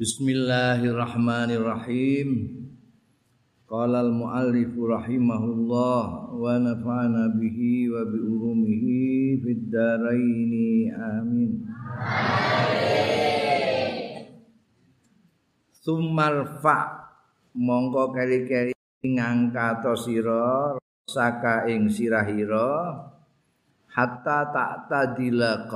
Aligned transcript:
Bismillahirrahmanirrahim. 0.00 2.48
Qala 3.68 4.00
al-muallif 4.00 4.72
rahimahullah 4.72 6.32
wa 6.40 6.56
nafa'ana 6.56 7.36
bihi 7.36 7.92
wa 7.92 8.08
bi 8.08 8.16
ulumihi 8.16 9.44
fid 9.44 9.68
dharain 9.68 10.88
amin. 10.96 11.68
Sumarfa 15.84 17.12
mongko 17.52 18.16
keri-keri 18.16 18.72
ngangkat 19.04 19.84
sira 20.00 20.80
saka 21.12 21.68
ing 21.68 21.92
sirahira 21.92 23.04
hatta 23.92 24.48
tak 24.48 24.88
tadila 24.88 25.68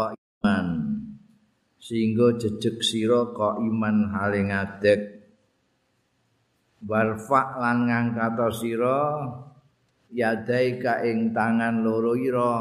sehingga 1.84 2.40
jejeg 2.40 2.80
sira 2.80 3.28
qaiman 3.36 4.08
haling 4.08 4.48
adek 4.48 5.20
warfa 6.80 7.60
lan 7.60 7.92
ngangkat 7.92 8.40
sira 8.56 9.04
yadai 10.08 10.80
ka 10.80 11.04
ing 11.04 11.36
tangan 11.36 11.84
loro 11.84 12.14
ira. 12.14 12.54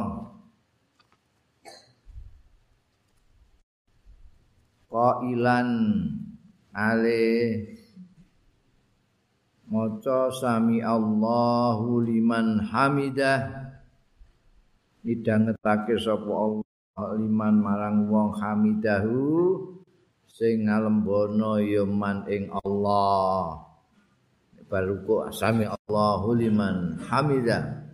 Qailan 4.94 5.70
ale 6.74 7.26
maca 9.70 10.30
sami 10.30 10.82
Allahu 10.82 12.02
liman 12.06 12.62
hamidah. 12.70 13.42
Midhangetake 15.04 16.00
sapa 16.00 16.32
Allah 16.32 16.63
liman 16.98 17.58
marang 17.58 18.06
wong 18.06 18.38
hamidahu 18.38 19.58
sing 20.30 20.70
ngalembono 20.70 21.58
ya 21.62 21.86
man 21.86 22.26
ing 22.30 22.54
Allah. 22.54 23.66
Baruku 24.70 25.30
asami 25.30 25.70
Allahu 25.70 26.34
liman 26.34 26.98
hamida 27.06 27.86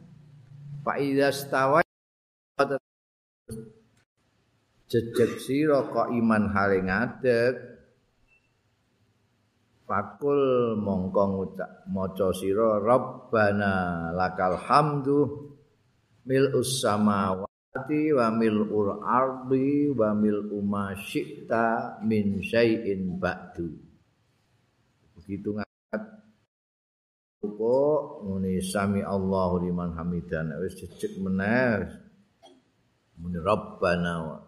fa 0.80 0.96
idza 0.96 1.28
stawa 1.36 1.84
jejeg 4.88 5.44
sira 5.44 5.92
kok 5.92 6.08
iman 6.16 6.56
hale 6.56 6.80
ngadeg 6.80 7.54
fakul 9.84 10.80
mongko 10.80 11.24
ngucap 11.36 11.72
maca 11.92 12.32
sira 12.32 12.80
rabbana 12.80 14.10
lakal 14.16 14.56
hamdu 14.56 15.52
mil 16.24 16.48
samawati 17.80 18.12
wa 18.12 18.28
mil 18.36 18.60
ardi 19.04 19.90
wa 19.96 20.10
mil 20.12 20.44
ma 20.64 20.92
min 22.04 22.44
syai'in 22.44 23.20
ba'du. 23.20 23.70
Begitu 25.16 25.56
Kok 27.40 28.28
muni 28.28 28.60
sami 28.60 29.00
Allahu 29.00 29.64
liman 29.64 29.96
hamidan. 29.96 30.52
Wis 30.60 30.76
jejeg 30.76 31.24
meneh 31.24 31.88
muni 33.20 33.40
rabbana 33.40 34.44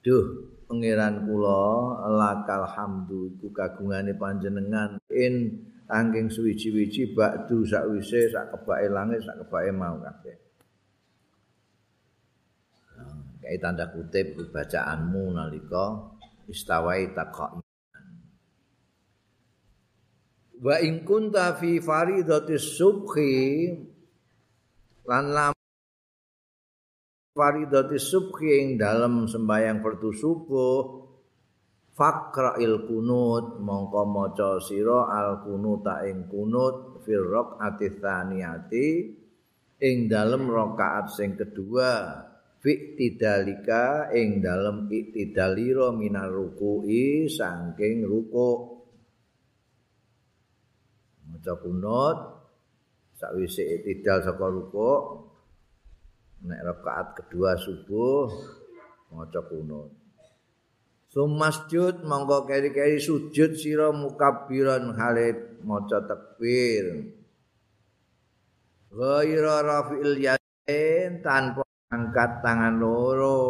duh 0.00 0.56
pangeran 0.68 1.24
kula 1.24 2.04
lakal 2.08 2.64
hamdu 2.64 3.32
iku 3.36 3.52
kagungane 3.52 4.16
panjenengan. 4.16 5.00
In 5.12 5.64
angking 5.88 6.32
suwiji-wiji 6.32 7.12
bakdu 7.12 7.64
sakwise 7.64 8.28
sak 8.32 8.56
kebake 8.56 8.88
langit 8.92 9.24
sak 9.24 9.44
kebake 9.44 9.72
mau 9.72 10.00
kabeh 10.00 10.47
kayak 13.48 13.64
tanda 13.64 13.88
kutip 13.88 14.36
bacaanmu 14.52 15.32
nalika 15.32 16.12
istawai 16.52 17.16
taqwa 17.16 17.64
wa 20.60 20.76
in 20.84 21.00
kunta 21.00 21.56
fi 21.56 21.80
faridatis 21.80 22.76
subhi 22.76 23.72
lan 25.08 25.24
lam 25.32 25.56
faridatis 27.32 28.04
subhi 28.12 28.52
ing 28.52 28.68
dalem 28.76 29.24
sembayang 29.24 29.80
fardu 29.80 30.12
subuh 30.12 30.80
faqra'il 31.96 32.84
kunut 32.84 33.64
mongko 33.64 34.02
maca 34.12 34.60
sira 34.60 35.08
al 35.08 35.40
kunuta 35.40 36.04
ing 36.04 36.28
kunut 36.28 37.00
fil 37.00 37.24
raq'ati 37.24 37.96
tsaniyati 37.96 38.88
ing 39.80 39.96
dalem 40.04 40.52
rakaat 40.52 41.16
sing 41.16 41.32
kedua 41.32 42.28
fi 42.58 42.98
tidalika 42.98 44.10
ing 44.14 44.42
dalem 44.42 44.90
iktidalira 44.90 45.94
minar 45.94 46.30
ruku'i 46.30 47.30
saking 47.30 48.02
rukuk 48.02 48.88
maca 51.28 51.54
kunut 51.62 52.18
sakwise 53.18 53.62
itidal 53.62 54.22
saka 54.22 54.46
rukuk 54.46 55.02
nek 56.46 56.60
rakaat 56.62 57.06
kedua 57.18 57.58
subuh 57.58 58.30
maca 59.10 59.40
kunut. 59.48 59.90
Sumasjud 61.08 62.04
monggo 62.04 62.44
keri-keri 62.44 63.00
sujud 63.00 63.56
sira 63.56 63.88
mukabbiran 63.90 64.92
hale 64.94 65.58
maca 65.64 66.04
takbir. 66.04 67.16
Ghaira 68.92 69.56
rafi'il 69.64 70.16
yadain 70.20 71.24
tanpa 71.24 71.67
angkat 71.88 72.44
tangan 72.44 72.76
loro. 72.76 73.40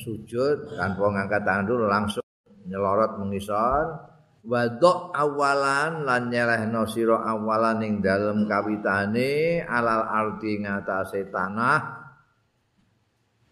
Sujud 0.00 0.80
tanpa 0.80 1.04
ngangkat 1.12 1.42
tangan 1.44 1.66
dulu 1.68 1.84
langsung 1.90 2.24
nyelorot 2.64 3.20
mengisor. 3.20 4.10
wadok 4.40 5.12
awalan 5.12 6.08
lan 6.08 6.32
nyerehno 6.32 6.88
sira 6.88 7.20
awalan 7.28 7.84
ing 7.84 7.94
dalem 8.00 8.48
kawitane 8.48 9.60
alal 9.68 10.00
arti 10.08 10.64
ngatasé 10.64 11.28
tanah 11.28 11.80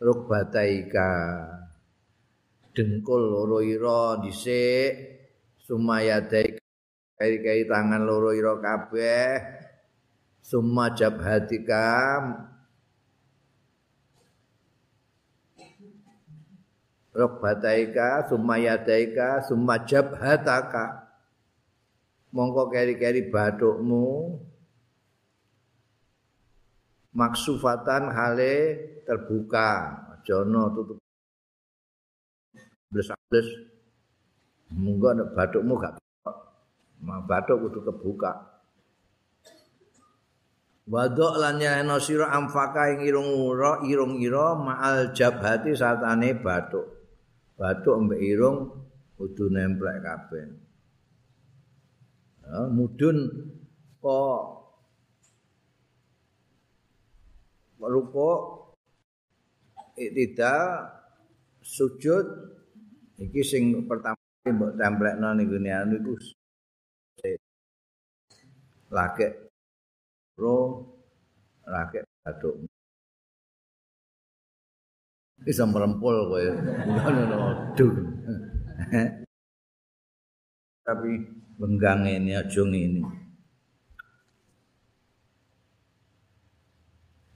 rukbataika 0.01 1.13
dengkul 2.73 3.21
loro 3.21 3.61
ira 3.61 4.17
dhisik 4.25 4.93
sumayadai 5.61 6.57
kai 7.19 7.63
tangan 7.69 8.09
loro 8.09 8.33
ira 8.33 8.57
kabeh 8.57 9.68
sumajab 10.49 11.21
hatika 11.21 11.85
Rokbataika, 17.19 18.31
sumayadaika, 18.31 19.43
sumajabhataka. 19.43 21.11
Mongko 22.31 22.71
keri-keri 22.71 23.27
batukmu 23.27 24.39
maksufatan 27.11 28.15
hale 28.15 28.55
terbuka. 29.03 29.69
Jono 30.23 30.71
tutup. 30.71 31.03
Bles-bles. 32.95 33.49
Monggo 34.71 35.11
nek 35.19 35.35
batukmu 35.35 35.75
gak 35.75 35.99
batuk 37.03 37.67
kudu 37.67 37.83
kebuka. 37.83 38.58
Wadok 40.89 41.37
lan 41.37 41.61
nyana 41.61 42.01
sira 42.01 42.33
amfaka 42.33 42.97
ing 42.97 43.05
irung 43.05 43.29
ira 43.53 43.85
irung 43.85 44.17
ira 44.17 44.57
ma'al 44.57 45.13
jabhati 45.13 45.77
satane 45.77 46.33
batuk. 46.41 46.97
batuk 47.59 48.07
mbek 48.07 48.23
irung 48.23 48.71
kudu 49.19 49.51
nemplek 49.51 49.99
kabeh. 50.01 50.47
Ya, 52.47 52.71
mudun 52.71 53.29
kok 54.01 54.41
merupa 57.83 58.31
tidak 59.99 60.65
sujud 61.61 62.25
iki 63.19 63.43
sing 63.43 63.85
pertama 63.85 64.17
mbok 64.47 64.79
templekno 64.79 65.35
ning 65.35 65.51
gone 65.51 65.71
anu 65.75 65.95
iku 65.99 66.15
lagi 68.95 69.48
ro 70.39 70.87
lagi 71.67 72.01
batuk 72.23 72.55
bisa 75.43 75.63
merempul 75.67 76.15
kowe. 76.29 76.43
Aduh. 76.43 77.95
Tapi 80.87 81.11
benggang 81.61 82.09
ini 82.09 82.33
aja 82.33 82.63
ini. 82.65 83.03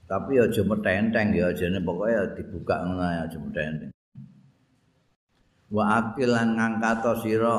Tapi 0.03 0.37
aja 0.37 0.61
metenteng 0.61 1.33
ya 1.33 1.49
aja 1.49 1.65
ini 1.69 1.79
pokoknya 1.81 2.37
dibuka 2.37 2.85
ngono 2.85 3.01
aja 3.01 3.37
metenteng. 3.39 3.91
Wa 5.73 5.83
akilan 6.01 6.53
ngangkat 6.53 7.01
sira 7.23 7.55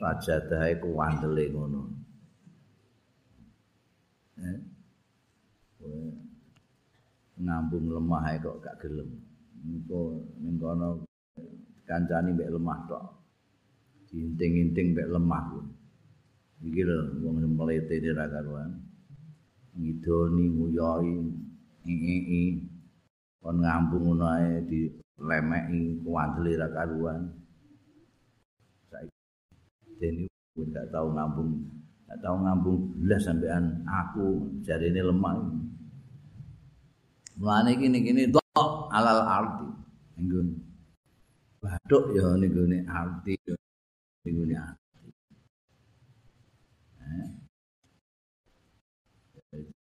sajadah 0.00 0.64
iku 0.72 0.96
wandele 0.96 1.44
ngono. 1.52 1.95
Eh? 4.36 4.60
ngambung 7.36 7.86
lemah 7.92 8.24
kok 8.40 8.60
gak 8.64 8.76
gelem. 8.80 9.10
Engko 9.66 10.24
ning 10.40 10.56
kono 10.56 11.04
kancani 11.84 12.32
mbek 12.32 12.52
lemah 12.54 12.78
tok. 12.88 13.04
Diinting-inting 14.08 14.96
mbek 14.96 15.10
lemah 15.12 15.42
kuwi. 15.52 15.64
Iki 16.64 16.82
lho 16.88 16.96
wong 17.20 17.36
mlete 17.44 17.96
ra 18.16 18.24
karuan. 18.32 18.70
Ngidoni 19.76 20.44
nguyoi 20.56 21.12
ngii 21.84 22.48
kon 23.44 23.56
ngambung 23.60 24.16
ngono 24.16 24.26
ae 24.32 24.64
di 24.64 24.88
lemeki 25.20 26.00
kuwandeli 26.00 26.52
ra 26.56 26.68
karuan. 26.72 27.20
Saiki 28.88 29.92
dene 30.00 30.24
gak 30.72 30.88
tau 30.88 31.12
ngambung, 31.12 31.52
gak 32.06 32.18
tau 32.22 32.38
ngambung 32.38 32.94
belas 33.02 33.26
sampean 33.26 33.82
aku 33.86 34.46
jarine 34.62 35.02
lemah. 35.02 35.34
Mulane 37.36 37.76
kene-kene 37.76 38.32
tok 38.32 38.88
alal 38.94 39.20
arti. 39.26 39.68
Nggon. 40.22 40.48
Bathuk 41.60 42.14
ya 42.16 42.32
ning 42.40 42.50
gone 42.54 42.78
arti. 42.88 43.34
Ning 44.24 44.34
gone 44.38 44.56
arti. 44.56 44.86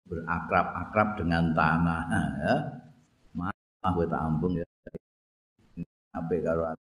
berakrab-akrab 0.10 1.22
dengan 1.22 1.54
tanah 1.54 2.02
ya 2.42 2.54
mah 3.38 3.54
gue 3.94 4.06
tak 4.10 4.22
ambung 4.26 4.58
ya 4.58 4.66
ape 6.18 6.42
karo 6.42 6.74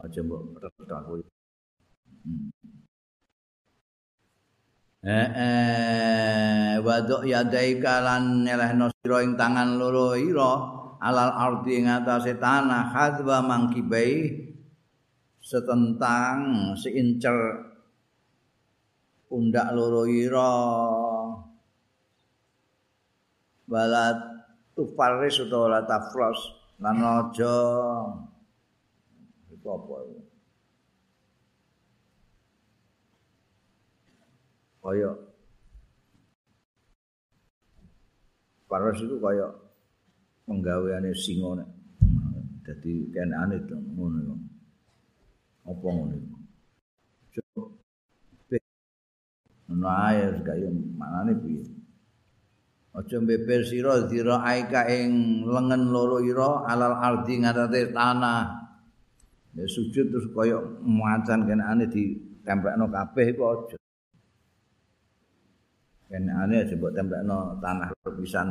aja 0.00 0.20
mbok 0.22 0.54
retot 0.62 0.88
aku 0.88 1.14
hmm. 2.24 2.48
Waduk 6.84 7.24
yadai 7.24 7.80
kalan 7.80 8.44
nyelehno 8.44 8.92
sira 9.00 9.24
ing 9.24 9.32
tangan 9.40 9.80
loro 9.80 10.12
ira 10.12 10.52
alal 11.00 11.32
ardi 11.32 11.80
ing 11.80 11.88
atase 11.88 12.36
tanah 12.36 12.92
hadwa 12.92 13.40
mangkibai 13.40 14.28
setentang 15.40 16.76
seincer 16.76 17.72
pundak 19.30 19.72
loro 19.72 20.04
ira. 20.04 20.52
Balat 23.70 24.18
tufaris 24.74 25.38
utawa 25.46 25.78
la 25.78 25.80
tafros 25.86 26.40
lan 26.82 26.98
aja. 26.98 27.58
Apa 29.60 30.29
kaya. 34.80 35.12
Paros 38.70 39.02
itu 39.02 39.16
kaya 39.18 39.50
penggaweane 40.46 41.10
singa 41.12 41.60
nek. 41.60 41.70
Dadi 42.64 43.10
kenane 43.10 43.66
to 43.66 43.74
ngono 43.74 44.36
apa 45.66 45.86
ngono 45.90 46.16
ngono 49.66 49.86
ae 49.90 50.22
kaya 50.46 50.68
manane 50.70 51.34
piye? 51.42 51.64
Aja 52.90 53.22
beber 53.22 53.62
sira 53.66 54.06
dira 54.06 54.42
aika 54.42 54.86
ing 54.86 55.42
lengen 55.46 55.94
loro 55.94 56.18
ira 56.22 56.66
alal 56.66 56.94
ardi 56.94 57.42
ngatate 57.42 57.90
tanah. 57.90 58.70
Ya 59.54 59.66
sujud 59.66 60.14
terus 60.14 60.30
kaya 60.30 60.62
macan 60.86 61.42
kenane 61.42 61.90
ditempelno 61.90 62.86
kabeh 62.86 63.34
iku 63.34 63.42
aja 63.50 63.79
kenane 66.10 66.66
aja 66.66 66.74
mbok 66.74 66.90
tempelno 66.90 67.54
tanah 67.62 67.94
pisan. 68.18 68.50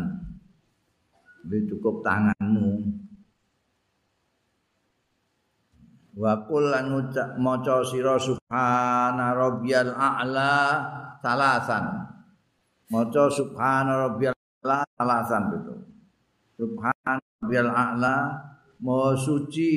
Ini 1.44 1.68
cukup 1.68 2.00
tanganmu. 2.00 2.72
Wa 6.20 6.36
qul 6.48 6.72
lan 6.72 6.92
maca 7.40 7.84
sira 7.84 8.16
subhana 8.16 9.36
rabbiyal 9.36 9.92
a'la 9.92 10.56
salasan. 11.20 11.84
Maca 12.92 13.28
subhana 13.28 14.08
rabbiyal 14.08 14.36
a'la 14.36 14.84
salasan 14.96 15.44
itu 15.60 15.76
subhana 16.60 17.20
rabbiyal 17.44 17.72
a'la 17.72 18.16
maha 18.84 19.16
suci. 19.16 19.76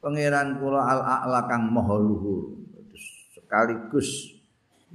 Pangeran 0.00 0.60
kula 0.60 0.80
al 0.84 1.00
a'la 1.00 1.48
kang 1.48 1.72
maha 1.72 1.96
luhur. 1.96 2.60
Sekaligus 3.32 4.33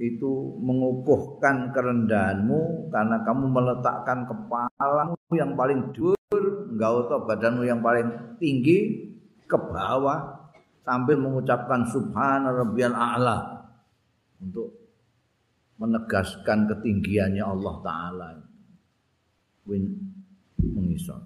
itu 0.00 0.56
mengukuhkan 0.64 1.76
kerendahanmu 1.76 2.88
karena 2.88 3.20
kamu 3.20 3.44
meletakkan 3.52 4.24
kepalamu 4.24 5.20
yang 5.36 5.52
paling 5.52 5.92
dur 5.92 6.16
enggak 6.72 7.04
usah 7.04 7.20
badanmu 7.28 7.68
yang 7.68 7.84
paling 7.84 8.08
tinggi 8.40 9.12
ke 9.44 9.58
bawah 9.60 10.40
sambil 10.80 11.20
mengucapkan 11.20 11.84
subhana 11.84 12.48
rabbiyal 12.48 12.96
a'la 12.96 13.68
untuk 14.40 14.80
menegaskan 15.80 16.68
ketinggiannya 16.68 17.44
Allah 17.44 17.74
taala. 17.80 18.28
Win 19.64 19.84
mengisor. 20.60 21.20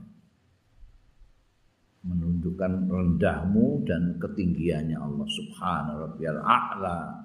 Menunjukkan 2.05 2.93
rendahmu 2.93 3.83
dan 3.89 4.21
ketinggiannya 4.21 4.99
Allah 4.99 5.27
subhana 5.27 5.93
rabbiyal 6.07 6.41
a'la. 6.43 7.24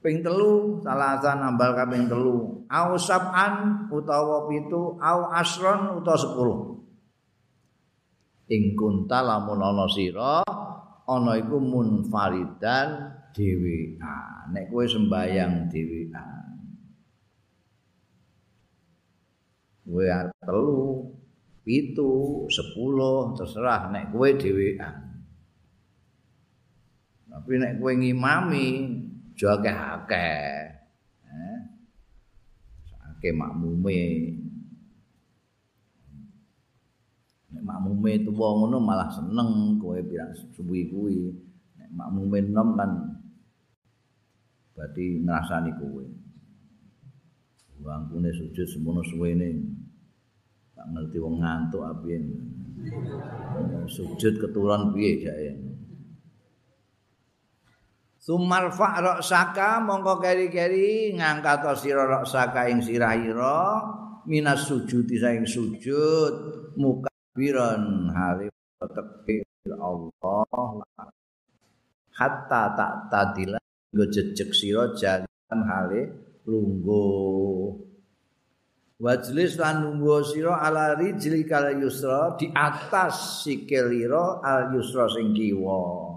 Ping 0.00 0.24
telu 0.24 0.80
salasan 0.80 1.44
ambal 1.44 1.76
kaping 1.76 2.08
telu. 2.08 2.64
Au 2.72 2.96
sab'an 2.96 3.84
utawa 3.92 4.48
pitu 4.48 4.96
au 4.96 5.20
asron 5.28 6.00
utawa 6.00 6.16
sepuluh. 6.16 6.80
ing 8.50 8.74
kunta 8.74 9.22
lamun 9.22 9.62
ana 9.62 9.86
sira 9.86 10.42
ana 11.06 11.32
iku 11.38 11.62
munfaridan 11.62 13.14
dhewean 13.30 14.50
nek 14.50 14.66
kowe 14.74 14.82
sembayang 14.82 15.70
dhewean 15.70 16.34
kowe 19.86 20.02
arep 20.02 20.34
telu 20.42 20.82
pitu 21.62 22.10
sepuluh 22.50 23.38
terserah 23.38 23.86
nek 23.94 24.10
kowe 24.10 24.26
dhewean 24.34 24.98
tapi 27.30 27.54
nek 27.54 27.78
kowe 27.78 27.92
ngimami 27.94 28.66
jake 29.40 29.72
akeh 29.72 30.68
eh 31.32 31.60
akeh 33.08 33.32
makmume 33.32 33.96
nek 37.48 37.62
makmume 37.64 38.20
tuwa 38.28 38.48
ngono 38.60 38.76
malah 38.84 39.08
seneng 39.08 39.80
kowe 39.80 39.96
pirang 40.04 40.36
subuhi 40.52 40.92
kuwi 40.92 41.32
nek 41.80 41.88
makmume 41.88 42.52
nom 42.52 42.76
kan 42.76 43.16
berarti 44.76 45.24
ngrasani 45.24 45.72
kowe 45.80 46.04
wangkune 47.80 48.28
sujud 48.36 48.68
semono 48.68 49.00
suwene 49.00 49.56
tak 50.76 50.84
ngerti 50.92 51.16
wong 51.16 51.40
ngantuk 51.40 51.80
apiye 51.80 52.20
sujud 53.88 54.36
keturun 54.36 54.92
piye 54.92 55.16
jake 55.24 55.69
Sumal 58.20 58.68
fa'ra 58.68 59.24
saka 59.24 59.80
mongko 59.80 60.20
keri-keri 60.20 61.16
ngangkat 61.16 61.64
sira 61.80 62.04
rak 62.04 62.28
saka 62.28 62.68
ing 62.68 62.84
sirahira 62.84 63.80
minas 64.28 64.68
sujud 64.68 65.08
saing 65.08 65.48
sujud 65.48 66.34
muka 66.76 67.08
biran 67.32 68.12
hale 68.12 68.52
tepi 68.76 69.40
Allah. 69.72 70.44
Hatta 72.12 72.62
tak 72.76 72.92
tadila 73.08 73.56
nggo 73.88 74.04
jejeg 74.12 74.52
sira 74.52 74.92
jalan 74.92 75.60
hale 75.64 76.00
lungguh. 76.44 77.72
Wajlis 79.00 79.56
lan 79.56 79.80
lungguh 79.80 80.20
sira 80.28 80.60
ala 80.60 80.92
rijli 80.92 81.48
kal 81.48 81.72
yusra 81.72 82.36
di 82.36 82.52
atas 82.52 83.48
sikil 83.48 83.88
al 84.44 84.76
yusra 84.76 85.08
sing 85.08 85.32
kiwa 85.32 86.09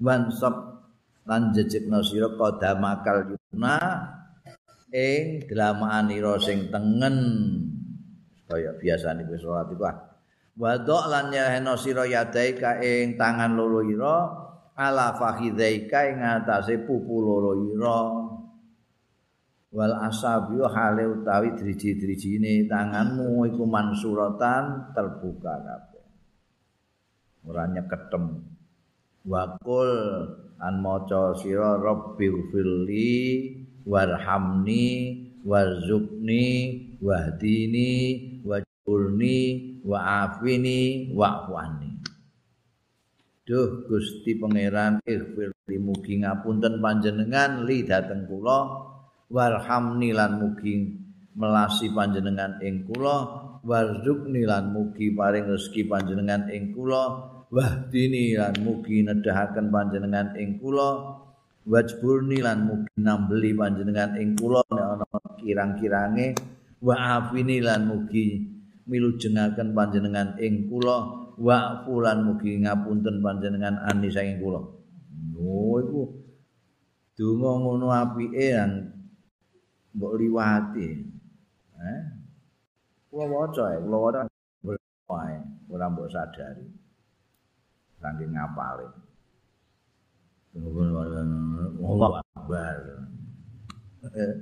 wansab 0.00 0.80
lan 1.28 1.52
jejegna 1.52 2.00
sira 2.00 2.32
qadamakal 2.34 3.36
yuna 3.36 3.76
ing 4.90 5.46
delamaan 5.46 6.10
ira 6.10 6.34
sing 6.40 6.72
tengen. 6.72 7.16
Kaya 8.50 8.74
biasane 8.74 9.22
kowe 9.28 9.38
salat 9.38 9.70
iku 9.70 9.84
ah. 9.86 9.96
Wadok 10.58 11.04
lan 11.06 11.30
yahena 11.30 11.78
sira 11.78 12.02
yadaika 12.04 12.82
ing 12.82 13.14
tangan 13.14 13.54
loro 13.54 13.86
ira 13.86 14.16
ala 14.74 15.14
fakhidaika 15.14 16.10
ing 16.10 16.18
atase 16.18 16.82
pupu 16.82 17.22
loro 17.22 17.52
ira. 17.54 18.00
Wal 19.70 19.94
asabi 20.02 20.58
hale 20.66 21.06
utawi 21.06 21.54
driji-drijine 21.54 22.66
tanganmu 22.66 23.46
iku 23.54 23.62
mansuratan 23.70 24.90
terbuka 24.90 25.62
kabeh. 25.62 26.06
Ora 27.46 27.70
nyeketem 27.70 28.50
wakul 29.24 29.92
an 30.60 30.74
maca 30.80 31.36
sira 31.36 31.76
rabbil 31.76 32.48
firli 32.52 33.20
warhamni 33.84 34.84
warzuqni 35.44 36.44
wahdini 37.00 37.92
wajburni 38.44 39.38
wa 39.84 40.28
afini 40.28 41.12
wa 41.12 41.26
afwani 41.44 41.90
Duh 43.50 43.82
Gusti 43.90 44.38
Pangeran 44.38 45.02
ighfir 45.02 45.50
mugi 45.82 46.22
ngapunten 46.22 46.78
panjenengan 46.78 47.66
li 47.66 47.82
dateng 47.82 48.30
kula. 48.30 48.86
Warhamni 49.26 50.14
lan 50.14 50.38
mugi 50.38 50.94
melasi 51.34 51.90
panjenengan 51.90 52.62
ing 52.62 52.86
kula. 52.86 53.26
Warzuqni 53.66 54.46
lan 54.46 54.70
mugi 54.70 55.10
paring 55.10 55.50
rezeki 55.50 55.82
panjenengan 55.82 56.46
ing 56.46 56.70
kula 56.70 57.39
wahdini 57.50 58.38
lan 58.38 58.54
mugi 58.62 59.02
nedahaken 59.02 59.74
panjenengan 59.74 60.38
ing 60.38 60.62
kula 60.62 61.18
wajburni 61.66 62.38
lan 62.38 62.62
mugi 62.62 62.94
nambeli 63.02 63.50
panjenengan 63.58 64.14
ing 64.22 64.38
kula 64.38 64.62
nek 64.70 64.86
ana 64.94 65.06
kirang-kirange 65.42 66.38
wa 66.78 66.94
afini 67.18 67.58
lan 67.58 67.90
mugi 67.90 68.46
milujengaken 68.86 69.74
panjenengan 69.74 70.38
ing 70.38 70.70
kula 70.70 70.96
wa 71.42 71.82
fulan 71.82 72.22
mugi 72.22 72.62
ngapunten 72.62 73.18
panjenengan 73.18 73.82
ani 73.82 74.08
saking 74.14 74.38
kula. 74.38 74.62
Oh 75.40 75.80
iku 75.82 76.02
donga 77.18 77.50
ngono 77.58 77.86
apike 77.90 78.46
yang 78.54 78.94
mbok 79.96 80.14
liwati. 80.22 80.88
Eh? 81.82 82.00
Kula 83.10 83.24
waca 83.26 83.74
kula 83.82 83.98
waca 83.98 84.20
ora 85.70 85.86
mbok 85.90 86.08
sadari. 86.12 86.79
Saking 88.00 88.32
ngapale. 88.32 88.88
Allah 91.84 92.12
Akbar. 92.34 92.80
Eh, 94.00 94.34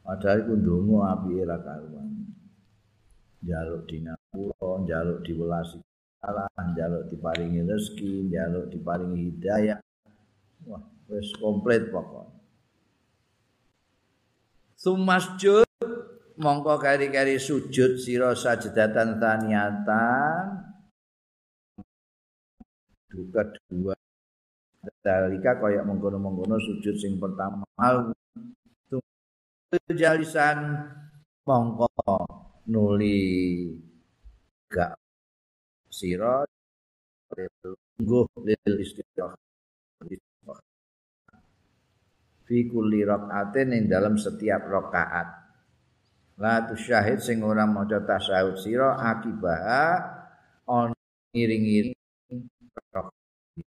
padahal 0.00 0.38
iku 0.42 0.54
donga 0.64 1.12
apike 1.12 1.44
ra 1.44 1.60
karuan. 1.60 2.08
Jaluk 3.44 3.84
dinapura, 3.86 4.82
jaluk 4.88 5.20
diwelasi 5.22 5.78
Allah 6.26 6.50
njaluk 6.74 7.06
diparingi 7.12 7.62
rezeki, 7.62 8.32
njaluk 8.32 8.72
diparingi 8.74 9.30
hidayah. 9.30 9.78
Wah, 10.66 10.82
wis 11.06 11.30
komplit 11.38 11.92
pokok. 11.94 12.26
Sumasjud 14.74 15.68
mongko 16.34 16.74
kari-kari 16.82 17.38
sujud 17.38 18.02
sira 18.02 18.34
sajdatan 18.34 19.22
taniyatan 19.22 20.65
duka 23.16 23.40
dua. 23.72 23.96
Dalika 25.02 25.58
kaya 25.58 25.82
mengkono-mengkono 25.82 26.60
sujud 26.60 26.94
sing 27.00 27.16
pertama. 27.16 27.64
Jalisan 29.90 30.58
mongko 31.48 31.88
nuli. 32.68 33.72
Gak 34.68 34.94
sira. 35.88 36.44
Lungguh 37.96 38.28
lil 38.44 38.74
istirahah 38.78 39.34
fi 42.46 42.70
kulli 42.70 43.02
rakaatin 43.02 43.74
ing 43.74 43.84
dalam 43.90 44.14
setiap 44.14 44.70
rakaat. 44.70 45.28
La 46.38 46.62
syahid 46.70 47.18
sing 47.18 47.42
ora 47.42 47.66
maca 47.66 47.98
tasyahud 48.06 48.56
sira 48.60 48.94
akibah 49.00 49.98
on 50.68 50.94
iring-iring 51.34 51.96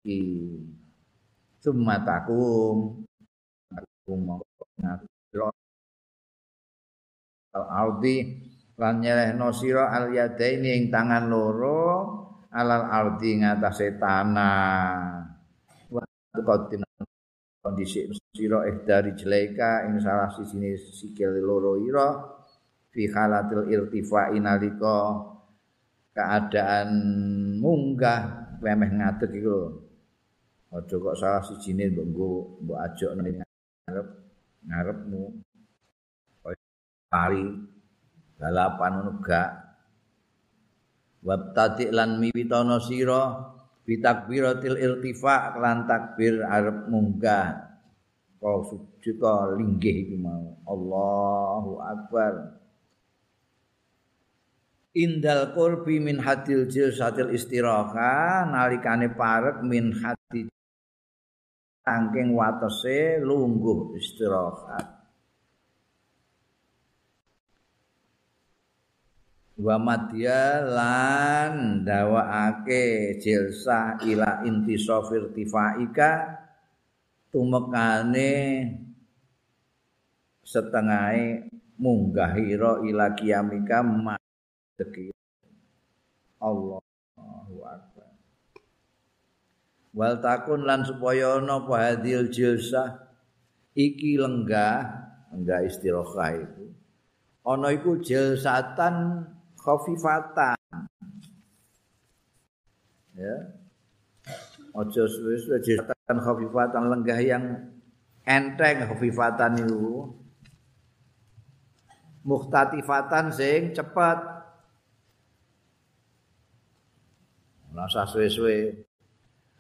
iki 0.09 0.25
sumatakum. 1.61 3.05
Takum 3.69 4.41
ngatur 4.81 5.53
al-ardi 7.53 8.17
lan 8.81 9.05
nyerehno 9.05 9.53
sira 9.53 9.93
al 9.93 10.09
yadaini 10.17 10.81
ing 10.81 10.85
tangan 10.89 11.29
loro 11.29 11.85
alal 12.49 12.89
ardi 12.89 13.45
ngatasé 13.45 14.01
tanah. 14.01 15.29
Wa 15.93 16.01
qadim 16.33 16.81
kondisi 17.61 18.09
sira 18.33 18.65
ihdari 18.65 19.13
jelaika 19.13 19.85
ing 19.85 20.01
salah 20.01 20.33
sisine 20.33 20.73
sikil 20.81 21.37
loro 21.45 21.77
ira 21.77 22.17
fi 22.89 23.05
halatil 23.13 23.69
irtifa'i 23.69 24.41
nalika 24.41 25.21
keadaan 26.17 26.89
munggah 27.61 28.57
lemeh 28.65 28.91
ngadeg 28.91 29.37
iku 29.37 29.88
aja 30.69 30.95
kok 31.01 31.17
salah 31.17 31.41
sijine 31.41 31.89
mbok 31.89 32.07
nggo 32.13 32.31
mbok 32.65 32.79
ajok 32.85 33.11
nang 33.17 33.41
ngarep 33.89 34.09
ngarepmu. 34.69 35.25
Kali 37.09 37.45
balapan 38.37 38.93
ngono 39.01 39.13
gak. 39.25 39.51
Wabtati 41.25 41.89
lan 41.89 42.21
miwitono 42.21 42.77
sira 42.85 43.49
bitakbiratil 43.89 44.77
irtifa 44.77 45.57
lan 45.57 45.89
takbir 45.89 46.45
arep 46.45 46.85
munggah. 46.93 47.65
Kau 48.39 48.61
sujud 48.69 49.17
kau 49.17 49.57
linggih 49.57 50.05
iki 50.05 50.17
mau. 50.21 50.53
Allahu 50.69 51.81
akbar. 51.81 52.61
Indal 54.93 55.57
qurbi 55.57 55.97
min 55.99 56.21
hadil 56.21 56.69
jilsatil 56.69 57.33
istiraha 57.33 58.45
nalikane 58.53 59.09
parek 59.17 59.65
min 59.65 59.97
hati 59.97 60.47
saking 61.89 62.37
watese 62.37 63.17
lungguh 63.25 63.97
istirahat. 63.97 65.01
Wa 69.59 69.75
madya 69.81 70.63
lan 70.63 71.83
dawaake 71.83 73.17
jilsah 73.19 73.99
ila 74.07 74.47
inti 74.47 74.79
sofir 74.79 75.35
tifaika 75.35 76.39
tumekane 77.33 78.31
setengah 80.47 81.43
munggahira 81.75 82.87
ila 82.87 83.19
kiamika 83.19 83.83
madeki 83.83 85.11
Allahu 86.39 87.59
akbar 87.67 88.15
wal 89.97 90.21
takun 90.21 90.65
lan 90.65 90.85
supaya 90.85 91.41
ana 91.41 91.61
apa 91.61 91.75
hadil 91.93 92.29
jilsah 92.29 93.09
iki 93.73 94.21
lenggah 94.21 94.89
enggak 95.33 95.69
istirahah 95.69 96.33
itu 96.37 96.69
ana 97.49 97.73
iku 97.73 97.97
jilsatan 97.97 99.25
khafifatan. 99.57 100.57
Ya. 103.17 103.37
Aja 104.77 105.05
suwe-suwe 105.11 105.59
jilsatan 105.65 106.17
khafifatan 106.23 106.83
lenggah 106.93 107.19
yang 107.19 107.45
enteng 108.29 108.85
khafifatan 108.85 109.65
itu. 109.65 110.13
Mukhtatifatan 112.23 113.33
sing 113.33 113.73
cepat. 113.73 114.21
Rasa 117.73 118.05
suwe-suwe. 118.05 118.88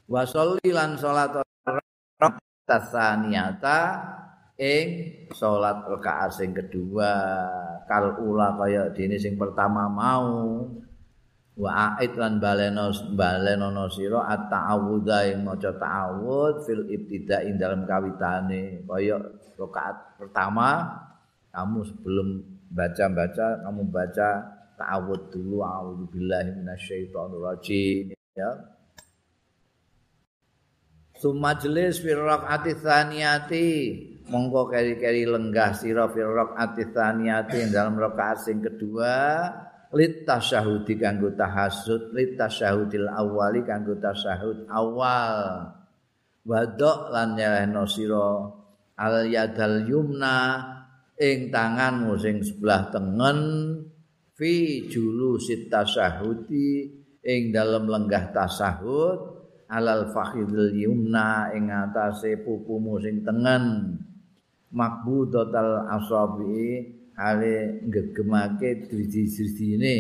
Wa 0.09 0.25
sholli 0.25 0.73
lan 0.73 0.97
salat 0.97 1.37
tasaniyata 2.65 3.81
ing 4.57 4.87
salat 5.37 5.85
rakaat 5.85 6.33
sing 6.33 6.57
kedua. 6.57 7.13
Kal 7.85 8.17
ula 8.17 8.57
kaya 8.57 8.89
dene 8.89 9.21
sing 9.21 9.37
pertama 9.37 9.85
mau. 9.85 10.65
Wa 11.59 12.01
ait 12.01 12.17
lan 12.17 12.41
baleno 12.41 12.89
balenono 13.13 13.91
sira 13.93 14.25
at-ta'awudha 14.33 15.29
ing 15.29 15.45
maca 15.45 15.75
ta'awud 15.77 16.65
fil 16.65 16.89
ibtida 16.89 17.45
ing 17.45 17.61
dalam 17.61 17.85
kawitane. 17.85 18.89
Kaya 18.89 19.21
rakaat 19.61 20.17
pertama 20.17 20.89
kamu 21.53 21.85
sebelum 21.85 22.29
baca-baca 22.73 23.61
kamu 23.61 23.83
baca 23.93 24.29
ta'awud 24.81 25.21
dulu. 25.37 25.61
A'udzubillahi 25.61 26.65
minasyaitonir 26.65 27.45
rajim 27.45 28.17
ya 28.33 28.78
Sumajlis 31.19 31.99
fi 31.99 32.15
rakaati 32.15 32.79
tsaniyati. 32.79 33.69
Monggo 34.31 34.71
keri-keri 34.71 35.27
lenggah 35.27 35.75
sira 35.75 36.07
fi 36.07 36.23
rakaat 36.23 36.79
tsaniyati 36.79 37.75
dalam 37.75 37.99
rakaat 37.99 38.47
sing 38.47 38.63
kedua. 38.63 39.51
Lit 39.99 40.23
tasyahudi 40.23 41.01
kanggo 41.01 41.33
tahasud 41.35 42.15
lit 42.15 42.39
tasyahudil 42.39 43.09
awali 43.11 43.67
kanggo 43.67 43.99
tasyahud 43.99 44.71
awal. 44.71 45.39
Wadok 46.47 47.11
lan 47.11 47.35
nyerehno 47.35 47.83
sira 47.89 48.55
al 48.95 49.27
yadal 49.27 49.91
yumna 49.91 50.39
ing 51.19 51.51
tanganmu 51.51 52.15
sing 52.15 52.47
sebelah 52.47 52.95
tengen 52.95 53.41
fi 54.39 54.87
julu 54.87 55.35
sit 55.43 55.67
tasyahudi 55.67 56.95
ing 57.27 57.51
dalam 57.51 57.91
lenggah 57.91 58.31
tasahud 58.31 59.38
alal 59.69 60.09
fakhidil 60.11 60.73
yumna 60.73 61.53
ing 61.53 61.69
atase 61.69 62.41
pupumu 62.41 62.97
sing 63.01 63.23
tengen. 63.23 63.97
Makbudatal 64.69 65.89
asabi 65.97 66.85
ale 67.17 67.85
gegemake 67.89 68.85
driji-drijine. 68.89 69.95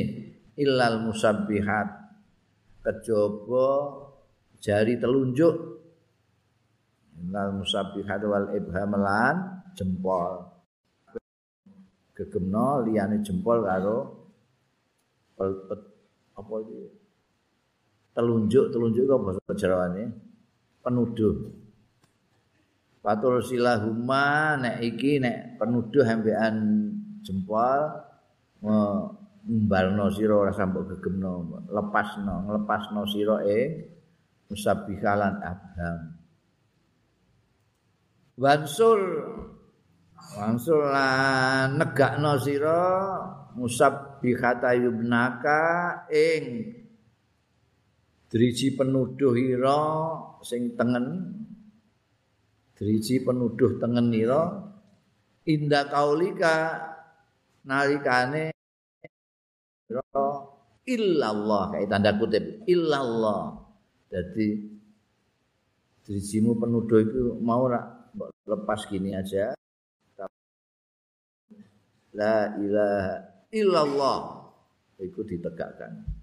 Illal 0.58 1.06
musabbihat 1.08 1.88
kejaba 2.84 3.68
jari 4.60 5.00
telunjuk. 5.00 5.56
Illal 7.22 7.56
musabbihat 7.56 8.20
wal 8.28 8.52
ibhamelan 8.52 9.64
jempol. 9.72 10.52
Gegemno 12.12 12.82
liyane 12.82 13.22
jempol 13.22 13.62
karo 13.62 13.98
apa 15.38 16.54
iki 16.66 16.97
telunjuk 18.18 18.74
telunjuk 18.74 19.06
kok 19.06 19.22
basa 19.22 19.54
Jawane? 19.54 20.10
Penuduh. 20.82 21.54
Fatul 22.98 23.38
silahuma 23.46 24.58
nek 24.58 24.82
iki 24.82 25.22
nek 25.22 25.54
penuduh 25.62 26.02
hembean 26.02 26.54
jempol 27.22 27.94
mbalno 29.46 30.10
sira 30.10 30.34
ora 30.34 30.50
sampe 30.50 30.82
gegemno 30.90 31.62
lepasno 31.70 32.50
nglepasno 32.50 33.06
sira 33.06 33.38
ing 33.46 33.86
musabbihalan 34.50 35.38
abham. 35.38 36.18
Wansur 38.34 39.00
wansur 40.34 40.90
negakno 41.78 42.34
sira 42.42 42.82
musabbihata 43.54 44.74
yubnaka 44.74 45.62
ing 46.10 46.74
driji 48.28 48.76
penuduh 48.76 49.34
ira 49.34 49.80
sing 50.44 50.76
tengen. 50.76 51.34
Driji 52.76 53.24
penuduh 53.24 53.80
tengen 53.80 54.12
ira. 54.14 54.68
Inda 55.48 55.88
kaulika 55.88 56.76
nalikane 57.64 58.52
illallah. 60.84 61.62
Kayak 61.72 61.88
tanda 61.88 62.10
kutip 62.20 62.44
illallah. 62.68 63.64
Jadi 64.08 64.48
drijimu 66.04 66.56
penuduh 66.56 67.00
itu 67.00 67.36
mau 67.40 67.64
rak 67.68 68.12
lepas 68.44 68.80
gini 68.88 69.16
aja. 69.16 69.56
La 72.12 72.56
ilaha 72.60 73.16
illallah. 73.52 74.18
Itu 74.98 75.22
ditegakkan 75.22 76.18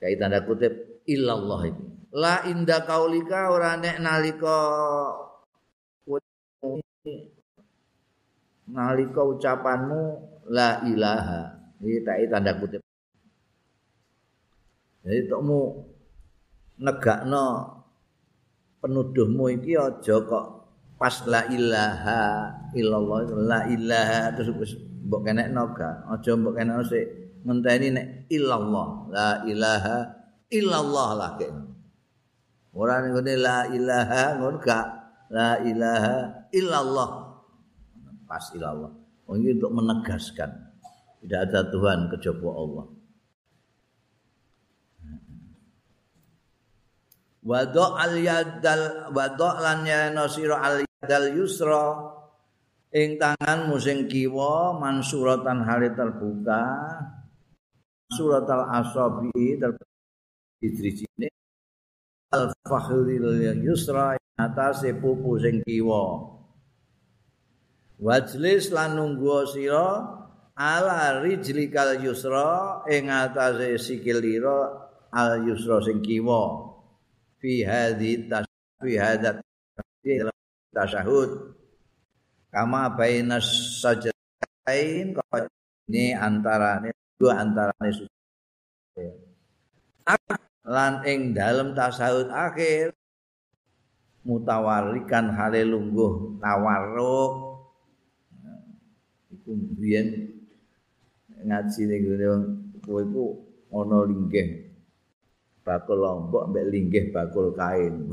kayak 0.00 0.16
tanda 0.16 0.40
kutip 0.42 1.04
illallah 1.04 1.68
itu 1.68 1.84
la 2.10 2.42
inda 2.50 2.82
kaulika 2.82 3.54
ora 3.54 3.78
nek 3.78 4.02
nalika 4.02 4.58
nalika 8.70 9.20
ucapanmu 9.26 10.02
la 10.50 10.82
ilaha. 10.86 11.42
Iki 11.80 11.98
tak 12.04 12.16
tanda 12.30 12.52
kutip. 12.58 12.82
Jadi 15.00 15.32
tokmu 15.32 15.60
negakno 16.84 17.46
penuduhmu 18.84 19.44
iki 19.56 19.72
aja 19.76 20.16
kok 20.20 20.46
pas 21.00 21.24
la 21.24 21.48
ilaha 21.48 22.52
illallah 22.76 23.18
la 23.32 23.60
ilaha 23.72 24.36
terus 24.36 24.76
mbok 24.76 25.20
kenekno 25.24 25.72
ga 25.72 26.04
aja 26.12 26.36
mbok 26.36 26.52
kenekno 26.60 26.84
sik 26.84 27.19
ngenteni 27.44 27.88
nek 27.94 28.06
illallah. 28.30 28.88
La 29.12 29.30
ilaha 29.46 29.98
illallah 30.50 31.08
lah 31.16 31.30
kek 31.38 31.50
ora 32.74 33.02
ning 33.02 33.14
la 33.38 33.66
ilaha 33.70 34.22
ngono 34.38 34.58
gak. 34.62 34.86
La 35.30 35.62
ilaha 35.62 36.50
illallah. 36.50 37.10
Pas 38.26 38.44
illallah. 38.54 38.90
Oh, 39.30 39.38
ini 39.38 39.54
untuk 39.54 39.70
menegaskan. 39.74 40.50
Tidak 41.22 41.40
ada 41.50 41.70
Tuhan 41.70 42.10
kecuali 42.10 42.50
Allah. 42.50 42.86
Wado 47.40 47.86
al 47.96 48.14
yadal 48.20 49.14
wado 49.16 49.50
lan 49.62 49.86
ya 49.86 50.12
nasira 50.12 50.60
al 50.60 50.82
yadal 50.82 51.30
yusra 51.40 51.88
ing 52.92 53.16
tanganmu 53.16 53.80
sing 53.80 54.10
kiwa 54.10 54.76
mansuratan 54.76 55.64
hale 55.64 55.94
terbuka 55.96 56.62
suratal 58.10 58.66
asabi 58.68 59.56
terbuka 59.58 59.86
al 62.30 62.54
fakhril 62.62 63.26
yusra 63.58 64.14
atase 64.38 64.94
pupu 64.94 65.40
sing 65.42 65.62
kiwa. 65.66 66.30
Wajlis 68.00 68.72
lan 68.72 68.96
nunggu 68.96 69.44
sira 69.50 70.08
ala 70.56 71.20
rijlikal 71.20 72.00
yusra 72.00 72.80
ing 72.88 73.10
atase 73.10 73.76
sikilira 73.76 74.88
al 75.12 75.44
yusra 75.44 75.82
sing 75.84 76.00
kiwa. 76.00 76.70
Fi 77.42 77.66
hadhi 77.66 78.30
tasfi 78.30 78.94
hadat 78.96 79.42
tasyahud. 80.72 81.56
Kama 82.50 82.94
baina 82.98 83.38
sajdain 83.42 85.14
ini 85.90 86.14
antara 86.14 86.78
ini 86.82 86.99
dua 87.20 87.44
antara 87.44 87.76
ini 87.84 88.08
lan 90.64 91.04
ing 91.04 91.36
dalam 91.36 91.76
tasahud 91.76 92.32
akhir 92.32 92.96
mutawarikan 94.24 95.28
hale 95.28 95.68
lungguh 95.68 96.40
tawarruk 96.40 97.32
iku 99.36 99.50
biyen 99.76 100.32
ngaji 101.44 101.80
ning 101.84 102.00
kowe 102.80 103.04
iku 103.04 103.24
ana 103.68 104.08
linggih 104.08 104.72
bakul 105.60 106.00
lombok 106.00 106.50
mbek 106.50 106.66
linggih 106.72 107.04
bakul 107.12 107.52
kain. 107.54 108.08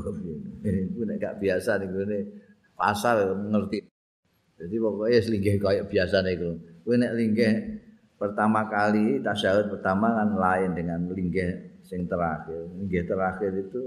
Iku 0.62 1.00
nek 1.08 1.16
gak 1.18 1.36
biasa 1.40 1.80
ning 1.80 1.90
ngene 1.96 2.18
pasar 2.76 3.34
ngerti. 3.34 3.78
Jadi 4.58 4.74
pokoknya 4.78 5.18
linggih 5.32 5.56
kayak 5.58 5.84
biasa 5.90 6.16
niku. 6.22 6.60
Kowe 6.84 6.94
nek 6.94 7.12
linggih 7.16 7.52
pertama 8.18 8.66
kali 8.66 9.22
tasyahud 9.22 9.70
pertama 9.72 10.12
kan 10.12 10.34
lain 10.34 10.70
dengan 10.74 11.00
linggih 11.08 11.80
sing 11.86 12.04
terakhir. 12.04 12.68
Linggih 12.76 13.06
terakhir 13.06 13.54
itu 13.54 13.80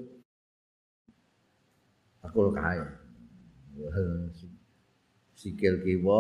bakul 2.24 2.56
kain. 2.56 2.88
Sikil 5.36 5.84
kiwa 5.84 6.20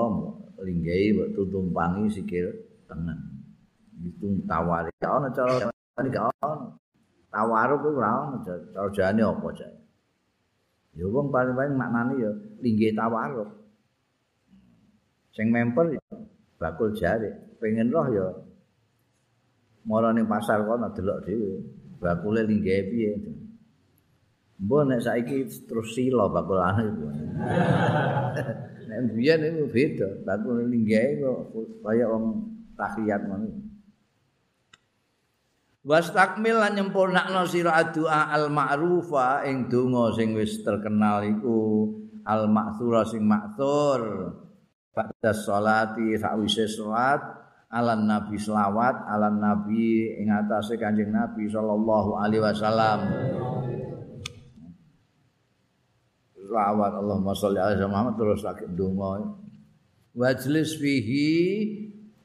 linggihi 0.62 1.15
mbok 1.15 1.30
tutumpangi 1.34 2.12
sikil 2.12 2.52
tengen. 2.86 3.19
Itu 4.04 4.43
tawari. 4.45 4.91
Cara 5.00 5.32
gak 6.02 6.34
ono. 6.41 6.82
tawaruk 7.32 7.80
kuwi 7.80 7.95
ora 7.95 8.12
ono 8.28 8.38
jane 8.91 9.21
apa 9.24 9.47
jane 9.56 9.80
ya 10.91 11.08
wong 11.08 11.32
paling-paling 11.32 11.76
maknane 11.80 12.13
ya 12.19 12.32
linggih 12.60 12.91
tawaruk 12.91 13.47
sing 15.32 15.47
memper 15.47 15.95
ya 15.95 16.04
bakul 16.60 16.91
jare 16.91 17.51
pengen 17.62 17.93
roh 17.93 18.08
ya. 18.10 18.28
Mara 19.86 20.10
ning 20.10 20.26
pasar 20.26 20.65
kono 20.65 20.89
delok 20.89 21.21
dhewe. 21.30 21.62
Bakule 22.02 22.41
linggih 22.50 22.82
piye? 22.89 23.13
Mbok 24.62 24.82
nek 24.89 25.02
saiki 25.02 25.45
terus 25.65 25.93
sila 25.93 26.30
bakul 26.30 26.62
ana 26.62 26.82
iku 26.86 27.06
nek 28.89 29.00
biyen 29.13 29.41
iku 29.45 29.65
beda. 29.69 30.10
Bakul 30.26 30.65
linggih 30.65 31.21
kok 31.21 31.54
kaya 31.86 32.06
wong 32.10 32.45
tahiyat 32.78 33.21
ngono. 33.26 33.50
Wastakmil 35.82 36.62
lan 36.62 36.78
nyempurnakno 36.78 37.41
sira 37.50 37.89
doa 37.89 38.30
al 38.30 38.54
ma'rufa 38.54 39.41
ing 39.50 39.65
donga 39.65 40.13
sing 40.13 40.38
wis 40.38 40.62
terkenal 40.62 41.26
iku 41.26 41.89
al 42.21 42.45
ma'thura 42.45 43.02
sing 43.02 43.26
ma'thur. 43.26 44.30
Pada 44.93 45.34
salati 45.34 46.13
sawise 46.21 46.69
salat 46.69 47.40
ala 47.72 47.96
nabi 47.96 48.36
selawat 48.36 49.08
ala 49.08 49.32
nabi 49.32 50.12
ing 50.20 50.28
atase 50.28 50.76
kanjeng 50.76 51.16
nabi 51.16 51.48
sallallahu 51.48 52.20
alaihi 52.20 52.44
wasallam. 52.44 53.00
Selawat 56.36 56.92
Allahumma 57.00 57.32
sholli 57.32 57.64
ala 57.64 57.88
Muhammad 57.88 58.20
terus 58.20 58.44
lagi 58.44 58.68
donga 58.76 59.24
wajlis 60.12 60.76
fihi 60.76 61.32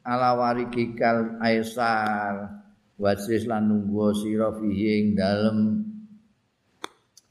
ala 0.03 0.35
warikikal 0.35 1.39
aisar. 1.39 2.59
Wasis 2.97 3.45
lan 3.45 3.69
nunggu 3.69 4.09
sira 4.17 4.49
fihi 4.57 4.87
ing 4.99 5.07
dalem. 5.13 5.85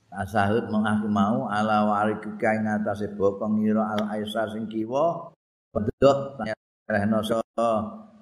Tasahud 0.07 0.71
mengaku 0.71 1.11
mau 1.11 1.51
ala 1.51 1.91
warika 1.91 2.55
ing 2.55 2.71
atase 2.71 3.11
bokong 3.19 3.61
ira 3.67 3.99
al 3.99 4.15
aisa 4.15 4.47
sing 4.49 4.71
kiwa. 4.71 5.35
Pedhot 5.75 6.39
rehno 6.87 7.19
so 7.27 7.43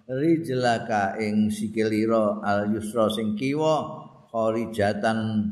rijlaka 0.08 1.20
ing 1.20 1.52
sikilira 1.52 2.40
al 2.44 2.72
yusra 2.72 3.12
sing 3.12 3.36
kiwa 3.36 4.04
kharijatan 4.32 5.48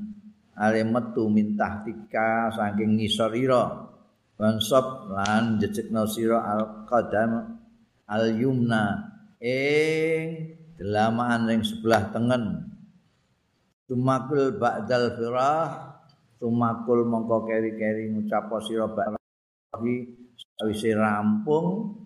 ale 0.57 0.85
metu 0.85 1.29
mintah 1.29 1.85
tika 1.85 2.53
saking 2.53 3.01
ngisor 3.01 3.33
ira 3.37 3.89
bansop 4.37 5.13
lan 5.13 5.57
jejekno 5.61 6.05
sira 6.09 6.41
al 6.45 6.85
qadam 6.89 7.61
al 8.09 8.25
yumna 8.37 9.13
ing 9.41 10.53
gelamaan 10.83 11.47
ring 11.47 11.63
sebelah 11.63 12.11
tengen. 12.11 12.75
Tumakul 13.87 14.57
ba'dal 14.57 15.15
firah 15.15 15.95
tumakul 16.43 17.07
mongko 17.07 17.47
keri-keri 17.47 18.11
ngucap 18.11 18.51
sira 18.67 18.89
ba'di 18.89 19.95
sawise 20.59 20.91
rampung 20.97 22.02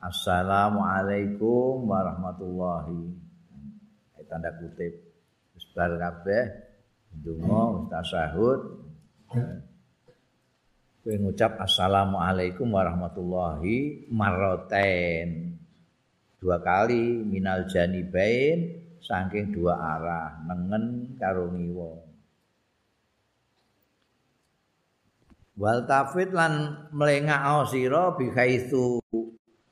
assalamualaikum 0.00 1.86
warahmatullahi 1.88 3.16
tanda 4.26 4.50
kutip. 4.58 4.92
Wis 5.54 5.66
kabeh. 5.74 6.44
Ndonga 7.16 7.60
wis 7.72 7.84
tasyahud 7.88 8.60
kowe 11.06 11.14
ngucap 11.22 11.62
assalamualaikum 11.62 12.66
warahmatullahi 12.66 14.10
marroten 14.10 15.54
dua 16.42 16.58
kali 16.58 17.22
minal 17.22 17.62
janibain 17.70 18.82
saking 18.98 19.54
dua 19.54 19.78
arah 19.78 20.42
nengen 20.50 21.14
karo 21.14 21.46
ngiwa 21.54 21.94
wal 25.62 25.86
tafid 25.86 26.34
lan 26.34 26.74
mlengak 26.90 27.70
sira 27.70 28.18
bi 28.18 28.26
khaitsu 28.34 28.98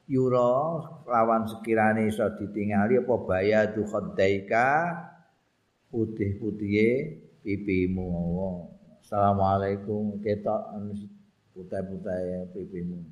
yura 0.05 0.85
lawan 1.09 1.49
sekirane 1.49 2.09
iso 2.09 2.29
ditingali 2.37 3.01
apa 3.01 3.15
bayadu 3.25 3.89
khaddaika 3.89 4.69
putih-putihe 5.89 6.91
pipimu 7.41 8.09
Assalamualaikum. 9.05 10.17
Ketok 10.25 10.81
putih-putih 11.53 12.49
pipimu. 12.57 13.05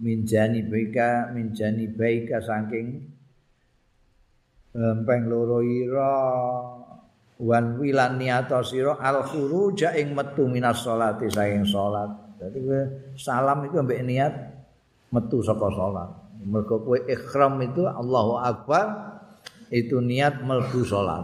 Minjani 0.00 0.64
baika 0.64 1.28
minjani 1.30 1.92
baika 1.92 2.40
saking 2.40 3.04
lempeng 4.72 5.28
loro 5.28 5.60
ira. 5.60 6.16
Wan 7.42 7.76
wilan 7.76 8.16
niata 8.16 8.64
sira 8.64 8.96
al 8.96 9.20
khuruja 9.28 9.92
ing 9.98 10.16
metu 10.16 10.48
minas 10.48 10.80
salati 10.80 11.28
saing 11.28 11.68
salat. 11.68 12.08
Dadi 12.40 12.64
salam 13.14 13.68
itu 13.68 13.76
ambek 13.76 14.02
niat 14.02 14.51
metu 15.12 15.44
saka 15.44 15.68
salat. 15.76 16.10
Mergo 16.42 16.82
kowe 16.82 16.98
ikhram 17.06 17.62
itu 17.62 17.86
Allahu 17.86 18.42
akbar 18.42 18.86
itu 19.70 20.02
niat 20.02 20.42
melbu 20.42 20.82
salat. 20.82 21.22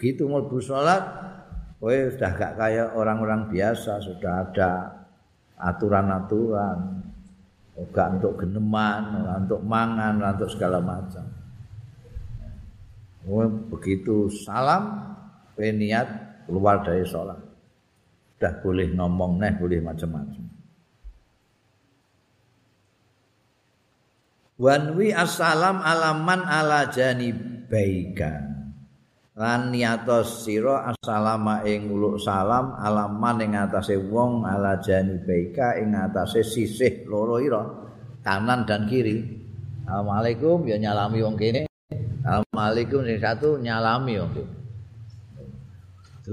Gitu 0.00 0.24
melbu 0.24 0.56
salat 0.62 1.04
kowe 1.82 1.92
sudah 1.92 2.32
gak 2.32 2.56
kayak 2.56 2.96
orang-orang 2.96 3.50
biasa 3.52 4.00
sudah 4.00 4.48
ada 4.48 4.70
aturan-aturan. 5.58 7.04
Gak 7.94 8.18
untuk 8.18 8.42
geneman, 8.42 9.22
untuk 9.38 9.62
mangan, 9.62 10.18
untuk 10.18 10.50
segala 10.50 10.82
macam. 10.82 11.22
begitu 13.70 14.32
salam 14.32 15.14
niat 15.58 16.08
keluar 16.46 16.80
dari 16.86 17.02
sholat 17.02 17.36
sudah 18.38 18.54
boleh 18.62 18.94
ngomong 18.94 19.42
neh 19.42 19.52
boleh 19.58 19.82
macam-macam 19.82 20.57
wanwi 24.58 25.14
assalam 25.14 25.80
alaman 25.80 26.42
ala 26.44 26.90
janibaika. 26.90 28.44
Lan 29.38 29.70
niatos 29.70 30.42
sira 30.42 30.90
assalama 30.90 31.62
ing 31.62 31.86
uluk 31.94 32.18
salam 32.18 32.74
alaman 32.74 33.38
ing 33.38 33.54
atase 33.54 33.94
wong 33.94 34.42
ala 34.42 34.82
janibaika 34.82 35.78
ing 35.78 35.94
atase 35.94 36.42
sisih 36.42 37.06
loro 37.06 37.38
ira 37.38 37.62
kanan 38.26 38.66
dan 38.66 38.90
kiri. 38.90 39.22
Assalamualaikum 39.86 40.66
ya 40.66 40.76
nyalami 40.76 41.22
wong 41.22 41.38
kene. 41.38 41.70
Assalamualaikum 42.26 43.06
sing 43.06 43.18
satu 43.22 43.62
nyalami 43.62 44.18
wong 44.18 44.32
kene. 44.34 44.52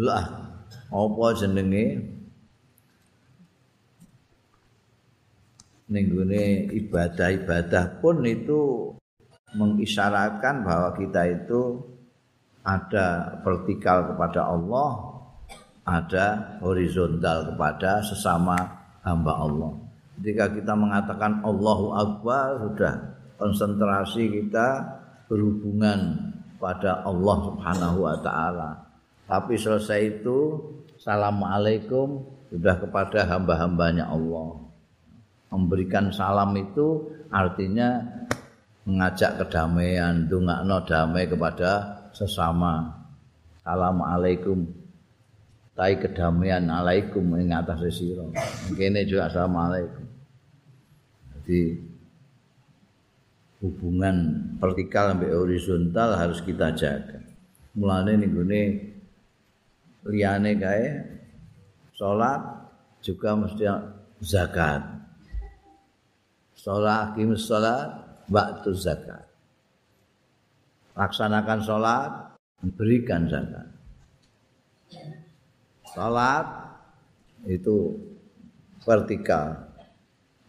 Lah 0.02 0.26
apa 0.90 1.26
jenenge 1.38 2.14
nenggone 5.86 6.69
ibadah-ibadah 6.74 8.02
pun 8.02 8.26
itu 8.26 8.91
mengisyaratkan 9.56 10.65
bahwa 10.65 10.89
kita 10.98 11.21
itu 11.30 11.80
ada 12.65 13.39
vertikal 13.45 14.10
kepada 14.10 14.50
Allah, 14.50 14.89
ada 15.86 16.58
horizontal 16.65 17.54
kepada 17.54 18.02
sesama 18.02 18.58
hamba 19.06 19.34
Allah. 19.38 19.71
Ketika 20.17 20.50
kita 20.50 20.74
mengatakan 20.74 21.45
Allahu 21.45 21.93
Akbar, 21.93 22.58
sudah 22.65 22.93
konsentrasi 23.38 24.32
kita 24.41 24.82
berhubungan 25.30 26.34
pada 26.58 27.06
Allah 27.06 27.38
Subhanahu 27.52 27.98
wa 28.02 28.17
taala. 28.26 28.71
Tapi 29.30 29.54
selesai 29.58 30.21
itu 30.21 30.58
Assalamualaikum 30.95 32.24
sudah 32.50 32.82
kepada 32.82 33.28
hamba-hambanya 33.30 34.10
Allah. 34.10 34.64
Memberikan 35.53 36.12
salam 36.12 36.51
itu 36.58 37.05
artinya 37.31 38.01
mengajak 38.86 39.41
kedamaian, 39.41 40.29
dungakno 40.29 40.86
damai 40.86 41.25
kepada 41.25 42.01
sesama. 42.13 42.93
Assalamualaikum. 43.65 44.62
Tai 45.75 45.91
kedamaian 45.99 46.63
alaikum 46.71 47.36
ing 47.36 47.51
atas 47.51 47.99
sira. 47.99 48.23
Kene 48.71 49.03
juga 49.03 49.27
assalamualaikum. 49.27 50.05
Jadi 51.36 51.62
hubungan 53.60 54.15
vertikal 54.55 55.12
sampai 55.12 55.36
horizontal 55.36 56.15
harus 56.15 56.39
kita 56.39 56.71
jaga. 56.79 57.19
Mulane 57.75 58.15
ning 58.15 58.31
liyane 60.08 60.51
kae 60.55 60.86
salat 61.91 62.39
juga 63.03 63.36
mesti 63.36 63.67
zakat. 64.23 64.94
Salat 66.65 67.13
kimus 67.13 67.45
salat 67.45 67.93
waktu 68.25 68.73
zakat. 68.73 69.21
Laksanakan 70.97 71.62
salat, 71.62 72.12
berikan 72.73 73.30
zakat. 73.30 73.69
Salat 75.93 76.49
itu 77.45 77.93
vertikal. 78.82 79.62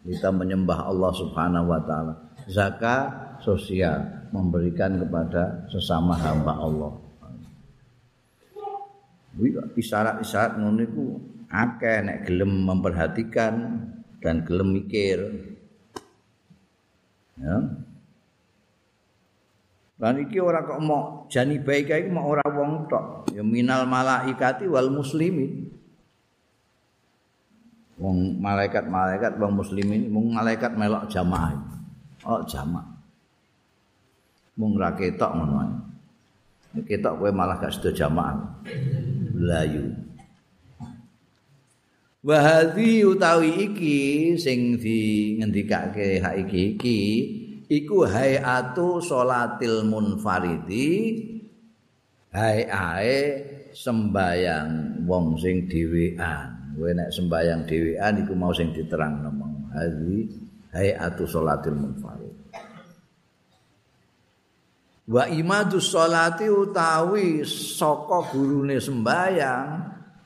Kita 0.08 0.32
menyembah 0.32 0.88
Allah 0.88 1.12
Subhanahu 1.12 1.68
wa 1.68 1.84
taala. 1.84 2.14
Zakat 2.48 3.36
sosial 3.44 4.30
memberikan 4.32 4.96
kepada 4.96 5.68
sesama 5.68 6.16
hamba 6.16 6.56
Allah. 6.56 6.92
isyarat-isyarat 9.76 10.56
ngono 10.64 10.80
iku 10.80 11.04
akeh 11.52 12.08
nek 12.08 12.24
gelem 12.24 12.64
memperhatikan 12.64 13.84
dan 14.24 14.48
gelem 14.48 14.80
mikir. 14.80 15.52
Ya. 17.36 17.56
Lan 19.96 20.14
iki 20.20 20.36
ora 20.40 20.60
kok 20.64 20.80
mau 20.80 21.24
jani 21.32 21.56
baik 21.56 21.88
iki 21.88 22.08
mau 22.12 22.28
ora 22.28 22.44
wong 22.44 22.84
tok, 22.84 23.32
ya 23.32 23.40
minal 23.40 23.88
malaikati 23.88 24.68
wal 24.68 24.92
muslimin. 24.92 25.72
Wong 27.96 28.36
malaikat-malaikat 28.44 29.40
wong 29.40 29.56
muslimin 29.56 30.12
mung 30.12 30.36
malaikat 30.36 30.76
melok 30.76 31.08
jamaah. 31.08 31.56
Oh 32.28 32.44
jamaah. 32.44 32.92
Mung 34.60 34.76
ra 34.76 34.92
ketok 34.92 35.32
ngono 35.32 35.56
ae. 35.64 35.74
Ketok 36.84 37.16
kowe 37.16 37.32
malah 37.32 37.56
gak 37.56 37.72
sedo 37.72 37.88
jamaah. 37.88 38.36
layu 39.36 39.92
wa 42.26 42.38
hadhi 42.42 43.06
utawi 43.06 43.70
iki 43.70 43.98
sing 44.34 44.74
di 44.82 45.38
ngendikake 45.38 46.18
hak 46.18 46.34
iki 46.42 46.74
iki 46.74 47.00
iku 47.70 48.02
hayatu 48.02 48.98
salatil 48.98 49.86
munfaridi. 49.86 51.22
Hayae 52.34 53.20
sembayang 53.72 55.02
wong 55.06 55.38
sing 55.40 55.70
dhewean. 55.70 56.74
Kowe 56.76 56.92
nek 56.92 57.08
sembayang 57.08 57.64
dhewean 57.64 58.12
iku 58.26 58.32
mau 58.36 58.52
sing 58.52 58.74
diterang 58.74 59.24
nomong 59.24 59.72
hadhi 59.72 60.26
hayatu 60.74 61.24
salatil 61.24 61.78
munfarid. 61.78 62.34
Wa 65.06 65.30
imadu 65.30 65.78
sholati 65.78 66.50
utawi 66.50 67.46
saka 67.46 68.26
gurune 68.34 68.82
sembayang 68.82 69.68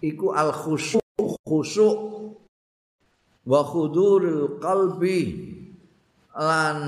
iku 0.01 0.33
al 0.33 0.51
khusyuk 0.57 1.05
khusyuk 1.44 1.98
wa 3.44 3.61
khudurul 3.64 4.61
qalbi 4.61 5.20
lan 6.37 6.78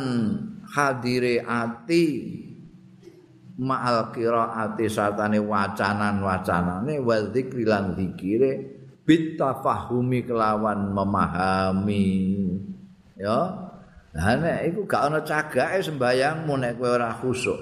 hadire 0.68 1.42
ati 1.42 2.04
ma'al 3.60 4.14
qiraati 4.14 4.86
satane 4.88 5.38
wacanan-wacanane 5.42 7.02
wa 7.02 7.16
dzikri 7.28 7.64
lan 7.68 7.92
dzikire 7.92 8.50
bitafahumi 9.02 10.24
kelawan 10.24 10.94
memahami. 10.94 12.08
Ya 13.18 13.70
nah 14.12 14.36
nek 14.36 14.68
iku 14.68 14.84
gak 14.84 15.08
ana 15.08 15.24
cagake 15.24 15.80
sembayangmu 15.88 16.52
nek 16.60 16.76
kowe 16.76 17.00
ora 17.00 17.16
khusyuk 17.16 17.56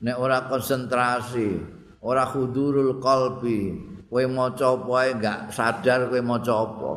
nek 0.00 0.16
ora 0.16 0.48
konsentrasi 0.48 1.60
ora 2.00 2.24
hudurul 2.24 2.96
qalbi 2.96 3.76
kowe 4.10 4.24
maca 4.26 4.74
apa 4.74 4.92
ae 5.06 5.10
gak 5.22 5.40
sadar 5.54 6.10
kowe 6.10 6.18
maca 6.18 6.54
apa? 6.66 6.90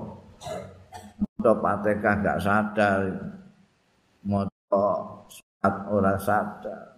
Maca 1.22 1.52
Fatihah 1.62 2.16
gak 2.26 2.40
sadar. 2.42 3.02
Maca 4.26 4.84
saat 5.30 5.76
ora 5.94 6.18
sadar. 6.18 6.98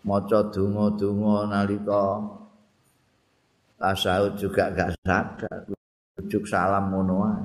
Maca 0.00 0.48
donga-donga 0.48 1.52
nalika 1.52 2.24
tasawuf 3.76 4.32
juga 4.40 4.72
gak 4.72 4.96
sadar. 5.04 5.60
Ujuk 6.24 6.48
salam 6.48 6.88
ngono 6.88 7.16
ae. 7.28 7.44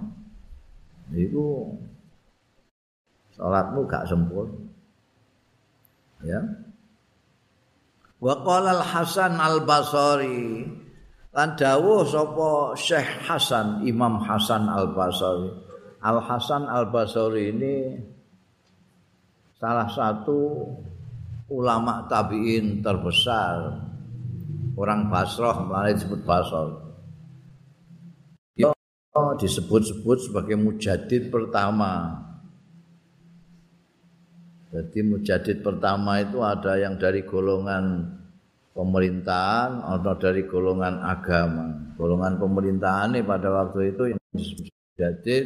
Iku 1.27 1.75
salatmu 3.35 3.83
gak 3.91 4.07
sempurna. 4.07 4.55
Ya. 6.23 6.39
Wa 8.23 8.35
qala 8.43 8.79
al 8.79 8.83
hasan 8.83 9.35
al 9.39 9.63
basri 9.67 10.67
lan 11.29 11.53
dawuh 11.53 12.01
sapa 12.05 12.73
syekh 12.73 13.09
hasan 13.25 13.85
imam 13.85 14.17
hasan 14.21 14.65
al 14.65 14.91
basri 14.97 15.49
al 16.01 16.17
hasan 16.23 16.65
al 16.65 16.89
basri 16.89 17.53
ini 17.53 17.75
salah 19.59 19.91
satu 19.91 20.39
ulama 21.49 22.05
tabiin 22.05 22.79
terbesar. 22.85 23.89
Orang 24.79 25.11
Basrah 25.11 25.59
mulai 25.67 25.91
disebut 25.91 26.23
Basrah. 26.23 26.87
Disebut-sebut 29.19 30.31
sebagai 30.31 30.55
mujadid 30.55 31.27
pertama. 31.27 32.23
Jadi 34.71 34.99
mujadid 35.03 35.59
pertama 35.59 36.23
itu 36.23 36.39
ada 36.39 36.79
yang 36.79 36.95
dari 36.95 37.27
golongan 37.27 38.18
pemerintahan 38.79 39.83
atau 39.83 40.15
dari 40.15 40.47
golongan 40.47 41.03
agama. 41.03 41.67
Golongan 41.99 42.39
pemerintahan 42.39 43.11
ini 43.11 43.27
pada 43.27 43.51
waktu 43.51 43.91
itu 43.91 44.15
yang 44.15 44.21
mujadid 44.31 45.45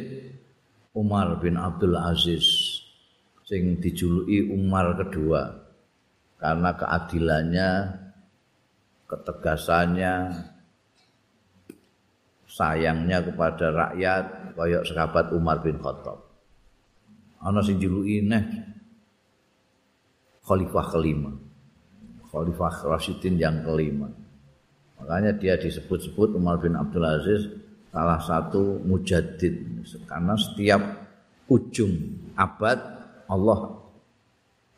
Umar 0.94 1.42
bin 1.42 1.58
Abdul 1.58 1.98
Aziz 1.98 2.46
sing 3.42 3.82
dijuluki 3.82 4.46
Umar 4.54 4.94
kedua 4.94 5.50
karena 6.38 6.70
keadilannya, 6.78 7.70
ketegasannya, 9.10 10.14
sayangnya 12.46 13.18
kepada 13.18 13.66
rakyat 13.74 14.24
koyok 14.54 14.84
sahabat 14.86 15.26
Umar 15.34 15.58
bin 15.58 15.82
Khattab. 15.82 16.22
Ana 17.42 17.60
sing 17.66 17.82
juluki 17.82 18.22
neh 18.22 18.46
khalifah 20.46 20.86
kelima. 20.94 21.43
Khalifah 22.34 22.90
Rasidin 22.90 23.38
yang 23.38 23.62
kelima. 23.62 24.10
Makanya 24.98 25.30
dia 25.38 25.54
disebut-sebut 25.54 26.34
Umar 26.34 26.58
bin 26.58 26.74
Abdul 26.74 27.06
Aziz 27.06 27.46
salah 27.94 28.18
satu 28.18 28.82
mujadid 28.82 29.54
karena 30.10 30.34
setiap 30.34 30.82
ujung 31.46 31.94
abad 32.34 32.82
Allah 33.30 33.78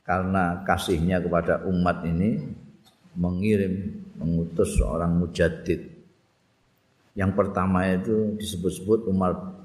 karena 0.05 0.61
kasihnya 0.69 1.25
kepada 1.25 1.65
umat 1.65 2.05
ini 2.05 2.45
mengirim 3.17 4.05
mengutus 4.21 4.77
seorang 4.77 5.17
mujadid 5.17 5.89
yang 7.17 7.33
pertama 7.33 7.89
itu 7.89 8.37
disebut-sebut 8.37 9.09
Umar 9.09 9.57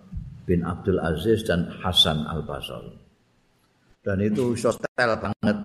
bin 0.48 0.64
Abdul 0.64 1.04
Aziz 1.04 1.44
dan 1.44 1.68
Hasan 1.84 2.24
Al 2.24 2.48
Basri 2.48 2.96
dan 4.02 4.18
itu 4.24 4.56
sosial 4.56 5.12
banget 5.20 5.61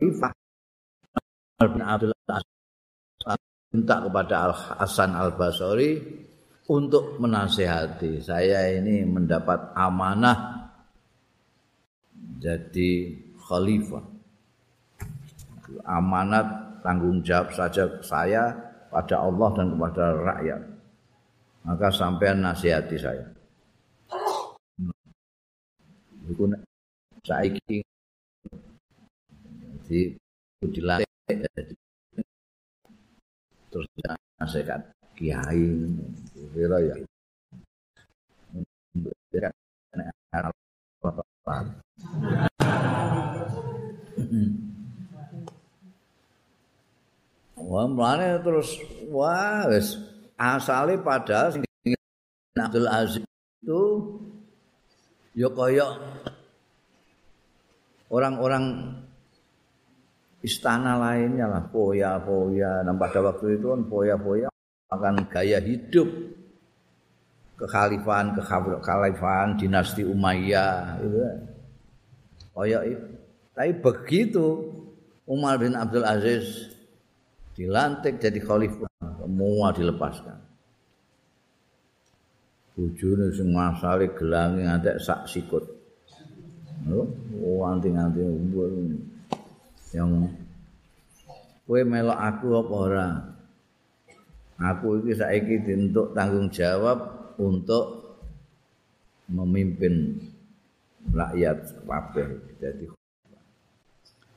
Khalifah. 0.00 0.32
Bin 1.60 1.84
Abdul 1.84 2.16
minta 3.70 4.00
kepada 4.00 4.48
Al 4.48 4.54
Hasan 4.56 5.12
Al 5.12 5.36
Basri 5.36 6.00
untuk 6.72 7.20
menasehati 7.20 8.16
saya 8.24 8.80
ini 8.80 9.04
mendapat 9.04 9.76
amanah 9.76 10.72
jadi 12.40 13.12
khalifah. 13.44 14.00
Amanat 15.84 16.80
tanggung 16.80 17.20
jawab 17.20 17.52
saja 17.52 17.84
saya 18.00 18.56
pada 18.88 19.20
Allah 19.20 19.48
dan 19.52 19.76
kepada 19.76 20.04
rakyat. 20.16 20.62
Maka 21.68 21.92
sampean 21.92 22.40
nasihati 22.40 22.96
saya. 22.96 23.28
Saiki 27.20 27.84
jadi 29.90 30.14
dilatih 30.70 31.34
terus 33.74 33.86
nasihat 34.38 34.86
kiai 35.18 35.66
kira 36.54 36.78
ya. 36.78 36.94
Wah, 47.58 47.86
mulane 47.90 48.38
terus 48.46 48.78
wah 49.10 49.66
wis. 49.66 49.98
Asale 50.38 51.02
padahal 51.02 51.66
Abdul 52.54 52.86
Aziz 52.86 53.26
itu 53.60 53.82
ya 55.34 55.50
kaya 55.50 55.98
orang-orang 58.06 58.94
istana 60.40 60.96
lainnya 60.96 61.46
lah 61.48 61.64
foya-foya. 61.68 62.84
Dan 62.84 62.96
pada 62.96 63.20
waktu 63.24 63.60
itu 63.60 63.66
kan 63.72 63.80
foya-foya 63.88 64.48
akan 64.90 65.14
gaya 65.28 65.58
hidup. 65.60 66.08
Kekhalifahan 67.60 68.32
kekhalifahan 68.36 69.60
dinasti 69.60 70.00
Umayyah 70.00 70.96
itu 71.04 71.18
kaya 72.56 72.78
itu. 72.88 73.06
Tapi 73.52 73.72
begitu 73.84 74.46
Umar 75.28 75.60
bin 75.60 75.76
Abdul 75.76 76.08
Aziz 76.08 76.72
dilantik 77.52 78.16
jadi 78.16 78.40
khalifah 78.40 78.88
semua 79.20 79.76
dilepaskan. 79.76 80.38
Bujune 82.72 83.28
sing 83.36 83.52
masale 83.52 84.08
gelange 84.16 84.64
ngantek 84.64 84.96
sak 84.96 85.28
sikut. 85.28 85.68
Oh 86.88 87.60
anting-anting 87.68 88.56
yang 89.90 90.30
kowe 91.66 91.80
melok 91.82 92.18
aku 92.18 92.46
apa 92.58 92.74
ora? 92.74 93.08
Aku 94.60 95.00
iki 95.00 95.16
saiki 95.16 95.64
dientuk 95.64 96.12
tanggung 96.12 96.52
jawab 96.52 97.32
untuk 97.40 98.16
memimpin 99.30 100.20
rakyat 101.14 101.80
kabeh 101.86 102.28
dadi 102.60 102.86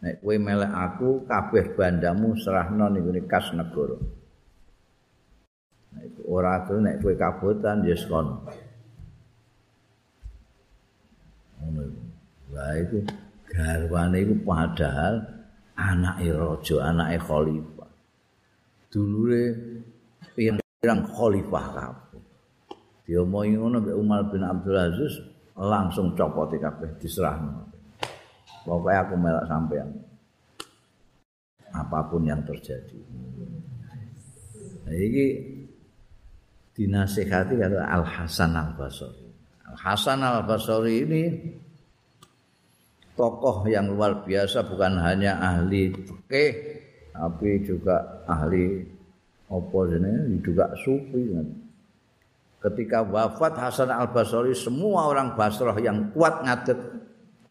nek 0.04 0.20
kowe 0.20 0.36
melek 0.36 0.72
aku 0.72 1.24
kabeh 1.24 1.80
bandamu 1.80 2.36
serahno 2.36 2.92
ning 2.92 3.08
ngene 3.08 3.24
kas 3.24 3.56
negara. 3.56 3.96
Nek 5.96 6.28
ora 6.28 6.68
tuh 6.68 6.84
nek 6.84 7.00
kowe 7.00 7.16
kabutan 7.16 7.88
ya 7.88 7.96
kon 8.08 8.44
ngono 11.64 11.84
Wah 12.52 12.76
itu 12.78 13.00
garwane 13.50 14.18
iku 14.28 14.36
padahal 14.44 15.26
anake 15.78 16.30
raja, 16.34 16.76
anake 16.90 17.18
khalifah. 17.22 17.92
Dulure 18.94 19.46
pirang 20.38 21.02
khalifah 21.10 21.66
kabeh. 21.74 22.24
Diomongi 23.04 23.60
ngono 23.60 23.84
mbek 23.84 23.96
Umar 24.00 24.22
bin 24.32 24.44
Abdul 24.48 24.78
Aziz 24.80 25.14
langsung 25.60 26.16
copot 26.16 26.50
kabeh 26.54 26.88
diserahno. 27.02 27.68
Pokoknya 28.64 29.04
aku 29.04 29.14
melak 29.20 29.46
sampean. 29.52 29.90
Apapun 31.74 32.30
yang 32.30 32.40
terjadi. 32.46 33.02
Nah, 34.86 34.94
ini 34.94 35.26
dinasihati 36.72 37.60
kata 37.60 37.82
Al 37.82 38.06
Hasan 38.06 38.54
Al 38.54 38.72
Basri. 38.78 39.26
Al 39.68 39.78
Hasan 39.82 40.22
Al 40.22 40.46
Basri 40.46 41.02
ini 41.02 41.24
tokoh 43.14 43.66
yang 43.70 43.94
luar 43.94 44.26
biasa 44.26 44.66
bukan 44.66 44.98
hanya 45.02 45.38
ahli 45.38 45.94
fikih 45.94 46.52
tapi 47.14 47.62
juga 47.62 48.26
ahli 48.26 48.82
apa 49.54 49.80
juga 50.42 50.66
sufi. 50.82 51.30
Ketika 52.58 53.06
wafat 53.06 53.54
Hasan 53.60 53.92
Al 53.92 54.10
Basri 54.10 54.56
semua 54.58 55.12
orang 55.12 55.38
Basrah 55.38 55.78
yang 55.78 56.10
kuat 56.16 56.42
ngadet 56.42 56.80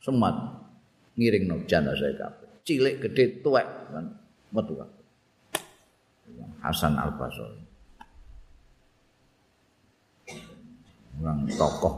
semat 0.03 0.35
ngiring 1.15 1.45
no 1.47 1.57
jenazah 1.69 2.11
kabeh. 2.17 2.49
Cilik 2.67 2.97
gede 3.07 3.45
tuwek 3.45 3.67
kan? 3.93 4.19
Metu 4.51 4.75
Hasan 6.65 6.97
Al 6.99 7.15
Basri 7.15 7.63
orang 11.23 11.47
tokoh. 11.55 11.95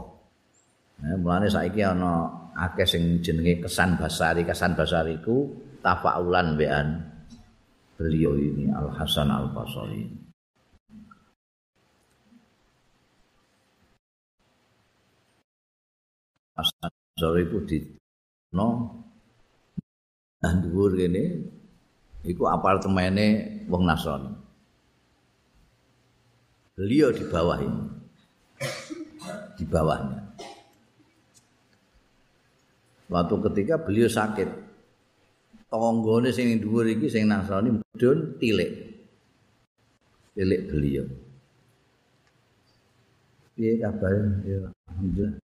Nah, 1.01 1.17
mulane 1.17 1.49
saiki 1.49 1.81
ana 1.81 2.29
akeh 2.55 2.87
sing 2.87 3.19
jenenge 3.19 3.67
kesan 3.67 3.99
basari. 3.99 4.47
Kesan 4.47 4.73
basari 4.79 5.19
ku 5.19 5.51
tafaulan 5.83 6.55
bean 6.55 7.03
beliau 7.99 8.35
ini 8.35 8.71
Al 8.71 8.89
Hasan 8.95 9.29
Al 9.29 9.51
Basri. 9.51 10.03
Hasan 16.55 16.91
Basri 16.91 17.43
ku 17.51 17.59
di 17.67 17.77
no 18.55 19.03
dhuwur 20.45 20.93
kene 20.93 21.23
iku 22.25 22.49
apartemene 22.49 23.27
wong 23.69 23.83
Nasrani 23.85 24.33
beliau 26.75 27.09
di 27.13 27.23
bawah 27.29 27.59
ini 27.61 27.83
di 29.55 29.63
bawahnya 29.63 30.24
Waktu 33.05 33.35
ketika 33.49 33.77
beliau 33.77 34.09
sakit, 34.09 34.49
tonggone 35.69 36.33
sing 36.33 36.57
dhuwur 36.57 36.89
iki 36.89 37.05
sing 37.05 37.29
nasrani 37.29 37.77
mudhun 37.77 38.39
tilik. 38.41 38.71
Tilik 40.33 40.61
beliau. 40.67 41.05
Piye 43.55 43.79
kabar? 43.79 44.11
Ya, 44.43 44.67
alhamdulillah. 44.91 45.39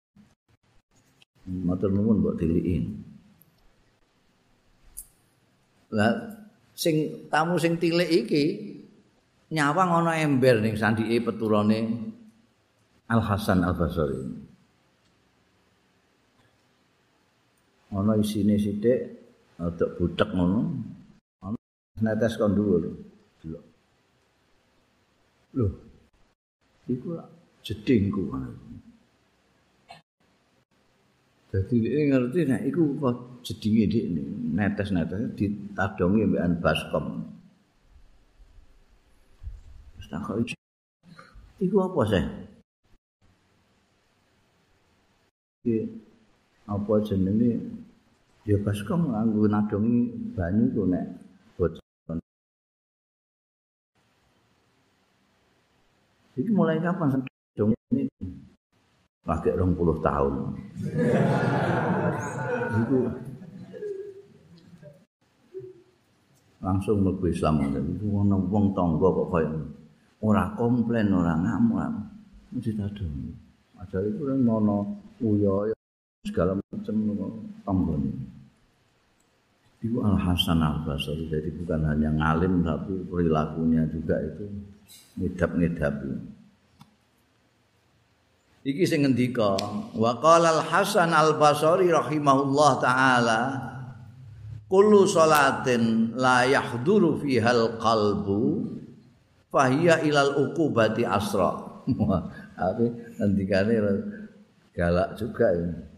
Matur 1.63 1.89
nuwun 1.95 2.19
mbok 2.21 2.35
tilikin. 2.37 3.01
Lah 5.95 6.39
sing 6.75 7.27
tamu 7.31 7.55
sing 7.61 7.79
tilik 7.79 8.07
iki 8.07 8.43
nyawang 9.51 10.03
ana 10.03 10.19
ember 10.19 10.59
ning 10.63 10.75
sandike 10.75 11.23
peturane 11.23 12.09
Al 13.11 13.19
Hasan 13.19 13.63
Al 13.67 13.75
Basri. 13.75 14.50
Ana 17.91 18.13
isine 18.15 18.55
sithik 18.55 18.99
rada 19.59 19.85
butek 19.95 20.29
ngono. 20.35 20.59
Ana 21.43 21.57
netes 22.03 22.33
kon 22.39 22.55
dhuwur 22.55 22.83
delok. 23.39 23.65
Lho 25.57 25.67
iku 26.87 27.07
jedingku 27.65 28.23
Jadi 31.51 31.83
dia 31.83 32.07
ngerti 32.07 32.39
nek 32.47 32.63
iku 32.63 32.95
kok 32.95 33.43
jedinge 33.43 33.83
dik 33.91 34.05
netes-netes 34.55 35.35
ditadongi 35.35 36.23
mbekan 36.23 36.53
baskom. 36.63 37.27
Kok 40.07 40.37
iku 41.59 41.75
apa 41.83 42.01
sih? 42.07 42.23
Apa 46.71 47.03
jenenge? 47.03 47.59
Ya 48.47 48.57
baskom 48.57 49.11
nganggo 49.11 49.45
nadongi 49.45 50.09
banyu 50.33 50.65
ku 50.73 50.87
nek. 50.87 51.05
Bocor. 51.59 51.83
Iki 56.39 56.51
mulai 56.55 56.81
kapan 56.81 57.21
dong 57.53 57.75
ini? 57.93 58.07
Pakai 59.21 59.53
rong 59.53 59.77
puluh 59.77 60.01
tahun. 60.01 60.57
Itu 62.81 62.97
langsung 66.63 67.05
mlebu 67.05 67.29
Islam. 67.29 67.61
Itu 67.69 68.09
ana 68.15 68.41
wong 68.41 68.73
tangga 68.73 69.05
kok 69.05 69.29
kaya 69.29 69.53
ora 70.23 70.49
komplain 70.57 71.13
ora 71.13 71.37
ngamuk. 71.37 72.09
Mesti 72.57 72.73
tadung 72.73 73.37
padahal 73.77 74.09
iku 74.09 74.33
ana 74.33 74.77
uya 75.21 75.77
segala 76.25 76.53
macam 76.57 76.95
tombol. 77.65 78.01
Itu 79.81 79.97
Al 80.05 80.17
Hasan 80.21 80.61
Al 80.61 80.85
Basri. 80.85 81.25
Jadi 81.25 81.49
bukan 81.57 81.81
hanya 81.89 82.13
ngalim 82.13 82.61
tapi 82.61 82.93
perilakunya 83.09 83.89
juga 83.89 84.21
itu 84.21 84.45
ngidap-ngidap. 85.17 85.93
Iki 88.61 88.83
sing 88.85 89.01
ngendika 89.01 89.57
wa 89.97 90.11
qala 90.21 90.61
Al 90.61 90.63
Hasan 90.69 91.09
Al 91.09 91.41
Basri 91.41 91.89
rahimahullah 91.89 92.71
taala 92.77 93.41
kullu 94.69 95.09
salatin 95.09 96.13
la 96.13 96.45
yahduru 96.45 97.17
fihal 97.17 97.81
qalbu 97.81 98.69
fahiya 99.49 100.05
ilal 100.05 100.37
uqubati 100.37 101.01
asra. 101.01 101.81
Tapi 102.61 102.85
ngendikane 103.17 103.73
galak 104.77 105.17
juga 105.17 105.49
ini. 105.57 105.90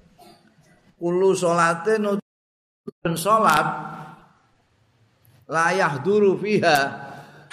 Kulu 1.03 1.35
salate 1.35 1.99
nutun 1.99 3.15
salat 3.19 3.67
layah 5.51 5.99
duru 5.99 6.39
fiha 6.39 6.79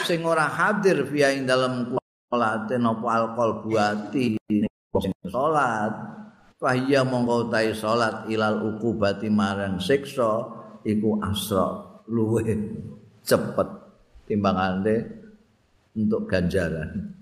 sing 0.06 0.22
ora 0.22 0.46
hadir 0.46 1.02
fiha 1.02 1.34
ing 1.34 1.50
dalem 1.50 1.98
salate 2.30 2.78
napa 2.78 3.06
alqol 3.10 3.66
buati. 3.66 4.38
Sing 5.02 5.10
salat 5.26 5.90
fahiya 6.62 7.02
mongko 7.02 7.50
tai 7.50 7.74
salat 7.74 8.30
ilal 8.30 8.70
ukubati 8.70 9.26
marang 9.26 9.82
siksa 9.82 10.46
iku 10.86 11.18
asra 11.18 11.98
luwe 12.06 12.54
cepet 13.26 13.68
timbangane 14.30 14.96
untuk 15.98 16.30
ganjaran. 16.30 17.18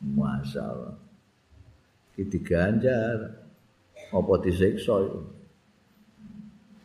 Masyaallah 0.00 0.96
iki 2.16 2.24
diganjar 2.32 3.44
apa 4.08 4.32
disiksa 4.40 5.04
itu 5.04 5.35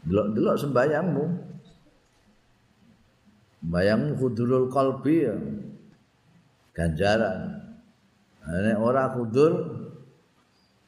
delok-delok 0.07 0.55
sembayangmu. 0.57 1.25
Sembayangmu 3.61 4.11
hudurul 4.17 4.65
qalbi 4.73 5.15
ya. 5.25 5.35
Ganjaran. 6.71 7.39
Nek 8.41 8.77
ora 8.81 9.13
hudur 9.13 9.53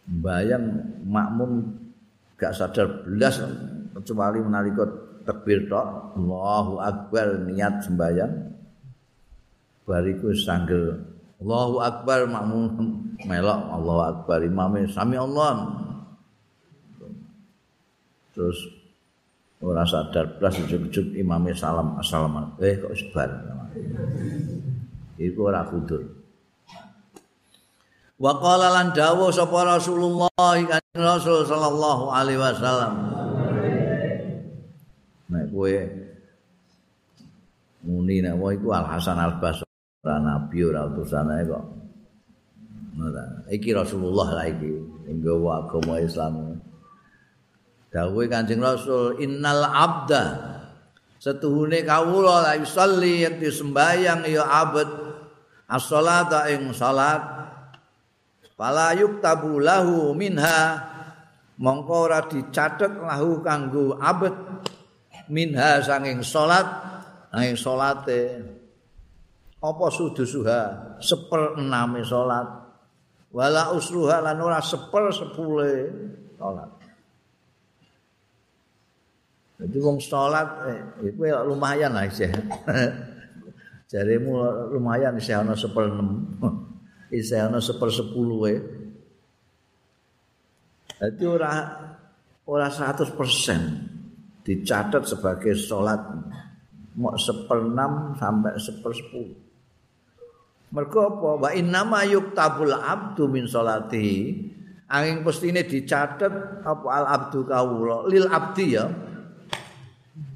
bayang 0.10 0.84
makmum 1.06 1.69
gak 2.36 2.52
sadar 2.52 3.06
belas 3.08 3.39
kecuali 3.93 4.43
menalika 4.43 4.84
takbir 5.23 5.63
tok 5.71 6.17
Allahu 6.19 6.84
akbar 6.84 7.39
niat 7.47 7.88
sembayang 7.88 8.34
bariku 9.88 10.36
sanggel 10.36 10.99
Allahu 11.39 11.80
akbar 11.80 12.28
makmum 12.28 12.63
melok 13.23 13.62
Allahu 13.71 14.02
akbar 14.04 14.43
imame 14.43 14.88
sami 14.91 15.15
Allah 15.15 15.71
terus 18.36 18.60
ora 19.63 19.88
sadar 19.88 20.36
blas 20.36 20.60
ujug-ujug 20.60 21.15
imame 21.15 21.56
salam 21.56 21.95
assalamualaikum. 21.95 22.60
Eh 22.60 22.76
kok 22.84 22.93
sebar 22.99 23.30
iku 25.15 25.39
ora 25.47 25.63
kudur. 25.71 26.04
Wa 28.19 28.36
qala 28.43 28.67
lan 28.76 28.91
dawuh 28.91 29.32
sapa 29.32 29.63
Rasulullah 29.63 30.30
kanjeng 30.38 30.99
Rasul 30.99 31.47
sallallahu 31.47 32.12
alaihi 32.12 32.39
wasallam. 32.39 32.93
Nek 35.32 35.49
kowe 35.49 35.73
muni 37.88 38.19
nek 38.19 38.36
wae 38.38 38.60
iku 38.60 38.76
Al 38.76 38.86
Hasan 38.86 39.17
Al 39.17 39.39
Basri 39.39 39.67
ora 40.04 40.19
nabi 40.19 40.60
ora 40.60 40.91
utusane 40.91 41.39
kok. 41.47 41.63
Iki 43.49 43.73
Rasulullah 43.73 44.43
lah 44.43 44.45
iki 44.45 44.69
ing 45.10 45.17
agama 45.23 45.97
Islam 45.97 46.62
dawuhe 47.94 48.26
Kanjeng 48.26 48.60
Rasul 48.60 49.22
innal 49.22 49.70
abda. 49.70 50.52
Setuhune 51.22 51.86
kawula 51.86 52.44
la 52.44 52.54
yusalli 52.58 53.24
yen 53.24 53.38
sembayang 53.40 54.26
ya 54.28 54.44
abad. 54.44 54.90
As-salata 55.70 56.52
ing 56.52 56.74
salat. 56.76 57.22
Fala 58.58 58.92
yuktabu 58.98 59.62
lahu 59.62 60.12
minha. 60.18 60.89
Mongko 61.62 62.10
ora 62.10 62.26
dicatet 62.26 62.98
lahu 62.98 63.39
kanggo 63.46 63.96
abad. 64.02 64.36
Minha 65.32 65.80
sanging 65.80 66.26
salat. 66.26 66.66
Nanging 67.32 67.56
salate. 67.56 68.22
Apa 69.64 69.88
sudusuha? 69.88 70.62
Seper 71.00 71.56
ename 71.56 72.04
salat. 72.04 72.68
Wala 73.32 73.72
usruha 73.72 74.20
lan 74.20 74.44
ora 74.44 74.60
seper 74.60 75.08
sepule 75.10 75.72
salat 76.36 76.83
Jadi 79.62 79.78
wong 79.78 80.01
salat 80.01 80.49
eh, 80.70 80.82
iku 81.14 81.30
lumayan 81.45 81.93
lah 81.93 82.10
isih. 82.10 82.34
Jaremu 83.91 84.32
lumayan 84.74 85.14
isih 85.18 85.45
ana 85.45 85.54
16. 85.54 85.70
Isih 87.14 87.45
ana 87.45 87.62
10 87.62 87.78
e. 88.49 88.54
Dadi 90.97 91.26
ora 91.30 91.54
ora 92.49 92.74
100% 92.74 94.41
dicatat 94.41 95.06
sebagai 95.06 95.54
salat 95.54 96.01
mau 96.97 97.14
16 97.14 98.18
sampai 98.18 98.58
10. 98.58 100.74
Mergo 100.74 101.06
apa? 101.06 101.30
Wa 101.38 101.54
inna 101.54 101.86
ma 101.86 102.01
yuktabul 102.01 102.74
abdu 102.74 103.30
min 103.30 103.45
salati. 103.45 104.34
angin 104.93 105.26
pestine 105.26 105.66
dicatet 105.66 106.30
apa 106.62 106.88
al 106.93 107.06
abdu 107.10 107.41
kawula 107.49 108.06
lil 108.06 108.30
abdi 108.30 108.78
ya 108.78 108.86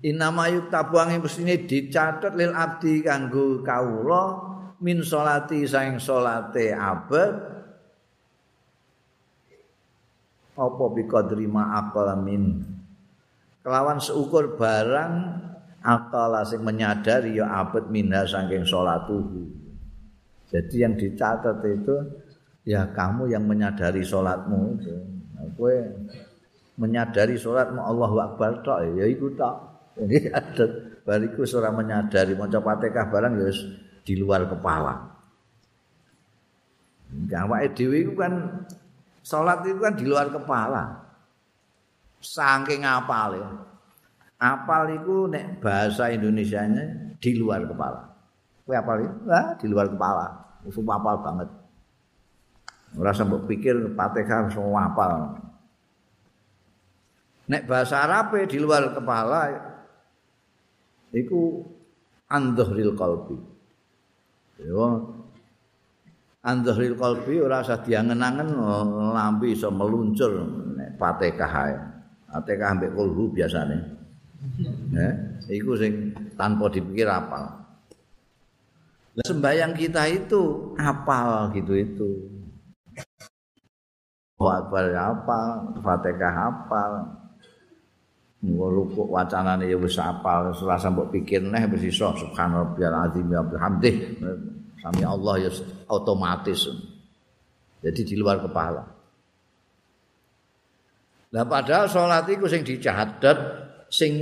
inama 0.02 0.50
yuktabu 0.50 0.98
angin 0.98 1.22
pestine 1.22 1.66
dicatet 1.66 2.34
lil 2.34 2.54
abdi 2.54 3.02
kanggo 3.06 3.62
kawula 3.62 4.42
min 4.82 5.02
salati 5.02 5.66
saing 5.66 5.98
salate 6.02 6.74
abad. 6.74 7.56
Apa 10.58 10.86
biqadri 10.90 11.46
ma 11.46 11.78
aqala 11.78 12.18
min? 12.18 12.66
Kelawan 13.62 14.02
seukur 14.02 14.58
barang 14.58 15.14
akala 15.86 16.42
sing 16.42 16.66
menyadari 16.66 17.38
ya 17.38 17.62
abad 17.62 17.94
minha 17.94 18.26
saking 18.26 18.66
salatuhu 18.66 19.58
jadi 20.48 20.88
yang 20.88 20.96
dicatat 20.96 21.60
itu 21.68 21.96
ya 22.64 22.88
kamu 22.96 23.28
yang 23.32 23.44
menyadari 23.44 24.00
sholatmu 24.00 24.80
itu. 24.80 24.96
Nah, 25.36 25.48
menyadari 26.78 27.36
sholatmu 27.36 27.82
Allah 27.82 28.12
Akbar 28.32 28.62
tok 28.62 28.80
ya 28.96 29.06
iku 29.10 29.34
tok. 29.34 29.56
Jadi 29.98 30.30
ada 30.38 30.66
bariku 31.02 31.44
seorang 31.44 31.74
menyadari 31.82 32.38
maca 32.38 32.62
Fatihah 32.62 33.06
barang 33.10 33.34
ya 33.42 33.50
di 34.06 34.14
luar 34.16 34.46
kepala. 34.46 34.94
Awake 37.28 37.74
dhewe 37.74 37.98
iku 38.06 38.14
kan 38.14 38.34
salat 39.26 39.66
itu 39.66 39.82
kan 39.82 39.94
di 39.98 40.06
luar 40.06 40.30
kepala. 40.30 41.02
Saking 42.22 42.86
apal 42.86 43.42
ya. 43.42 43.50
Apal 44.38 45.02
itu 45.02 45.26
nek 45.26 45.58
bahasa 45.66 46.14
Indonesianya 46.14 47.18
di 47.18 47.32
luar 47.34 47.66
kepala. 47.66 48.06
Kowe 48.70 48.76
apal 48.78 48.98
itu? 49.02 49.16
Wah, 49.26 49.58
di 49.58 49.66
luar 49.66 49.90
kepala. 49.90 50.28
Itu 50.62 50.86
apal 50.86 51.16
banget. 51.26 51.50
Ora 52.96 53.12
sampe 53.18 53.42
pikir 53.50 53.98
Fatihah 53.98 54.46
semua 54.54 54.92
hafal. 54.92 55.47
Nek 57.48 57.64
bahasa 57.64 58.04
Arab 58.04 58.36
di 58.44 58.60
luar 58.60 58.92
kepala 58.92 59.48
iku 61.16 61.64
andhril 62.28 62.92
qalbi. 62.92 63.40
Yo 64.60 65.16
andhril 66.44 67.00
qalbi 67.00 67.40
ora 67.40 67.64
usah 67.64 67.80
diangen-angen 67.80 68.52
lambi 69.16 69.56
iso 69.56 69.72
meluncur 69.72 70.44
nek 70.76 71.00
Fatihah 71.00 71.54
ae. 71.72 71.76
Fatihah 72.28 72.68
ambek 72.76 72.92
kulhu 72.92 73.32
biasane. 73.32 73.96
Eh, 74.92 75.14
iku 75.56 75.80
sing 75.80 76.12
tanpa 76.36 76.68
dipikir 76.68 77.08
apal. 77.08 77.64
sembayang 79.18 79.74
kita 79.74 80.06
itu 80.14 80.78
apal 80.78 81.50
gitu 81.58 81.74
itu. 81.74 82.10
Akbar 84.38 84.94
hafal, 84.94 85.82
Fatihah 85.82 86.34
hafal. 86.38 86.92
Nguruk 88.38 88.94
wacanane 89.10 89.66
ya 89.66 89.78
wis 89.82 89.98
hafal, 89.98 90.54
ora 90.54 90.78
sampe 90.78 91.10
pikir 91.10 91.42
neh 91.42 91.66
wis 91.74 91.90
iso 91.90 92.14
subhanallahil 92.14 92.98
azim 93.10 93.28
ya 93.34 93.42
bihamdih. 93.42 93.96
Sami 94.78 95.02
Allah 95.02 95.36
ya 95.42 95.52
otomatis. 95.90 96.70
Jadi 97.82 98.02
di 98.06 98.16
luar 98.18 98.38
kepala. 98.38 98.84
Lah 101.34 101.46
padahal 101.50 101.90
salat 101.90 102.30
iku 102.30 102.46
sing 102.46 102.62
dicatet 102.62 103.38
sing 103.90 104.14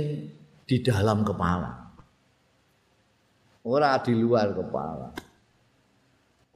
di 0.64 0.76
dalam 0.80 1.20
kepala. 1.20 1.70
Ora 3.68 4.00
di 4.00 4.16
luar 4.16 4.48
kepala. 4.56 5.26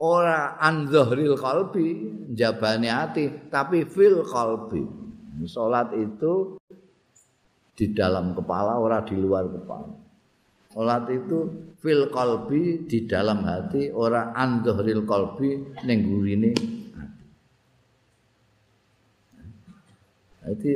ora 0.01 0.57
an 0.57 0.89
zahril 0.89 1.37
qalbi 1.37 1.87
jabane 2.33 2.89
ati 2.89 3.53
tapi 3.53 3.85
fil 3.85 4.25
qalbi 4.25 4.81
salat 5.45 5.93
itu 5.93 6.57
di 7.81 7.97
dalam 7.97 8.37
kepala 8.37 8.77
ora 8.77 9.01
di 9.01 9.17
luar 9.17 9.49
kepala. 9.49 9.89
Salat 10.69 11.09
itu 11.09 11.49
fil 11.81 12.13
qalbi 12.13 12.85
di 12.85 13.09
dalam 13.09 13.41
hati 13.41 13.89
ora 13.89 14.37
an 14.37 14.61
zahril 14.61 15.01
qalbi 15.09 15.81
ning 15.81 16.05
gurine 16.05 16.53
Jadi 20.41 20.73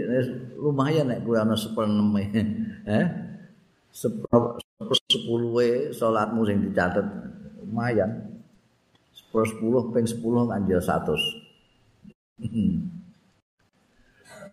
lumayan 0.61 1.09
nek 1.09 1.25
kowe 1.25 1.37
ana 1.37 1.53
sepenem 1.53 2.09
eh? 2.89 3.05
Sepuluh 3.93 5.61
salatmu 5.93 6.41
sing 6.45 6.65
dicatet 6.65 7.05
lumayan. 7.61 8.33
Per 9.35 9.43
10 9.43 9.91
ping 9.91 10.07
10 10.07 10.47
kanjil 10.47 10.79
100 10.79 12.94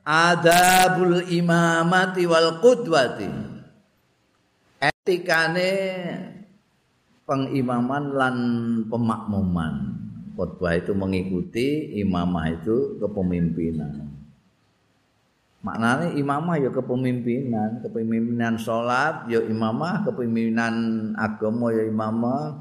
adabul 0.06 1.22
imamati 1.30 2.26
wal 2.26 2.58
qudwati. 2.58 3.30
Etikane 4.82 5.70
pengimaman 7.26 8.04
lan 8.14 8.36
pemakmuman. 8.90 9.74
Khutbah 10.32 10.74
itu 10.80 10.96
mengikuti 10.96 11.92
imamah 12.00 12.56
itu 12.56 12.96
kepemimpinan. 12.98 14.10
Maknanya 15.62 16.18
imamah 16.18 16.58
ya 16.58 16.74
kepemimpinan 16.74 17.84
kepemimpinan 17.86 18.58
sholat 18.58 19.30
ya 19.30 19.38
imamah 19.46 20.02
kepemimpinan 20.02 20.74
agama 21.14 21.70
ya 21.70 21.86
imamah 21.86 22.58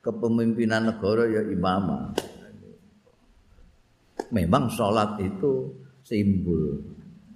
kepemimpinan 0.00 0.88
negara 0.88 1.28
ya 1.28 1.42
imamah. 1.44 2.16
Memang 4.32 4.72
sholat 4.72 5.20
itu 5.20 5.74
simbol. 6.08 6.80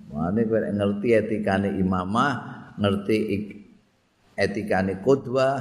Mane 0.09 0.49
kowe 0.49 0.61
ngerti 0.61 1.09
etikane 1.13 1.77
imamah, 1.77 2.33
ngerti 2.81 3.17
etikane 4.37 5.05
qudwah, 5.05 5.61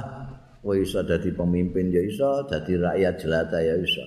kowe 0.64 0.72
iso 0.80 1.04
dadi 1.04 1.32
pemimpin 1.36 1.92
ya 1.92 2.00
iso, 2.00 2.48
dadi 2.48 2.80
rakyat 2.80 3.14
jelata 3.20 3.60
ya 3.60 3.76
iso. 3.76 4.04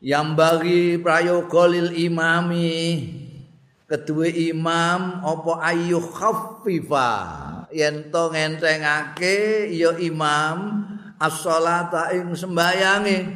Yang 0.00 0.28
bagi 0.36 0.82
prayoga 0.96 1.64
lil 1.68 1.90
imami 2.00 2.80
kedua 3.88 4.28
imam 4.28 5.24
apa 5.24 5.52
ayu 5.64 5.98
khaffifa 5.98 7.10
yen 7.72 8.12
to 8.12 8.28
ngentengake 8.30 9.68
ya 9.72 9.96
imam 9.96 10.84
as-shalata 11.16 12.12
ing 12.12 12.36
sembayange 12.36 13.26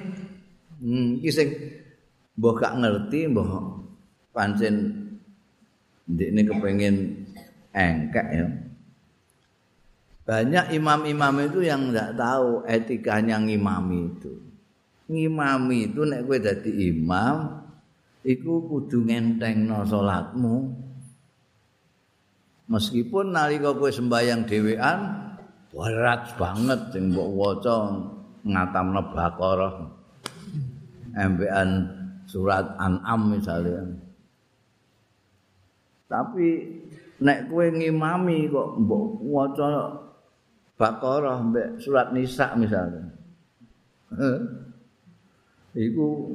hmm 0.79 1.25
iki 1.25 1.31
mbah 2.39 2.55
gak 2.57 2.75
ngerti 2.81 3.29
mbah 3.29 3.51
pancen 4.33 4.75
ndekne 6.09 6.41
kepengin 6.49 6.97
engkek 7.73 8.27
ya. 8.33 8.47
Banyak 10.23 10.71
imam-imam 10.79 11.35
itu 11.51 11.67
yang 11.67 11.91
nggak 11.91 12.15
tahu 12.15 12.63
etikanya 12.65 13.43
ngimami 13.43 14.07
itu. 14.07 14.33
Ngimami 15.11 15.91
itu 15.91 16.01
nek 16.07 16.25
kowe 16.25 16.39
dadi 16.39 16.71
imam 16.89 17.59
iku 18.23 18.71
kudu 18.71 19.03
ngentengno 19.03 19.83
salatmu. 19.83 20.57
Meskipun 22.71 23.35
nalika 23.35 23.75
kowe 23.75 23.91
sembayang 23.91 24.47
dhewean 24.47 24.99
berat 25.75 26.39
banget 26.39 26.81
sing 26.95 27.11
mbok 27.11 27.29
waca 27.35 27.77
ngatamna 28.47 29.03
Baqarah. 29.11 29.75
Embean 31.13 31.69
surat 32.33 32.65
An'am 32.81 33.37
misalnya 33.37 33.85
tapi 36.09 36.81
nek 37.21 37.53
kowe 37.53 37.67
ngimami 37.69 38.49
kok 38.49 38.69
mbok 38.81 39.05
waca 39.29 39.69
Baqarah 40.73 41.39
mbek 41.45 41.69
surat 41.85 42.17
Nisa 42.17 42.57
misalnya 42.57 43.13
iku 45.77 46.33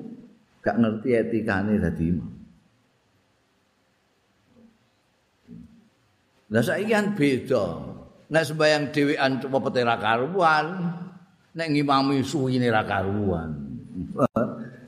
gak 0.61 0.77
ngerti 0.77 1.09
etikane 1.17 1.81
dadi 1.81 2.05
imam 2.13 2.37
Lah 6.47 6.63
saiki 6.63 6.95
kan 6.95 7.11
beda. 7.11 7.65
Nek 8.27 8.43
sembayang 8.43 8.83
dhewean 8.91 9.31
cuma 9.39 9.59
pete 9.63 9.83
ra 9.87 9.95
karuan, 9.99 10.67
nek 11.55 11.67
ngimami 11.71 12.23
suwine 12.23 12.67
ra 12.71 12.83
karuan. 12.83 13.55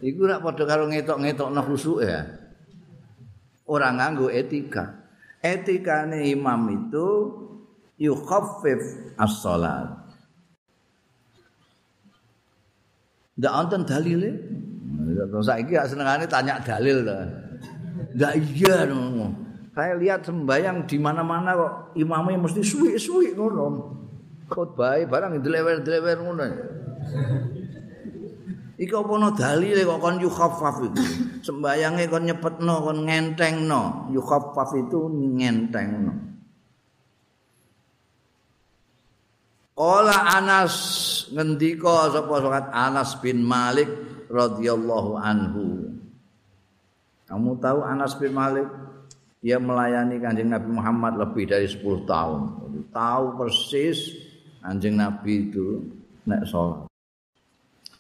Iku 0.10 0.26
rak 0.26 0.42
padha 0.42 0.66
karo 0.66 0.90
ngetok-ngetokno 0.90 1.62
khusuk 1.62 2.02
ya. 2.02 2.26
Ora 3.70 3.94
nganggo 3.94 4.34
etika. 4.34 5.06
Etikane 5.46 6.26
imam 6.34 6.66
itu 6.74 7.08
yukhaffif 8.02 9.14
as-salat. 9.22 9.94
Ndak 13.38 13.54
wonten 13.54 13.82
dalile. 13.86 14.32
Terus 15.30 15.46
saiki 15.46 15.78
senengane 15.86 16.26
tanya 16.26 16.58
dalil 16.58 17.06
to. 17.06 17.18
Ndak 18.18 18.34
iya 18.36 18.90
ngono. 18.90 19.30
Saya 19.78 19.94
lihat 19.96 20.26
sembayang 20.26 20.90
di 20.90 20.98
mana-mana 20.98 21.54
kok 21.54 21.74
imamnya 21.96 22.42
mesti 22.42 22.66
suwi-suwi 22.66 23.38
ngono. 23.38 23.96
Khotbah 24.50 24.98
barang 25.06 25.38
dilewer-dilewer 25.40 26.18
ngono. 26.26 26.44
Iki 28.80 28.96
apa 28.96 29.14
no 29.20 29.30
dalile 29.36 29.84
kok 29.84 30.00
kon 30.00 30.24
yukhaffaf 30.24 30.76
itu. 30.88 31.04
Sembayange 31.52 32.08
kon 32.08 32.24
nyepetno 32.24 32.76
kon 32.80 33.04
ngentengno. 33.04 34.08
Yukhaffaf 34.16 34.72
itu 34.80 35.12
ngentengno. 35.12 36.32
Ola 39.80 40.36
Anas 40.36 40.76
ngendika 41.32 42.12
sapa 42.12 42.36
salat 42.44 42.68
Anas 42.72 43.20
bin 43.20 43.44
Malik 43.44 43.88
radhiyallahu 44.32 45.16
anhu. 45.16 45.96
Kamu 47.28 47.60
tahu 47.60 47.80
Anas 47.84 48.16
bin 48.16 48.32
Malik 48.36 48.68
dia 49.40 49.56
melayani 49.56 50.20
Kanjeng 50.20 50.52
Nabi 50.52 50.68
Muhammad 50.72 51.16
lebih 51.20 51.48
dari 51.48 51.68
10 51.68 51.84
tahun. 52.08 52.42
Tahu 52.92 53.26
persis 53.40 54.16
Kanjeng 54.64 55.00
Nabi 55.00 55.48
itu 55.48 55.84
nek 56.28 56.44
salat. 56.48 56.89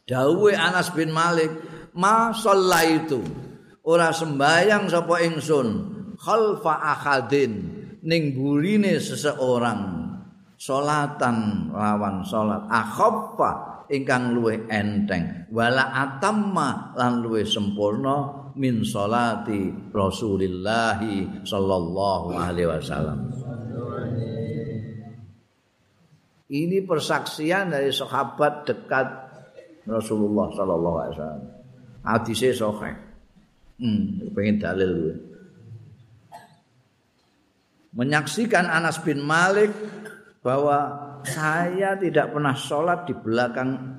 Dawe 0.09 0.51
Anas 0.57 0.89
bin 0.97 1.13
Malik, 1.13 1.53
"Ma 1.93 2.33
itu 2.81 3.21
ora 3.85 4.09
sembayang 4.09 4.89
sapa 4.89 5.21
ingsun 5.21 5.67
khalfa 6.17 6.73
ahadin 6.81 7.53
ning 8.01 8.33
burine 8.33 8.97
seseorang. 8.97 10.09
Salatan 10.59 11.71
lawan 11.71 12.19
salat 12.27 12.67
akhaffa 12.67 13.85
ingkang 13.87 14.35
luwih 14.35 14.67
enteng. 14.67 15.47
Wala 15.55 15.87
atamma 15.95 16.91
lan 16.99 17.23
luwih 17.23 17.47
sempurna 17.47 18.51
min 18.59 18.83
salati 18.83 19.71
Rasulillah 19.95 20.99
sallallahu 21.47 22.35
alaihi 22.35 22.67
wasallam. 22.67 23.31
Ini 26.49 26.81
persaksian 26.83 27.71
dari 27.71 27.93
sahabat 27.93 28.65
dekat 28.65 29.28
Rasulullah 29.89 30.47
sallallahu 30.53 30.97
alaihi 31.01 31.13
wasallam. 31.17 31.43
Hadise 32.05 32.49
sahih. 32.55 32.95
Hmm, 33.79 34.29
pengen 34.37 34.57
dalil. 34.61 34.93
Menyaksikan 37.95 38.69
Anas 38.69 39.01
bin 39.01 39.19
Malik 39.25 39.73
bahwa 40.45 41.09
saya 41.25 41.97
tidak 41.97 42.31
pernah 42.31 42.55
sholat 42.55 43.09
di 43.09 43.17
belakang 43.17 43.97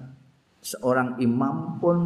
seorang 0.63 1.19
imam 1.21 1.81
pun 1.83 1.99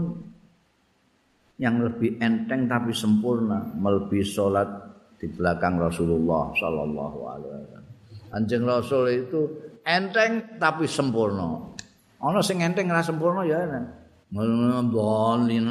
yang 1.61 1.83
lebih 1.83 2.19
enteng 2.19 2.67
tapi 2.67 2.91
sempurna 2.91 3.63
melebihi 3.79 4.27
sholat 4.27 4.67
di 5.19 5.31
belakang 5.31 5.79
Rasulullah 5.79 6.51
Sallallahu 6.59 7.19
Alaihi 7.31 7.53
Wasallam. 7.55 7.85
Anjing 8.35 8.63
Rasul 8.67 9.05
itu 9.15 9.41
enteng 9.87 10.59
tapi 10.59 10.91
sempurna. 10.91 11.74
Ana 12.25 12.41
sing 12.41 12.65
enteng 12.65 12.89
ra 12.89 13.05
sempurna 13.05 13.45
ya 13.45 13.69
ana 13.69 14.05
Maldolin 14.35 15.63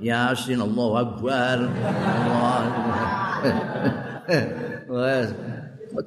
Yasin 0.00 0.64
Allah 0.64 0.90
Akbar. 1.04 1.58
Wes. 4.88 5.28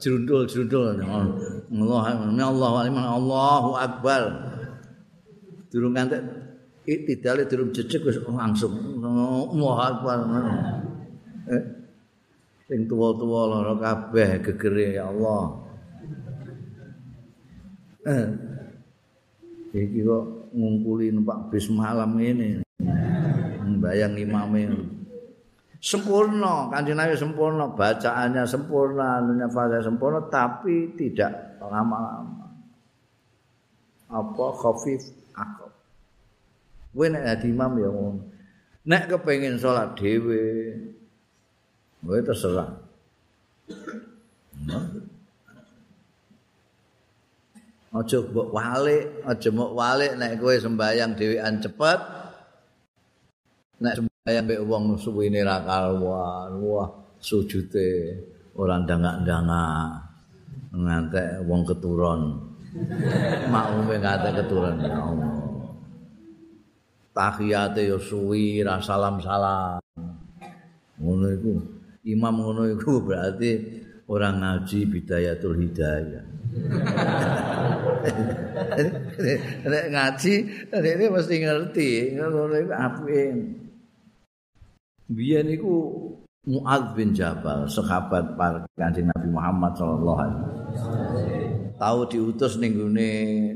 Jerundul 0.02 0.50
jerundul 0.50 0.98
Allah 0.98 2.04
Allah 2.42 2.74
Allahu 2.90 3.72
Akbar. 3.78 4.22
Durung 5.70 5.94
ngantek 5.94 6.26
tidale 7.06 7.46
durung 7.46 7.70
jejeg 7.70 8.02
wis 8.02 8.18
langsung. 8.26 8.74
Allahu 9.54 9.78
Akbar. 9.78 10.18
Sing 12.66 12.86
tuwa-tuwa 12.90 13.42
lara 13.46 13.74
kabeh 13.78 14.42
gegere 14.42 14.98
ya 14.98 15.10
Allah 15.10 15.70
iki 19.74 20.02
kok 20.02 20.54
ngungkuli 20.54 21.14
numpak 21.14 21.54
bis 21.54 21.70
malam 21.70 22.18
ini 22.18 22.66
bayang 23.80 24.18
imame. 24.20 24.70
Sempurna 25.80 26.68
kanjeng 26.68 27.00
Nabi 27.00 27.16
sempurna 27.16 27.72
bacaannya 27.72 28.44
sempurna 28.44 29.24
fase 29.48 29.80
sempurna 29.80 30.20
tapi 30.28 30.92
tidak 31.00 31.56
lama-lama. 31.64 32.52
Apa? 34.12 34.46
Khafif 34.60 35.08
akal 35.32 35.72
kowe 36.92 37.06
nek 37.08 37.46
imam 37.48 37.80
ya 37.80 37.90
ngono. 37.94 38.22
Nek 38.84 39.08
kepengin 39.08 39.56
salat 39.56 39.96
dhewe 39.96 40.76
kowe 42.04 42.20
terserah 42.28 42.76
aja 47.90 48.18
mbok 48.22 48.50
walik 48.54 49.04
aja 49.26 49.50
mbok 49.50 49.72
walik 49.74 50.12
nek 50.20 50.38
kowe 50.38 50.54
sembayang 50.54 51.18
dhewean 51.18 51.58
cepet 51.58 52.00
nek 53.82 53.94
sembayang 53.98 54.46
mbek 54.46 54.62
wong 54.70 54.84
suwine 55.02 55.42
ra 55.42 55.66
karuan 55.66 56.54
wah 56.62 56.90
sujude 57.18 57.90
ora 58.54 58.78
ndangak-ndangak 58.84 60.06
ngantek 60.70 61.42
wong 61.50 61.66
keturun 61.66 62.50
makmume 63.54 63.96
ngantek 63.98 64.34
keturun 64.44 64.78
ya 64.86 64.94
Allah. 65.02 65.34
Tahiyate 67.10 67.82
yo 67.90 67.98
suwi 67.98 68.62
ra 68.62 68.78
salam-salam. 68.80 69.82
Ngono 71.02 71.28
iku. 71.34 71.54
Imam 72.08 72.36
ngono 72.40 72.70
iku 72.70 73.04
berarti 73.04 73.84
orang 74.10 74.42
ngaji 74.42 74.80
bidayatul 74.90 75.56
hidayah. 75.62 76.26
Nek 79.70 79.86
ngaji 79.94 80.34
ini 80.74 81.06
mesti 81.08 81.36
ngerti. 81.46 81.90
Ngono 82.18 82.58
iku 82.58 82.74
apike 82.74 83.22
biyen 85.10 85.48
iku 85.54 85.74
Muad 86.50 86.98
bin 86.98 87.14
Jabal 87.14 87.70
sahabat 87.70 88.34
para 88.34 88.66
kanjeng 88.74 89.06
Nabi 89.14 89.28
Muhammad 89.30 89.78
sallallahu 89.78 90.18
alaihi 90.18 90.40
wasallam. 90.42 90.66
Tahu 91.78 92.00
diutus 92.10 92.58
ning 92.58 92.74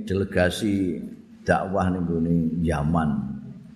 delegasi 0.05 1.01
dakwah 1.41 1.89
ning 1.89 2.61
Yaman 2.61 3.09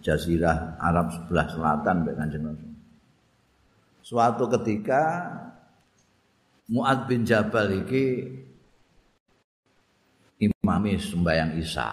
jazirah 0.06 0.78
Arab 0.78 1.10
sebelah 1.10 1.48
selatan 1.50 2.06
kanjeng 2.14 2.46
suatu 4.08 4.48
ketika 4.48 5.04
Muad 6.68 7.08
bin 7.08 7.24
Jabal 7.24 7.84
iki 7.84 8.28
imami 10.44 11.00
sembahyang 11.00 11.56
Isya. 11.56 11.90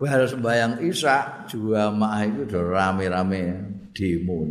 Baru 0.00 0.26
sembahyang 0.26 0.80
Isya, 0.80 1.46
jamaah 1.46 2.24
itu 2.24 2.48
udah 2.48 2.64
rame-rame 2.72 3.42
demo. 3.92 4.48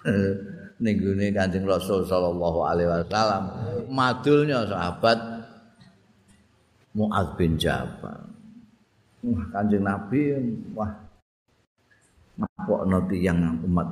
Ninggune 0.80 1.28
Kanjeng 1.34 1.68
Rasul 1.68 2.08
sallallahu 2.08 2.64
alaihi 2.64 2.88
wasallam, 2.88 3.44
madulnya 3.92 4.64
sahabat 4.64 5.18
Muaz 6.96 7.28
bin 7.36 7.60
Jabal. 7.60 8.30
Wah, 9.20 9.44
Kanjeng 9.52 9.84
Nabi 9.84 10.32
wah 10.72 10.88
ngapokno 12.60 13.08
tiyang 13.08 13.64
umat 13.64 13.88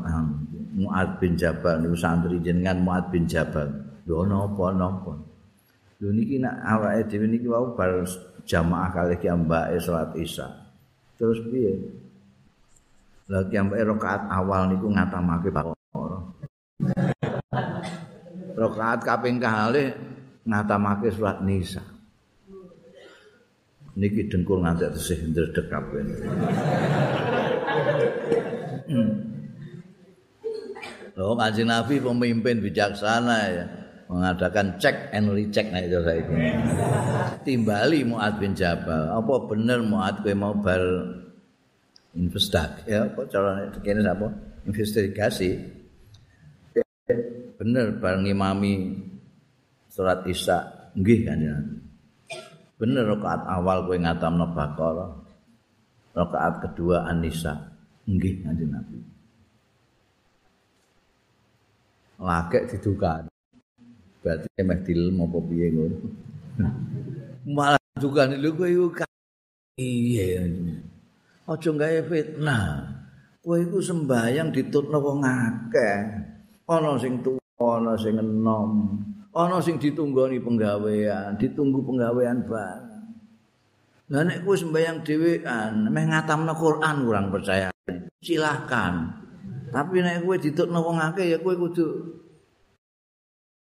Muaz 0.78 1.08
bin 1.18 1.34
Jabal 1.34 1.80
niku 1.80 1.96
santri 1.96 2.36
jenengan 2.44 2.84
Muaz 2.84 3.08
bin 3.08 3.24
Jabal. 3.24 3.72
Lho 4.04 4.22
napa 4.28 4.70
napa? 4.76 5.16
Lho 5.98 6.12
niki 6.12 6.36
nak 6.38 6.60
awake 6.60 7.08
dhewe 7.08 7.26
niki 7.26 7.48
wau 7.48 7.72
bar 7.72 8.04
jamaah 8.44 8.92
kali 8.92 9.16
ki 9.16 9.32
mbake 9.32 9.80
salat 9.80 10.12
Isya. 10.14 10.46
Terus 11.16 11.40
piye? 11.48 11.72
Lah 13.32 13.42
ki 13.48 13.58
mbake 13.58 13.82
rakaat 13.88 14.22
awal 14.28 14.70
niku 14.70 14.86
ngatamake 14.92 15.48
Baqarah. 15.50 16.22
Rakaat 18.54 19.00
kaping 19.02 19.40
kalih 19.40 19.96
ngatamake 20.46 21.10
surat 21.10 21.42
Nisa. 21.42 21.82
Niki 23.98 24.30
dengkul 24.30 24.62
nganti 24.62 24.86
tesih 24.94 25.18
ndredeg 25.26 25.66
kabeh. 25.66 26.00
Hmm. 28.88 29.10
Loh, 31.18 31.34
kanjeng 31.34 31.66
Nabi 31.66 31.98
pemimpin 31.98 32.62
bijaksana 32.62 33.38
ya. 33.50 33.66
mengadakan 34.08 34.80
cek 34.80 35.12
and 35.12 35.28
recheck 35.36 35.68
nah 35.68 35.84
itu 35.84 36.00
saya 36.00 36.24
timbali 37.44 38.08
Muad 38.08 38.40
bin 38.40 38.56
Jabal. 38.56 39.12
Apa 39.12 39.44
bener 39.44 39.84
Muad 39.84 40.24
kowe 40.24 40.32
mau 40.32 40.56
bar 40.56 40.80
investigasi 42.16 42.88
ya 42.88 43.04
apa 43.04 43.20
cara 43.28 43.68
kene 43.84 44.00
apa 44.08 44.32
investigasi. 44.64 45.60
Bener 47.60 48.00
bar 48.00 48.16
ngimami 48.24 48.96
surat 49.92 50.24
Isya. 50.24 50.58
Nggih 50.96 51.20
kan 51.28 51.38
ya 51.44 51.56
bener 52.78 53.04
rakaat 53.10 53.42
awal 53.44 53.84
kowe 53.84 53.98
ngatamno 53.98 54.46
Baqarah 54.54 55.10
rakaat 56.14 56.54
kedua 56.62 57.04
An-Nisa 57.10 57.54
nggih 58.06 58.46
kanjeng 58.46 58.72
Nabi 58.72 58.98
lagek 62.18 62.70
didukan 62.74 63.26
berarti 64.22 64.46
emeh 64.58 64.78
dilem 64.86 65.22
apa 65.22 65.38
piye 65.44 65.66
ngono 65.70 65.96
malah 67.56 67.82
juga 67.98 68.30
lho 68.30 68.50
kowe 68.54 69.06
Iya. 69.78 70.42
Aja 71.46 71.70
gawe 71.70 72.00
fitnah. 72.10 72.66
Kowe 73.38 73.56
iku 73.62 73.78
sembayang 73.78 74.50
ditutno 74.50 74.98
wong 74.98 75.22
akeh. 75.22 75.98
Ana 76.66 76.98
sing 76.98 77.22
tuwa, 77.22 77.78
ana 77.78 77.94
sing 77.94 78.18
enom, 78.18 79.00
ana 79.38 79.62
sing 79.62 79.78
ditunggoni 79.78 80.42
penggawean, 80.42 81.38
ditunggu 81.38 81.78
penggawean 81.86 82.42
bareng. 82.42 83.06
Lah 84.10 84.24
nek 84.26 84.42
kowe 84.42 84.58
sembayang 84.58 85.06
dhewean, 85.06 85.86
meh 85.94 86.04
ngatamno 86.10 86.58
Quran 86.58 87.06
kurang 87.06 87.30
percaya. 87.30 87.70
Silahkan. 88.18 89.14
Tapi 89.70 90.02
nek 90.02 90.26
kowe 90.26 90.34
ditutno 90.34 90.82
wong 90.82 90.98
akeh 90.98 91.30
ya 91.30 91.38
kowe 91.38 91.54
kudu 91.54 91.86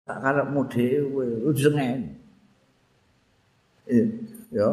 tak 0.06 0.22
karepmu 0.22 0.62
dhewe, 0.70 1.26
kudu 1.50 1.58
sengen. 1.58 2.14
Ya, 4.54 4.70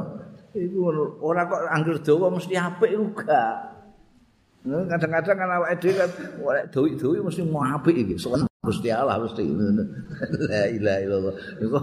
iku 0.53 0.77
ora 1.17 1.49
kok 1.49 1.61
anggur 1.73 1.97
dawa 2.05 2.27
mesti 2.37 2.53
apik 2.53 2.93
uga. 2.93 3.73
Kadang-kadang 4.63 5.37
kan 5.41 5.49
awake 5.57 5.81
dhewe 5.81 5.93
kan 5.97 6.09
oleh 6.37 6.63
duwi-duwi 6.69 7.17
mesti 7.25 7.41
mau 7.49 7.65
apik 7.65 7.97
iki. 7.97 8.13
Soale 8.21 8.45
Gusti 8.63 8.87
Allah 8.87 9.19
mesti. 9.19 9.43
La 10.47 10.71
ilaha 10.71 10.99
illallah. 11.03 11.35
Iku 11.59 11.77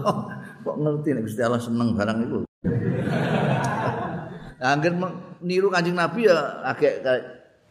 kok 0.65 0.75
ngerti 0.81 1.13
nek 1.13 1.23
Gusti 1.29 1.41
Allah 1.45 1.61
seneng 1.61 1.93
barang 1.93 2.17
iku. 2.25 2.37
Angger 4.61 4.93
niru 5.45 5.69
Kanjeng 5.69 5.97
Nabi 5.97 6.25
ya 6.25 6.65
agak 6.65 7.05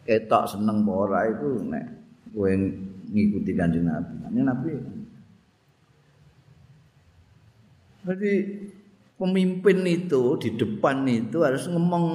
ketok 0.06 0.50
seneng 0.50 0.86
apa 0.86 0.92
ora 0.94 1.20
itu 1.26 1.48
nek 1.66 1.84
kowe 2.30 2.50
ngikuti 3.10 3.50
Kanjeng 3.58 3.90
Nabi. 3.90 4.14
Kanjeng 4.22 4.46
Nabi. 4.46 4.70
Jadi 8.00 8.32
pemimpin 9.18 9.78
itu 9.90 10.38
di 10.38 10.54
depan 10.54 11.02
itu 11.10 11.42
harus 11.42 11.66
ngomong 11.66 12.06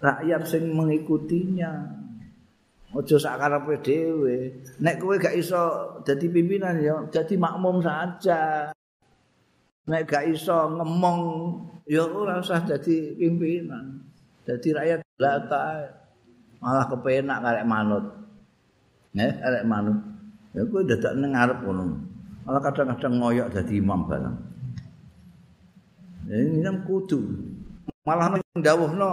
rakyat 0.00 0.42
sing 0.48 0.72
mengikutinya. 0.72 1.97
Ojo 2.96 3.20
sakarepe 3.20 3.84
dhewe. 3.84 4.64
Nek 4.80 4.96
kowe 4.96 5.20
gak 5.20 5.36
iso 5.36 5.92
dadi 6.00 6.24
pimpinan 6.32 6.80
ya 6.80 7.04
dadi 7.12 7.36
makmum 7.36 7.84
saja. 7.84 8.72
Nek 9.88 10.02
gak 10.08 10.24
iso 10.32 10.72
ngomong 10.72 11.18
ya 11.84 12.08
ora 12.08 12.40
usah 12.40 12.64
dadi 12.64 13.12
pimpinan. 13.12 14.00
Dadi 14.48 14.72
rakyat 14.72 15.00
lata 15.20 15.84
malah 16.64 16.88
kepenak 16.88 17.44
karek 17.44 17.68
manut. 17.68 18.04
Ya, 19.12 19.36
karek 19.36 19.64
manut. 19.68 19.98
Ya 20.56 20.64
kowe 20.64 20.80
dadak 20.80 21.12
ning 21.20 21.36
ngarep 21.36 21.60
ngono. 21.60 21.84
Malah 22.48 22.60
kadang-kadang 22.64 23.14
ngoyok 23.20 23.48
dadi 23.52 23.74
imam 23.76 24.08
barang. 24.08 24.36
ini 26.28 26.60
kan 26.60 26.84
kudu 26.84 27.24
malah 28.04 28.36
ndawuhno 28.52 29.12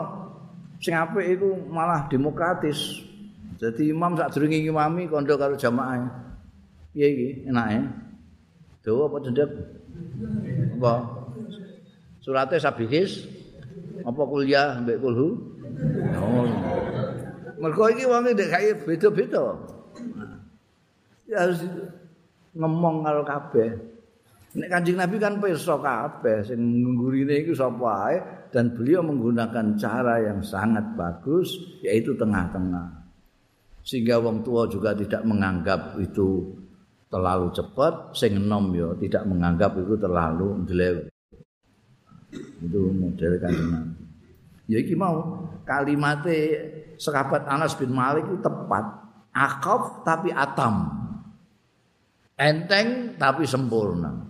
sing 0.84 0.91
apik 0.91 1.39
iku 1.39 1.55
malah 1.71 2.11
demokratis 2.11 3.07
jadi 3.56 3.95
imam 3.95 4.20
sak 4.20 4.36
durunge 4.36 4.60
ngimami 4.60 5.08
kandha 5.08 5.39
karo 5.39 5.56
jamaah. 5.56 6.03
Piye 6.91 7.08
iki? 7.12 7.30
Enake? 7.47 7.80
Dawa 8.84 9.08
apa 9.08 9.18
cendek 9.24 9.49
apa? 10.80 10.93
Surate 12.20 12.56
sabihis? 12.60 13.26
Apa 14.03 14.22
kuliah 14.28 14.80
mbek 14.84 14.99
kulhu? 14.99 15.39
Oh. 16.20 16.45
Mergo 17.56 17.84
iki 17.91 18.03
wong 18.03 18.28
ndek 18.28 18.51
kaya 18.51 18.76
beda-beda. 18.76 19.56
Ya 21.26 21.47
harus 21.47 21.64
ngomong 22.53 23.08
karo 23.08 23.24
kabeh. 23.24 23.72
Nek 24.56 24.72
Kanjeng 24.72 24.95
Nabi 24.99 25.20
kan 25.20 25.36
pirsa 25.43 25.76
kabeh 25.76 26.47
sing 26.47 26.60
ngunggurine 26.60 27.43
iku 27.43 27.51
sapa 27.51 27.91
ae 28.08 28.18
dan 28.56 28.72
beliau 28.72 29.03
menggunakan 29.03 29.76
cara 29.76 30.24
yang 30.24 30.39
sangat 30.39 30.95
bagus 30.95 31.60
yaitu 31.84 32.16
tengah-tengah. 32.16 33.05
Sehingga 33.86 34.18
wong 34.18 34.42
tua 34.42 34.66
juga 34.66 34.98
tidak 34.98 35.22
menganggap 35.22 36.02
itu 36.02 36.58
terlalu 37.06 37.54
cepat, 37.54 38.18
sing 38.18 38.42
enom 38.42 38.74
ya 38.74 38.90
tidak 38.98 39.24
menganggap 39.30 39.78
itu 39.78 39.94
terlalu 39.96 40.66
ndlew. 40.66 40.98
Itu 42.66 42.80
model 42.92 43.34
Nabi. 43.38 43.66
Ya 44.66 44.82
iki 44.82 44.98
mau 44.98 45.46
kalimatnya 45.64 46.66
sekabat 46.98 47.46
Anas 47.46 47.78
bin 47.78 47.94
Malik 47.94 48.26
itu 48.26 48.42
tepat. 48.42 49.06
Akaf 49.30 50.02
tapi 50.02 50.34
atam. 50.34 50.90
Enteng 52.36 53.14
tapi 53.22 53.46
sempurna. 53.46 54.26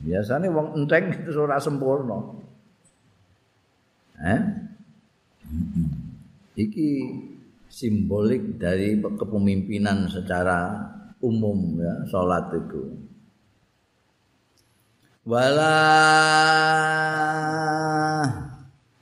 Biasanya 0.00 0.48
wong 0.48 0.82
enteng 0.82 1.12
itu 1.28 1.36
ora 1.36 1.60
sempurna. 1.60 2.16
Eh? 4.24 4.40
Iki 6.56 6.88
simbolik 7.70 8.58
dari 8.58 8.98
kepemimpinan 8.98 10.06
secara 10.10 10.86
umum 11.20 11.80
ya 11.80 11.94
salat 12.10 12.50
itu. 12.54 12.82
Wala 15.26 15.78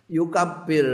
yukabir 0.09 0.89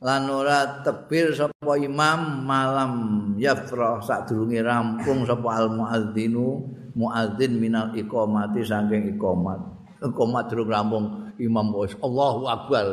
lan 0.00 0.22
ora 0.32 0.80
tebir 0.84 1.32
sapa 1.36 1.76
imam 1.76 2.44
malam 2.44 2.92
yafrah 3.36 4.00
sadurunge 4.00 4.60
rampung 4.64 5.24
sapa 5.28 5.60
al 5.60 5.68
muadzinu 5.72 6.64
muadzin 6.96 7.60
minal 7.60 7.92
iqamati 7.92 8.64
saking 8.64 9.16
iqamat 9.16 9.60
iqamat 10.00 10.44
durung 10.48 10.68
rampung 10.72 11.06
imam 11.36 11.68
wis 11.76 11.92
Allahu 12.00 12.48
akbar 12.48 12.86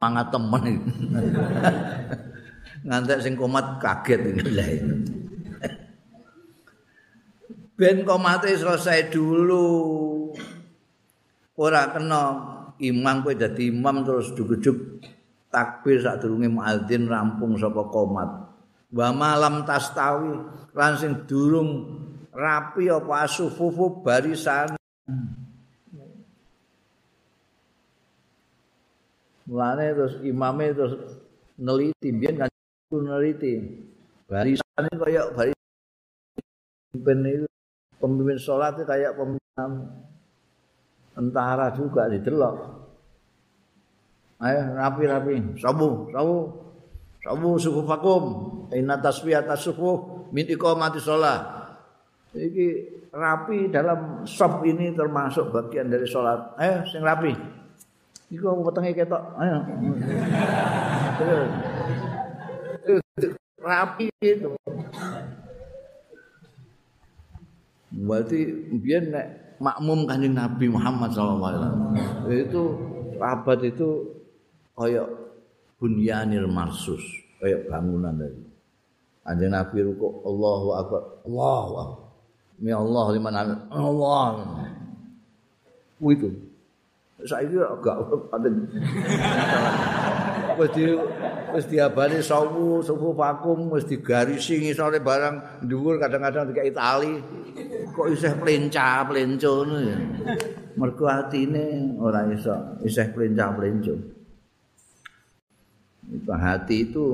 mangat 0.00 0.26
temen 0.32 0.64
ngantek 2.84 3.18
sing 3.24 3.34
komat 3.34 3.80
kaget 3.80 4.20
lha 4.52 4.68
ben 7.78 8.06
komate 8.06 8.54
selesai 8.54 9.10
dulu. 9.10 9.66
Ora 11.54 11.94
kena 11.94 12.22
imam 12.82 13.22
kowe 13.22 13.34
dadi 13.34 13.70
imam 13.70 14.02
terus 14.02 14.34
dugujug 14.34 15.02
takbir 15.50 16.02
sak 16.02 16.26
durunge 16.26 16.50
muadzin 16.50 17.06
rampung 17.06 17.54
sapa 17.54 17.86
komat. 17.90 18.30
Wa 18.94 19.10
malam 19.14 19.62
tastawi 19.66 20.34
lan 20.74 20.92
sing 20.98 21.26
durung 21.26 22.02
rapi 22.34 22.90
apa 22.90 23.26
asufufu 23.26 24.02
barisan. 24.02 24.74
Mulane 29.44 29.86
terus 29.94 30.14
imame 30.24 30.74
terus 30.74 30.94
neliti 31.54 32.10
biyen 32.10 32.42
kan 32.42 32.50
neliti 33.02 33.54
barisan 34.28 34.86
kaya 34.94 35.32
baris 35.34 35.58
pemimpin 36.92 37.18
itu 37.42 37.46
pemimpin 37.98 38.38
sholat 38.38 38.78
itu 38.78 38.84
kayak 38.86 39.18
pemimpin 39.18 39.70
tentara 41.14 41.70
juga 41.74 42.10
didelok 42.10 42.84
Ayo 44.44 44.76
rapi-rapi. 44.76 45.56
Sabu, 45.56 46.10
sabu. 46.10 46.38
Sabu 47.24 47.56
suku 47.56 47.80
fakum. 47.88 48.24
Inna 48.76 49.00
tasbih 49.00 49.40
atas 49.40 49.64
suku 49.64 49.90
min 50.34 50.44
iqamati 50.44 51.00
sholat. 51.00 51.40
Iki 52.34 52.66
rapi 53.14 53.70
dalam 53.70 54.26
sop 54.26 54.66
ini 54.66 54.90
termasuk 54.92 55.54
bagian 55.54 55.88
dari 55.88 56.04
sholat. 56.04 56.58
Ayo, 56.60 56.84
sing 56.90 57.00
rapi. 57.00 57.32
Iku 58.34 58.44
aku 58.52 58.74
ketok. 58.74 59.22
Ayo. 59.38 59.56
rapi 63.60 64.06
itu. 64.20 64.52
Berarti 67.94 68.40
biar 68.74 69.02
nek 69.06 69.26
makmum 69.62 70.04
kanjeng 70.04 70.34
Nabi 70.34 70.66
Muhammad 70.66 71.14
SAW 71.14 71.86
itu 72.28 72.62
rabat 73.16 73.62
itu 73.62 74.02
kaya 74.74 75.06
bunyanil 75.78 76.50
marsus, 76.50 77.00
kaya 77.38 77.62
bangunan 77.70 78.18
dari. 78.18 78.42
Anjing 79.24 79.56
Nabi 79.56 79.80
rukuk 79.80 80.20
Allahu 80.26 80.68
akbar. 80.76 81.02
Allahu 81.24 81.72
akbar. 81.80 82.04
Mi 82.60 82.70
Allah 82.76 83.06
liman 83.16 83.34
Allah. 83.72 84.26
Itu. 86.04 86.28
Saiki 87.24 87.56
agak 87.56 88.04
ada. 88.36 88.48
Wis 90.60 90.70
di 90.76 90.84
wis 91.54 91.70
diabani 91.70 92.18
sawu 92.18 92.82
sufu 92.82 93.14
vakum 93.14 93.70
wis 93.70 93.86
digarisi 93.86 94.58
ngisore 94.58 94.98
barang 94.98 95.64
dhuwur 95.64 96.02
kadang-kadang 96.02 96.50
dikai 96.50 96.74
tali. 96.74 97.22
Kok 97.94 98.10
isih 98.10 98.34
plencah 98.36 99.06
plenco 99.06 99.62
ngono 99.62 99.76
ya. 99.78 99.98
Mergo 100.74 101.06
atine 101.06 101.94
ora 102.02 102.26
iso 102.26 102.82
isih 102.82 103.14
plencah 103.14 103.54
plenco. 103.54 103.94
itu 106.12 106.32
hati 106.32 106.76
itu 106.90 107.04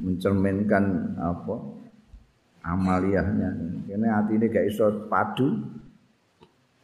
mencerminkan 0.00 1.16
apa 1.18 1.54
amaliyahnya 2.62 3.50
ini 3.90 4.06
hati 4.06 4.32
ini 4.38 4.46
gak 4.48 4.66
iso 4.70 4.86
padu 5.10 5.60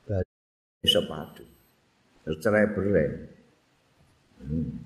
gak 0.05 0.27
iso 0.83 1.01
padu 1.07 1.45
cerai 2.43 2.67
berai 2.75 3.09
Hmm. 4.37 4.86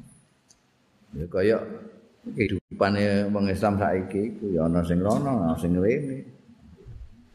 Ya 1.11 1.27
kaya 1.27 1.59
kehidupane 2.23 3.27
wong 3.35 3.51
Islam 3.51 3.75
saiki 3.81 4.37
iku 4.37 4.55
ya 4.55 4.71
ana 4.71 4.85
sing 4.87 5.03
rono, 5.03 5.43
ana 5.43 5.59
sing 5.59 5.75
rene. 5.75 6.23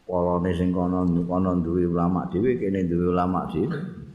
Polone 0.06 0.54
sing 0.54 0.70
kono 0.70 1.02
kono 1.26 1.50
duwe 1.60 1.84
ulama 1.84 2.24
dhewe, 2.30 2.56
kene 2.56 2.86
duwe 2.86 3.10
ulama 3.10 3.44
dhewe. 3.50 3.68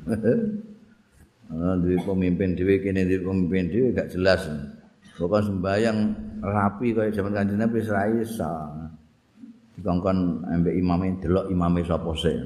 Ana 1.51 1.75
duwe 1.83 1.99
pemimpin 1.99 2.55
dhewe, 2.55 2.79
kene 2.79 3.03
duwe 3.03 3.19
pemimpin 3.27 3.67
dhewe 3.67 3.87
gak 3.91 4.07
jelas. 4.15 4.47
Pokoke 5.19 5.51
sembayang 5.51 5.99
rapi 6.39 6.95
kaya 6.95 7.11
jaman 7.11 7.35
Kanjeng 7.35 7.59
Nabi 7.59 7.83
iso. 8.23 8.49
Dikongkon 9.75 10.47
ambek 10.47 10.73
imame 10.79 11.19
delok 11.19 11.51
imame 11.51 11.83
sapa 11.83 12.09
sih. 12.15 12.39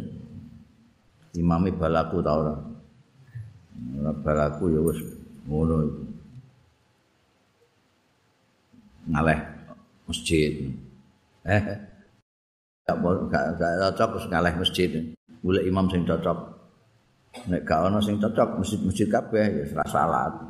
Imame 1.37 1.69
balaku 1.77 2.19
ta 2.25 2.31
ora? 2.33 2.55
Balaku 4.25 4.73
ya 4.73 4.81
wis 4.81 4.99
ngono 5.45 5.75
iku. 5.85 6.04
Ngaleh 9.09 9.39
masjid. 10.05 10.53
Eh, 11.45 11.61
gak 12.85 12.97
cocok 13.61 14.09
wis 14.17 14.25
ngaleh 14.29 14.53
masjid. 14.57 14.89
Golek 15.45 15.65
imam 15.65 15.89
sing 15.89 16.05
cocok. 16.05 16.37
Nek 17.51 17.61
gak 17.67 17.91
ana 17.91 18.01
sing 18.01 18.17
cocok 18.17 18.57
masjid-masjid 18.61 19.07
kabeh 19.11 19.45
ya 19.45 19.63
ora 19.75 19.85
salat. 19.89 20.33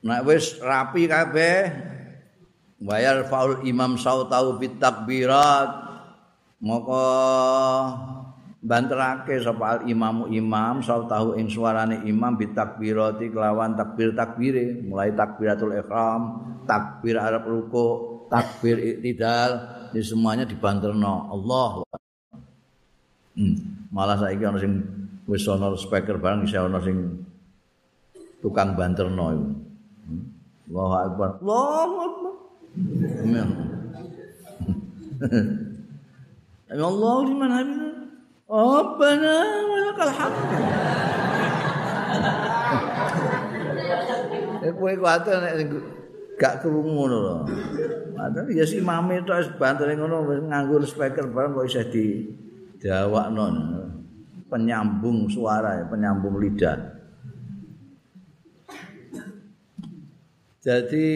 Nek 0.00 0.24
wis 0.24 0.56
rapi 0.64 1.04
kabeh 1.04 1.76
bayar 2.80 3.28
faul 3.28 3.60
imam 3.68 4.00
sautau 4.00 4.56
bit 4.56 4.80
takbirat 4.80 5.68
moko 6.64 7.04
banterake 8.60 9.40
sapa 9.40 9.64
al 9.64 9.80
imamu 9.88 10.28
imam 10.28 10.84
tahu 10.84 11.40
ing 11.40 11.48
suarane 11.48 12.04
imam 12.04 12.36
bitakbirati 12.36 13.32
kelawan 13.32 13.72
takbir 13.72 14.12
takbire 14.12 14.84
mulai 14.84 15.16
takbiratul 15.16 15.72
ihram 15.72 16.22
takbir 16.68 17.16
arab 17.16 17.48
ruku 17.48 18.20
takbir 18.28 18.76
iktidal 18.78 19.80
ini 19.90 20.06
semuanya 20.06 20.46
dibanterno. 20.46 21.26
Allah. 21.34 21.82
Hmm. 23.34 23.54
malah 23.90 24.18
saiki 24.18 24.42
ana 24.46 24.58
sing 24.58 24.86
wis 25.26 25.46
ana 25.50 25.74
speaker 25.74 26.18
barang 26.18 26.46
iso 26.46 26.62
ana 26.62 26.78
sing 26.78 27.26
tukang 28.38 28.78
banterno 28.78 29.34
iku. 29.34 29.46
Hmm. 30.06 30.24
Allahu 30.70 30.94
akbar. 30.94 31.30
Allahu 31.42 31.94
akbar. 32.06 32.32
Ya 36.70 36.86
Allah 36.86 37.26
liman 37.26 37.50
hamid 37.50 37.99
Rabbana 38.50 39.34
walakal 39.70 40.10
hamd. 40.10 40.50
Eh 44.66 44.72
kowe 44.74 44.92
kuwatir 44.98 45.38
nek 45.38 45.70
gak 46.34 46.66
ngono 46.66 47.16
lho. 47.22 47.36
Padahal 48.18 48.50
ya 48.50 48.66
si 48.66 48.82
mame 48.82 49.22
tok 49.22 49.38
wis 49.38 49.50
bantene 49.54 49.94
ngono 49.94 50.26
wis 50.26 50.42
nganggo 50.42 50.82
speaker 50.82 51.30
bareng 51.30 51.54
kok 51.54 51.68
isih 51.70 51.86
di 51.94 52.06
dawakno. 52.82 53.46
Penyambung 54.50 55.30
suara 55.30 55.78
ya, 55.78 55.84
penyambung 55.86 56.42
lidah. 56.42 56.98
Jadi 60.60 61.06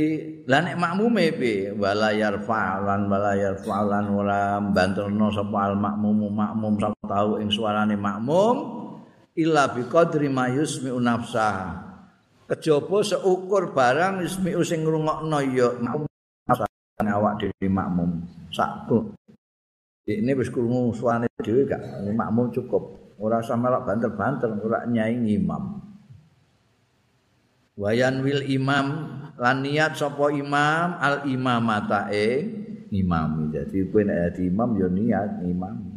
lan 0.46 0.70
nek 0.70 0.80
makmume 0.80 1.34
piye 1.36 1.74
wala 1.76 2.14
yarfa'lan 2.14 3.10
wala 3.10 3.36
yarfa'lan 3.36 4.06
ora 4.08 4.56
banterno 4.56 5.28
sapa 5.28 5.68
al 5.68 5.76
makmum 5.76 6.32
makmum 6.32 6.80
tau 7.08 7.40
ing 7.40 7.48
suarane 7.48 7.96
makmum 7.96 8.56
illa 9.38 9.70
bi 9.72 9.84
qadri 9.86 10.30
ma 10.30 10.48
yusmi'u 10.50 10.98
nafsa. 11.00 11.80
Kejaba 12.44 13.00
seukur 13.00 13.72
barang 13.72 14.20
yusmi'u 14.20 14.60
sing 14.60 14.84
ngrungokno 14.84 15.38
ya 15.52 15.72
makmum 15.80 16.08
awak 17.04 17.44
dhewe 17.44 17.68
makmum 17.68 18.24
sakku. 18.52 19.12
Ini 20.04 20.36
wis 20.36 20.52
krungu 20.52 20.92
suarane 20.92 21.28
dhewe 21.40 21.64
gak 21.64 22.04
makmum 22.12 22.52
cukup. 22.52 23.16
Ora 23.20 23.40
usah 23.40 23.56
melok 23.56 23.86
banter-banter 23.86 24.50
ora 24.60 24.84
nyai 24.84 25.16
imam. 25.38 25.80
Wayan 27.74 28.22
wil 28.22 28.42
imam 28.46 28.86
lan 29.34 29.66
niat 29.66 29.98
sapa 29.98 30.30
imam 30.30 30.94
al 30.98 31.26
imamata 31.26 32.06
e 32.06 32.46
imam 32.94 33.50
jadi 33.50 33.78
kowe 33.90 34.02
nek 34.06 34.18
dadi 34.30 34.46
imam 34.46 34.70
ya 34.78 34.86
niat 34.86 35.30
imam 35.42 35.93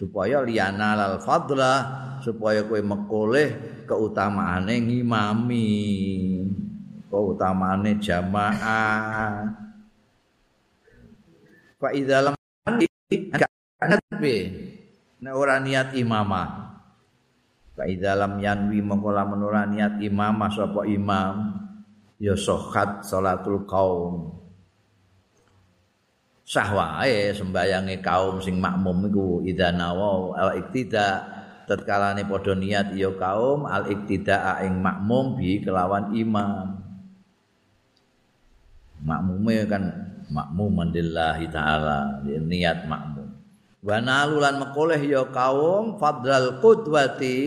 supaya 0.00 0.40
liyana 0.40 0.96
lal 0.96 1.20
fadla 1.20 1.74
supaya 2.24 2.64
kowe 2.64 2.80
mekoleh 2.80 3.84
keutamaane 3.84 4.80
ngimami 4.80 5.68
keutamaane 7.12 8.00
jamaah. 8.00 9.44
Fa 11.76 11.88
idza 11.92 12.24
lam 12.24 12.36
nek 15.20 15.34
ora 15.36 15.60
niat 15.60 15.92
imamah. 15.92 16.48
Fa 17.76 17.84
lam 17.84 18.32
yanwi 18.40 18.80
lamun 18.80 19.40
ora 19.44 19.68
niat 19.68 20.00
imam 20.00 20.40
sapa 20.48 20.88
imam? 20.88 21.60
Ya 22.20 22.36
sohat 22.36 23.04
salatul 23.04 23.68
kaum. 23.68 24.39
Sah 26.50 26.66
wae 26.74 27.30
sembayange 27.30 28.02
kaum 28.02 28.42
sing 28.42 28.58
makmum 28.58 29.06
iku 29.06 29.26
idza 29.46 29.70
nawa 29.70 30.34
al 30.34 30.50
iktida 30.58 31.22
tatkalane 31.70 32.26
padha 32.26 32.58
niat 32.58 32.90
ya 32.98 33.14
kaum 33.14 33.70
al 33.70 33.86
iktida 33.86 34.58
ing 34.66 34.82
makmum 34.82 35.38
bi 35.38 35.62
kelawan 35.62 36.10
imam. 36.10 36.74
Makmume 39.06 39.62
kan 39.70 39.94
makmum 40.26 40.74
mandillahi 40.74 41.46
taala 41.54 42.18
niat 42.26 42.90
makmum. 42.90 43.30
wa 43.80 43.96
nalulan 43.96 44.60
mekoleh 44.60 45.00
ya 45.06 45.24
kaum 45.32 45.96
fadral 45.96 46.60
qudwati 46.60 47.38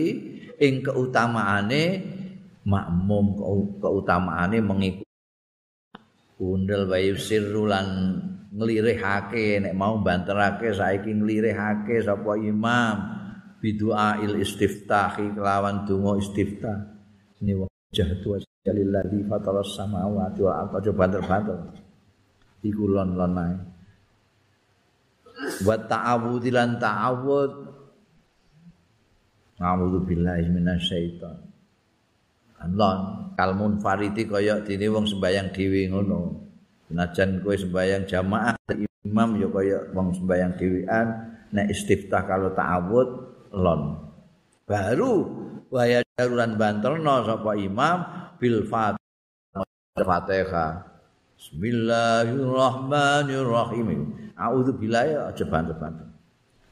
ing 0.58 0.82
keutamaane 0.82 2.02
makmum 2.66 3.38
keutamaane 3.78 4.58
mengikuti 4.58 5.03
undel 6.38 6.90
bayu 6.90 7.14
sirrulan 7.14 8.18
nglirihake 8.54 9.58
nek 9.62 9.74
mau 9.74 9.98
banterake 9.98 10.70
saiki 10.74 11.10
nglirihake 11.14 12.02
sapa 12.02 12.38
imam. 12.38 12.96
Bidua 13.64 14.20
il 14.20 14.44
istiftahi 14.44 15.32
kelawan 15.32 15.88
donga 15.88 16.20
istiftah. 16.20 16.78
Ini 17.40 17.56
wajah 17.56 18.08
tua 18.20 18.36
jalilladzi 18.60 19.24
fataras 19.24 19.72
samawati 19.72 20.44
wal 20.44 20.68
ardi 20.68 20.92
banter-banter. 20.92 21.58
Iku 22.60 22.84
lon-lon 22.84 23.32
wa 25.64 25.76
ta'awudz 25.80 26.44
lan 26.52 26.76
ta'awud. 26.76 27.52
A'udzu 29.64 29.98
billahi 30.02 30.44
minasyaiton. 30.50 31.53
Allah 32.64 33.20
kalmun 33.36 33.76
fariti 33.76 34.24
kaya 34.24 34.64
dene 34.64 34.88
wong 34.88 35.04
sembayang 35.04 35.52
dhewe 35.52 35.92
ngono. 35.92 36.40
Senajan 36.88 37.44
kowe 37.44 37.52
sembayang 37.52 38.08
jamaah 38.08 38.56
imam 39.04 39.36
ya 39.36 39.52
kaya 39.52 39.84
wong 39.92 40.16
sembayang 40.16 40.56
dhewean 40.56 41.36
nek 41.52 41.68
istiftah 41.68 42.24
kalau 42.24 42.56
ta'awud 42.56 43.08
lon. 43.52 44.00
Baru 44.64 45.28
waya 45.68 46.00
daruran 46.16 46.56
banterno 46.56 47.28
sapa 47.28 47.60
imam 47.60 48.32
bil 48.40 48.64
Fatihah. 49.94 50.90
Bismillahirrahmanirrahim. 51.36 53.88
A'udzu 54.34 54.74
billahi 54.80 55.20
aja 55.20 55.44
banter-banter. 55.44 56.08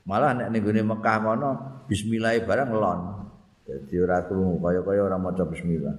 Malah 0.03 0.34
nek 0.34 0.51
ning 0.51 0.66
Mekah 0.66 1.16
kono 1.22 1.78
bismillah 1.86 2.43
barang 2.43 2.74
lon. 2.74 3.21
Dadi 3.62 3.94
ora 4.02 4.26
krungu 4.26 4.58
kaya-kaya 4.58 5.00
ora 5.06 5.16
maca 5.18 5.46
bismillah. 5.46 5.94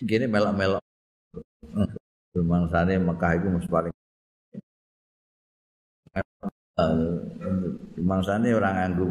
Gini 0.00 0.26
melok-melok. 0.28 0.82
Rumangsane 2.34 2.98
Mekah 2.98 3.32
iku 3.38 3.46
mesti 3.46 3.70
paling 3.70 3.94
Rumangsane 7.94 8.50
ora 8.50 8.74
nganggo 8.74 9.08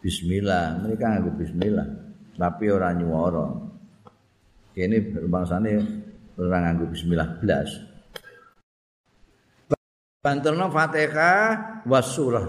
bismillah, 0.00 0.80
mereka 0.80 1.12
nganggo 1.12 1.30
bismillah, 1.36 1.88
tapi 2.40 2.72
ora 2.72 2.96
nyuwara. 2.96 3.52
Kene 4.72 5.12
rumangsane 5.12 5.70
ora 6.40 6.58
nganggo 6.64 6.88
bismillah 6.88 7.28
blas. 7.36 7.70
Banterno 10.24 10.72
Fatihah 10.72 11.84
wasurah. 11.84 12.48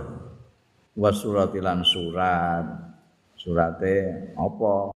Wasurah 0.95 1.51
tilan 1.51 1.83
surat. 1.83 2.90
Surate 3.41 4.29
apa? 4.37 4.93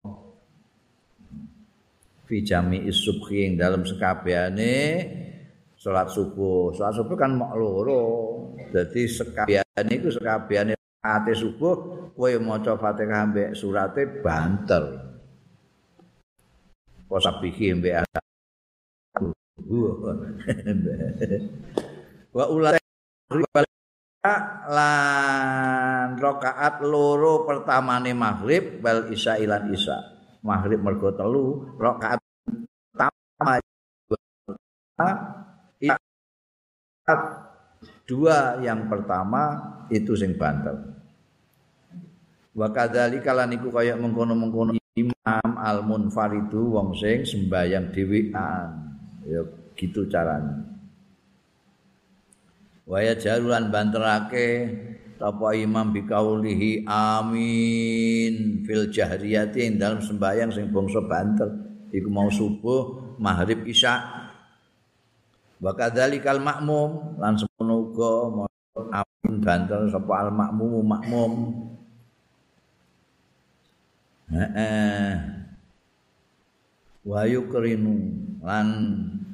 Fi 2.29 2.45
jami 2.45 2.85
isubhi 2.85 3.57
dalam 3.57 3.89
sekabehane 3.89 4.77
salat 5.81 6.13
subuh. 6.13 6.77
Salat 6.77 7.01
subuh 7.01 7.17
kan 7.17 7.41
mok 7.41 7.57
loro. 7.57 8.03
Dadi 8.69 9.09
sekabian 9.09 9.89
iku 9.89 10.13
sekabiane 10.13 10.77
ate 11.01 11.33
subuh 11.33 11.77
kowe 12.13 12.33
maca 12.37 12.77
Fatihah 12.77 13.33
mbek 13.33 13.57
surate 13.57 14.21
banter. 14.21 14.93
Posabihi 17.09 17.73
mbek 17.81 18.05
Wa 22.37 22.45
ulai 22.53 22.77
lan 24.73 26.17
rakaat 26.17 26.81
loro 26.81 27.45
pertamane 27.45 28.17
maghrib 28.17 28.81
bal 28.81 29.13
isya 29.13 29.37
ilan 29.37 29.69
isya. 29.69 29.99
Maghrib 30.45 30.81
mergo 30.81 31.13
telu, 31.13 31.77
rakaat 31.77 32.21
pertama 32.93 33.61
dua 38.09 38.61
yang 38.65 38.89
pertama 38.89 39.43
itu 39.93 40.17
sing 40.17 40.37
banter. 40.41 40.77
Wa 42.55 42.71
kadzalika 42.73 43.35
lan 43.37 43.53
iku 43.57 43.69
kaya 43.73 43.97
mengkono-mengkono 43.99 44.79
imam 44.95 45.51
al 45.59 45.83
munfaridu 45.85 46.77
wong 46.77 46.97
sing 46.97 47.25
sembayang 47.27 47.93
dhewean. 47.93 48.69
Ya 49.25 49.41
gitu 49.75 50.07
caranya. 50.07 50.74
Waya 52.85 53.17
jarulan 53.17 53.73
banterake 53.73 54.69
apa 55.17 55.57
imam 55.57 55.89
bikaulihi 55.89 56.85
amin. 56.85 58.61
Fil 58.69 58.93
jahriyati 58.93 59.65
ing 59.65 59.81
dalam 59.81 60.05
sembayang 60.05 60.53
sing 60.53 60.69
bangsa 60.69 61.01
banter. 61.01 61.49
Iku 61.89 62.13
mau 62.13 62.29
subuh 62.29 63.17
maghrib 63.17 63.65
isya. 63.65 64.05
Wa 65.65 65.73
kadzalikal 65.73 66.45
makmum 66.45 67.17
lan 67.17 67.41
semono 67.41 67.89
uga 67.89 68.13
amin 69.01 69.41
banter 69.41 69.89
sapa 69.89 70.29
al 70.29 70.31
makmum 70.35 70.85
makmum. 70.85 71.33
Heeh. 74.29 75.13
Wa 77.01 77.25
yukrinu 77.25 77.97
lan 78.45 78.67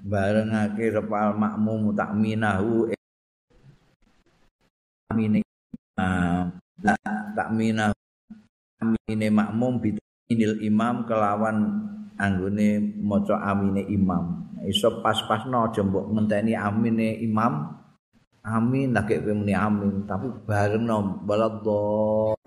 barengake 0.07 0.95
sapa 0.95 1.17
al 1.19 1.35
makmum 1.35 1.91
takminahu 1.99 2.95
amine 5.11 5.43
takminahu 7.35 7.93
amine 8.79 9.29
makmum 9.29 9.83
bitinil 9.83 10.63
imam 10.63 11.03
kelawan 11.05 11.83
anggone 12.17 12.79
maca 13.03 13.37
amine 13.43 13.83
imam. 13.91 14.47
Iso 14.69 15.01
pas-pasno 15.03 15.67
aja 15.67 15.83
mbok 15.83 16.15
ngenteni 16.15 16.55
amine 16.55 17.19
imam. 17.19 17.77
Amin 18.41 18.97
lagi 18.97 19.21
kowe 19.21 19.37
muni 19.37 19.53
amin. 19.53 20.09
Tapi 20.09 20.33
bareng 20.49 20.89
no 20.89 21.21
baladolin 21.29 22.41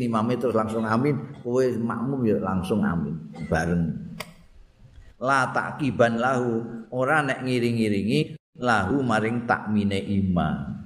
imam 0.00 0.32
itu 0.32 0.48
langsung 0.48 0.88
amin. 0.88 1.44
Kowe 1.44 1.60
makmum 1.76 2.24
ya 2.24 2.40
langsung 2.40 2.80
amin. 2.80 3.20
Bareng. 3.52 4.16
La 5.20 5.52
takiban 5.52 6.16
lahu. 6.16 6.64
Ora 6.88 7.20
nek 7.20 7.44
ngiring-ngiringi 7.44 8.40
lahu 8.56 9.04
maring 9.04 9.44
takmine 9.44 10.00
imam 10.00 10.79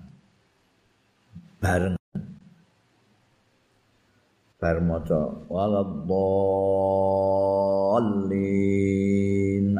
bareng 1.64 1.96
bar 4.60 4.84
maca 4.84 5.32
waladhdallin 5.48 6.20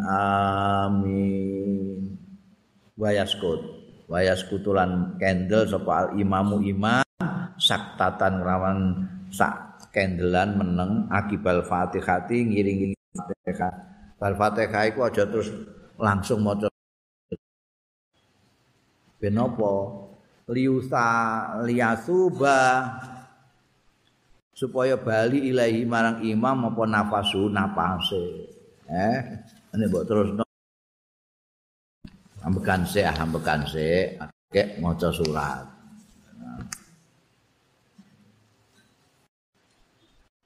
amin. 0.09 1.68
Wayaskut 2.97 3.61
wayaskutulan 4.09 5.20
kendel 5.20 5.68
sapa 5.68 6.09
al 6.09 6.16
imamu 6.16 6.64
imam. 6.64 7.05
Saktatan 7.61 8.41
rawan 8.41 9.09
sak 9.28 9.89
kendelan 9.93 10.57
meneng. 10.57 11.05
Akibal 11.12 11.61
fatihati 11.64 12.49
ngiring-ngiring 12.49 12.97
fatihah. 13.12 13.72
Bal 14.16 14.35
fatihah 14.37 14.89
iku 14.89 15.05
aja 15.05 15.28
terus 15.28 15.53
langsung 16.01 16.41
maca. 16.45 16.68
Benopo 19.16 20.03
liusa 20.49 21.07
liasuba 21.64 22.61
supaya 24.55 24.95
bali 24.95 25.51
ilahi 25.51 25.82
marang 25.88 26.22
imam 26.22 26.70
apa 26.70 26.82
nafasu 26.86 27.49
napase. 27.51 28.49
Eh 28.86 29.18
ini 29.74 29.84
mbok 29.90 30.05
terus 30.05 30.28
ambekan 32.45 32.84
se 32.84 33.01
ambekan 33.03 33.61
se 33.64 34.14
akeh 34.20 34.78
maca 34.78 35.09
surat. 35.11 35.66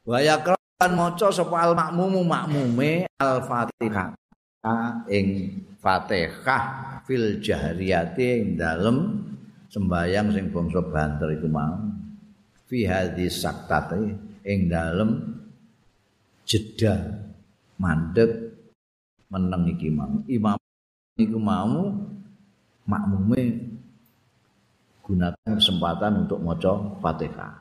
Waya 0.09 0.41
kan 0.41 0.95
maca 0.95 1.29
sapa 1.29 1.69
al 1.69 1.77
makmumu 1.77 2.25
makmume 2.25 3.05
al 3.21 3.45
fatihah 3.45 4.17
ing 5.11 5.59
fatihah 5.83 6.65
fil 7.05 7.43
jahriyati 7.45 8.25
ing 8.41 8.57
dalem 8.57 9.27
sembayang 9.79 10.35
sing 10.35 10.51
bangsa 10.51 10.83
banter 10.83 11.39
iku 11.39 11.47
mau 11.47 11.79
fi 12.67 12.83
hadis 12.83 13.39
saktati 13.39 14.11
ing 14.43 14.67
dalem 14.67 15.39
jeda 16.43 16.99
mandek 17.79 18.59
meneng 19.31 19.71
iki 19.71 19.87
mau 19.95 20.19
imam 20.27 20.59
iku 21.15 21.39
mau 21.39 21.95
makmume 22.91 23.43
gunakan 25.07 25.57
kesempatan 25.57 26.27
untuk 26.27 26.43
maca 26.45 26.73
Fatihah. 27.01 27.55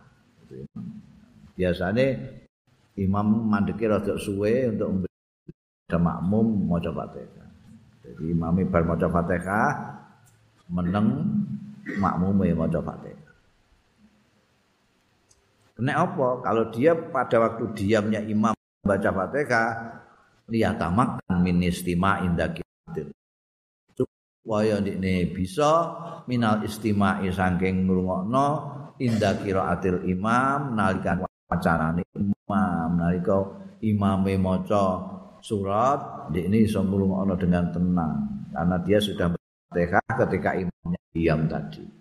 Biasanya 1.56 2.08
imam 3.00 3.48
mandeki 3.48 3.88
rada 3.88 4.20
suwe 4.20 4.68
untuk 4.68 5.08
ada 5.88 5.98
makmum 6.02 6.68
maca 6.68 6.92
Fatihah. 6.92 7.50
Jadi 8.04 8.24
imam 8.34 8.58
bar 8.68 8.84
maca 8.84 9.08
Fatihah 9.08 9.72
meneng 10.68 11.08
makmume 11.96 12.52
maca 12.52 12.84
Fatihah. 12.84 13.32
Kena 15.78 15.94
apa? 15.94 16.42
Kalau 16.42 16.64
dia 16.74 16.92
pada 16.98 17.38
waktu 17.38 17.64
diamnya 17.78 18.20
imam 18.26 18.52
baca 18.84 19.10
Fatihah, 19.14 19.70
liyatamak 20.52 21.24
min 21.40 21.64
istima 21.64 22.20
indakitil. 22.26 23.14
Supaya 23.94 24.84
ini 24.84 25.32
bisa 25.32 25.72
minal 26.28 26.66
istima'i 26.66 27.32
saking 27.32 27.88
ngrungokno 27.88 28.48
inda 28.98 29.38
qiraatil 29.38 30.08
imam 30.10 30.74
nalikan 30.74 31.24
wacanane 31.48 32.04
imam 32.18 32.90
nalika 32.98 33.38
imame 33.86 34.36
maca 34.42 35.04
surat 35.44 36.32
ini 36.34 36.66
iso 36.66 36.82
ngrungokno 36.82 37.38
dengan 37.38 37.70
tenang 37.70 38.16
karena 38.50 38.76
dia 38.82 38.98
sudah 38.98 39.28
Fatihah 39.70 40.10
ketika 40.26 40.58
imamnya 40.58 40.77
diam 41.18 41.50
tadi. 41.50 41.98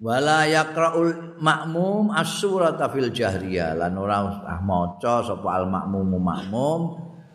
wala 0.00 0.48
yaqraul 0.48 1.36
makmum 1.38 2.10
as-surata 2.10 2.88
fil 2.88 3.12
jahriyah. 3.12 3.76
Lan 3.76 3.94
ora 4.00 4.18
usah 4.24 4.58
maca 4.64 5.14
sapa 5.22 5.48
al 5.60 5.68
makmum 5.68 6.16
makmum 6.16 6.80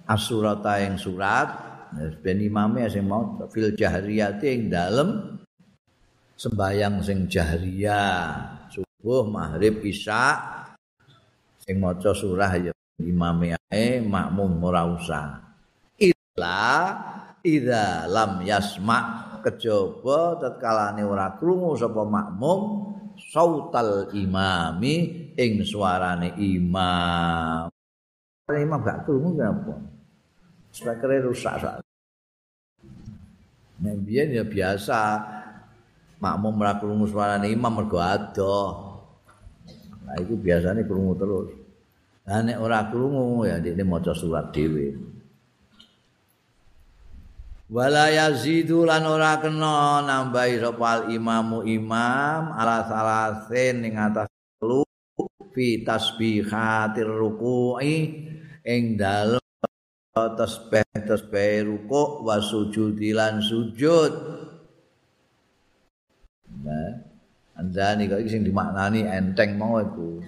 as-surata 0.10 0.82
ing 0.82 0.98
surat. 0.98 1.64
Ben 1.96 2.42
imame 2.42 2.90
sing 2.92 3.06
maca 3.06 3.48
fil 3.54 3.72
jahriyah 3.78 4.42
ing 4.42 4.68
dalem 4.68 5.40
sembayang 6.36 7.00
sing 7.06 7.30
jahriyah. 7.30 8.68
Subuh 8.74 9.30
maghrib 9.30 9.80
isya 9.86 10.36
sing 11.62 11.78
maca 11.78 12.12
surah 12.12 12.54
ya 12.60 12.75
imame 13.00 13.60
ae 13.72 14.00
makmum 14.00 14.60
ora 14.64 14.88
usah 14.88 15.44
illa 16.00 16.64
idza 17.44 18.08
lam 18.08 18.42
yasma' 18.44 19.36
kejaba 19.46 20.42
tatkalane 20.42 21.06
ora 21.06 21.38
krungu 21.38 21.78
sapa 21.78 22.02
makmum 22.02 22.60
sautal 23.20 24.10
imami 24.12 25.30
ing 25.38 25.62
suarane 25.62 26.34
imam. 26.40 27.70
Imam 28.50 28.80
gak 28.82 29.06
krungu 29.06 29.38
kenapa? 29.38 29.74
Speakernya 30.74 31.26
rusak 31.30 31.56
sak. 31.62 31.76
Nah, 33.76 33.96
ya 34.08 34.44
biasa 34.44 35.00
makmum 36.18 36.58
ora 36.58 36.74
krungu 36.82 37.06
suarane 37.06 37.48
imam 37.54 37.70
mergo 37.70 38.02
adoh. 38.02 38.98
Nah, 40.06 40.16
itu 40.22 40.38
biasanya 40.38 40.86
krungu 40.86 41.14
terus. 41.18 41.65
Lah 42.26 42.42
nek 42.42 42.58
ora 42.58 42.90
krungu 42.90 43.46
ya 43.46 43.62
dia 43.62 43.86
maca 43.86 44.14
surat 44.18 44.50
dhewe. 44.50 45.16
wala 47.66 48.14
yazidu 48.14 48.86
lan 48.86 49.10
ora 49.10 49.42
kena 49.42 50.06
nambahi 50.06 50.62
sapa 50.62 51.10
imamu 51.10 51.66
imam 51.66 52.54
ala 52.54 52.86
salasin 52.86 53.82
ning 53.82 53.98
atas 53.98 54.30
telu 54.62 54.86
fi 55.50 55.82
tasbihatir 55.82 57.10
ruku'i 57.10 58.30
ing 58.62 58.84
dalem 59.02 59.42
tasbih 60.14 60.86
tasbih 60.94 61.66
ruku' 61.66 62.22
wa 62.22 62.38
sujudi 62.38 63.18
lan 63.18 63.42
sujud 63.42 64.14
nah 66.62 67.02
andani 67.58 68.06
kok 68.06 68.22
sing 68.30 68.46
dimaknani 68.46 69.10
enteng 69.10 69.58
mau 69.58 69.82
iku 69.82 70.22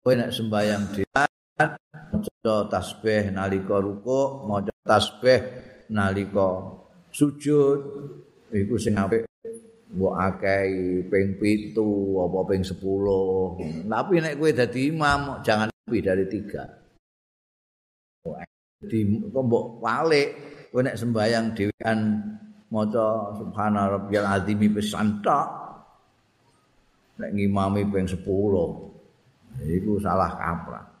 kowe 0.00 0.12
nek 0.16 0.32
sembayang 0.32 0.84
dhewe 0.96 1.27
maca 1.58 2.70
tasbih 2.70 3.34
nalika 3.34 3.82
ruku' 3.82 4.46
maca 4.46 4.70
tasbih 4.86 5.42
nalika 5.90 6.78
sujud 7.10 7.82
iku 8.54 8.78
sing 8.78 8.94
apik 8.94 9.26
mbok 9.88 10.12
akeh 10.14 10.68
ping 11.08 11.40
7 11.40 11.72
apa 12.28 12.44
ping 12.46 12.62
10 12.62 13.88
tapi 13.88 14.20
nek 14.20 14.36
kowe 14.38 14.52
dadi 14.52 14.92
imam 14.92 15.40
jangan 15.42 15.72
lebih 15.72 16.04
dari 16.04 16.28
3 16.28 18.84
di 18.86 19.02
mbok 19.32 19.80
walik 19.82 20.28
kowe 20.70 20.84
nek 20.84 20.94
sembayang 20.94 21.56
dhewean 21.56 21.98
maca 22.68 23.32
subhana 23.40 23.88
rabbiyal 23.98 24.28
azim 24.28 24.60
pisan 24.70 25.24
tok 25.24 25.48
nek 27.18 27.34
ngimami 27.34 27.82
ping 27.88 28.06
10 28.06 28.22
iku 29.64 29.96
salah 29.98 30.30
kaprah 30.36 30.97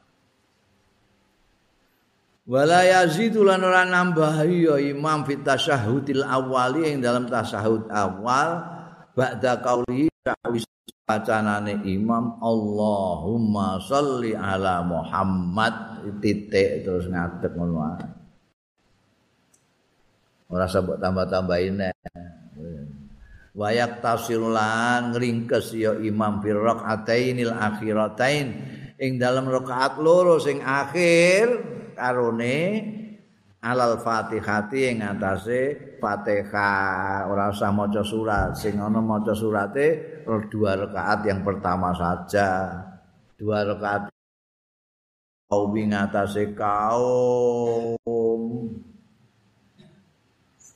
wala 2.48 2.80
yazidu 2.80 3.44
lan 3.44 3.60
ora 3.60 3.84
nambahi 3.84 4.64
ya 4.64 4.76
imam 4.80 5.20
fit 5.28 5.44
tasyahudil 5.44 6.24
awali 6.24 6.88
ing 6.88 7.04
dalam 7.04 7.28
tasyahud 7.28 7.92
awal 7.92 8.64
ba'da 9.12 9.60
qauli 9.60 10.08
ta'wis 10.24 10.64
bacanane 11.04 11.84
imam 11.84 12.40
Allahumma 12.40 13.76
sholli 13.84 14.32
ala 14.32 14.80
Muhammad 14.80 16.00
titik 16.24 16.88
terus 16.88 17.04
ngadeg 17.12 17.52
ngono 17.52 18.00
ora 20.48 20.64
sabuk 20.64 20.96
tambah-tambahin 20.96 21.92
wayak 23.52 24.00
tasirulan 24.00 25.12
ngringkes 25.12 25.76
ya 25.76 26.00
imam 26.00 26.40
fir 26.40 26.56
rakaatainil 26.56 27.52
akhiratain 27.52 28.46
ing 28.96 29.20
dalam 29.20 29.44
rakaat 29.52 30.00
loro 30.00 30.40
sing 30.40 30.64
akhir 30.64 31.76
karone 31.98 32.56
alal 33.58 33.98
fatihati 33.98 34.94
ing 34.94 35.02
atase 35.02 35.74
fatihah 35.98 37.26
ora 37.26 37.50
usah 37.50 37.74
maca 37.74 38.06
surat. 38.06 38.54
Sing 38.54 38.78
ana 38.78 39.02
maca 39.02 39.34
surate 39.34 40.22
dua 40.46 40.78
rakaat 40.78 41.26
yang 41.26 41.42
pertama 41.42 41.90
saja. 41.90 42.70
Dua 43.34 43.66
rakaat. 43.66 44.14
Kaum 45.50 45.74
ing 45.74 45.90
atase 45.90 46.54
kaum. 46.54 47.98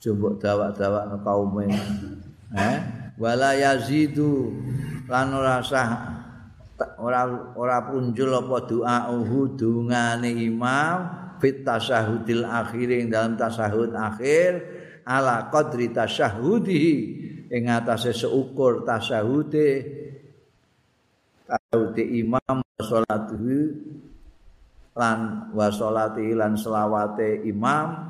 Coba 0.03 0.29
dawak-dawak 0.35 1.03
kaum 1.23 1.63
eh? 1.63 2.77
Wala 3.15 3.55
yazidu 3.55 4.51
lan 5.07 5.31
ora 5.31 5.61
sah 5.63 6.22
ora 6.97 7.29
ora 7.53 7.77
punjul 7.85 8.33
apa 8.33 8.57
doa 8.65 8.97
uhu 9.13 9.53
dungane 9.53 10.33
imam 10.33 10.97
fit 11.37 11.61
tasyahudil 11.61 12.47
akhir 12.47 12.87
ing 12.89 13.05
dalam 13.13 13.37
tasyahud 13.37 13.93
akhir 13.93 14.51
ala 15.03 15.51
qadri 15.51 15.91
tasyahudi 15.91 16.85
ing 17.53 17.69
atase 17.69 18.11
seukur 18.15 18.81
tasyahude. 18.81 20.01
Tasyahude 21.45 22.03
imam 22.23 22.57
salatuhu 22.81 23.57
lan 24.97 25.49
wa 25.53 25.67
salati 25.69 26.33
lan 26.33 26.57
selawate 26.57 27.45
imam 27.45 28.09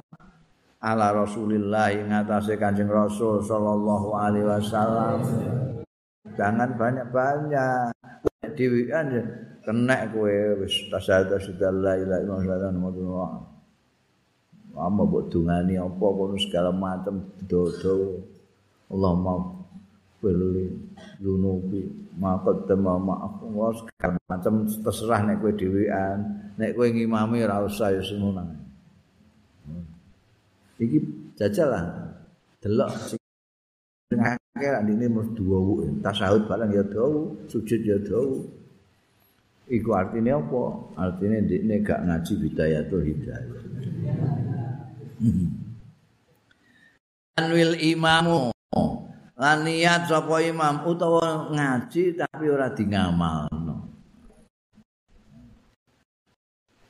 ala 0.84 1.08
Rasulillah 1.12 1.92
ing 1.92 2.12
atase 2.12 2.56
Kanjeng 2.56 2.92
Rasul 2.92 3.44
sallallahu 3.44 4.16
alaihi 4.16 4.48
wasallam. 4.48 5.20
Jangan 6.34 6.76
banyak-banyak 6.80 7.94
dhewean 8.52 9.08
kena 9.64 10.12
kowe 10.12 10.36
wis 10.60 10.76
tasyahud 10.92 11.40
sudah 11.40 11.72
la 11.72 11.94
ilaha 11.96 12.20
illallah 12.20 12.72
Muhammadur 12.74 13.52
Amma 14.74 15.06
mbok 15.06 15.30
dungani 15.30 15.78
apa 15.78 16.02
kono 16.02 16.34
segala 16.42 16.74
macam 16.74 17.30
dodo. 17.46 18.26
Allahumma 18.90 19.54
firli 20.18 20.74
dunubi 21.22 21.86
maqad 22.18 22.66
tema 22.66 22.98
maaf 22.98 23.38
segala 23.78 24.18
macam 24.26 24.66
terserah 24.66 25.22
nek 25.30 25.38
kowe 25.40 25.54
dhewean. 25.54 26.20
Nek 26.58 26.74
kowe 26.74 26.90
ngimami 26.90 27.46
ora 27.46 27.62
usah 27.62 27.94
ya 27.94 28.02
semono 28.02 28.64
iki 30.84 31.00
jajal 31.38 31.68
lah. 31.70 31.84
Delok. 32.60 32.92
sing 33.08 33.23
akeh 34.54 34.70
ndine 34.86 35.10
mesti 35.10 35.34
duwu 35.34 35.82
tasawuf 36.06 36.46
barang 36.46 36.72
ya 36.72 36.86
duwu 36.86 37.50
sujud 37.50 37.82
ya 37.82 37.98
duwu 37.98 38.46
Iku 39.64 39.96
artinya 39.96 40.44
apa? 40.44 40.64
Artinya 41.00 41.40
ini 41.40 41.80
gak 41.80 42.04
ngaji 42.04 42.34
bidayatul 42.36 43.00
hidayah. 43.08 43.64
Anwil 47.40 47.80
imamu 47.80 48.52
lan 49.40 49.60
niat 49.64 50.12
sapa 50.12 50.44
imam 50.44 50.84
utawa 50.84 51.48
ngaji 51.48 52.20
tapi 52.20 52.46
ora 52.52 52.76
di. 52.76 52.84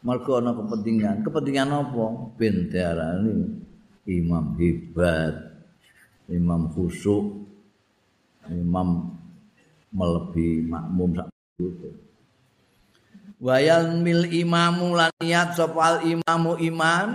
Mergo 0.03 0.31
ana 0.41 0.51
kepentingan. 0.57 1.21
Kepentingan 1.21 1.69
apa? 1.71 2.05
Ben 2.35 2.73
imam 4.03 4.45
hebat, 4.59 5.35
imam 6.27 6.73
khusyuk, 6.73 7.52
imam 8.51 9.15
melebihi 9.93 10.67
makmum 10.67 11.15
sak 11.15 11.27
wayal 13.43 13.99
mil 13.99 14.23
imamu 14.27 14.95
lan 14.95 15.11
niat 15.19 15.55
sopal 15.55 16.01
imamu 16.07 16.55
imam 16.63 17.07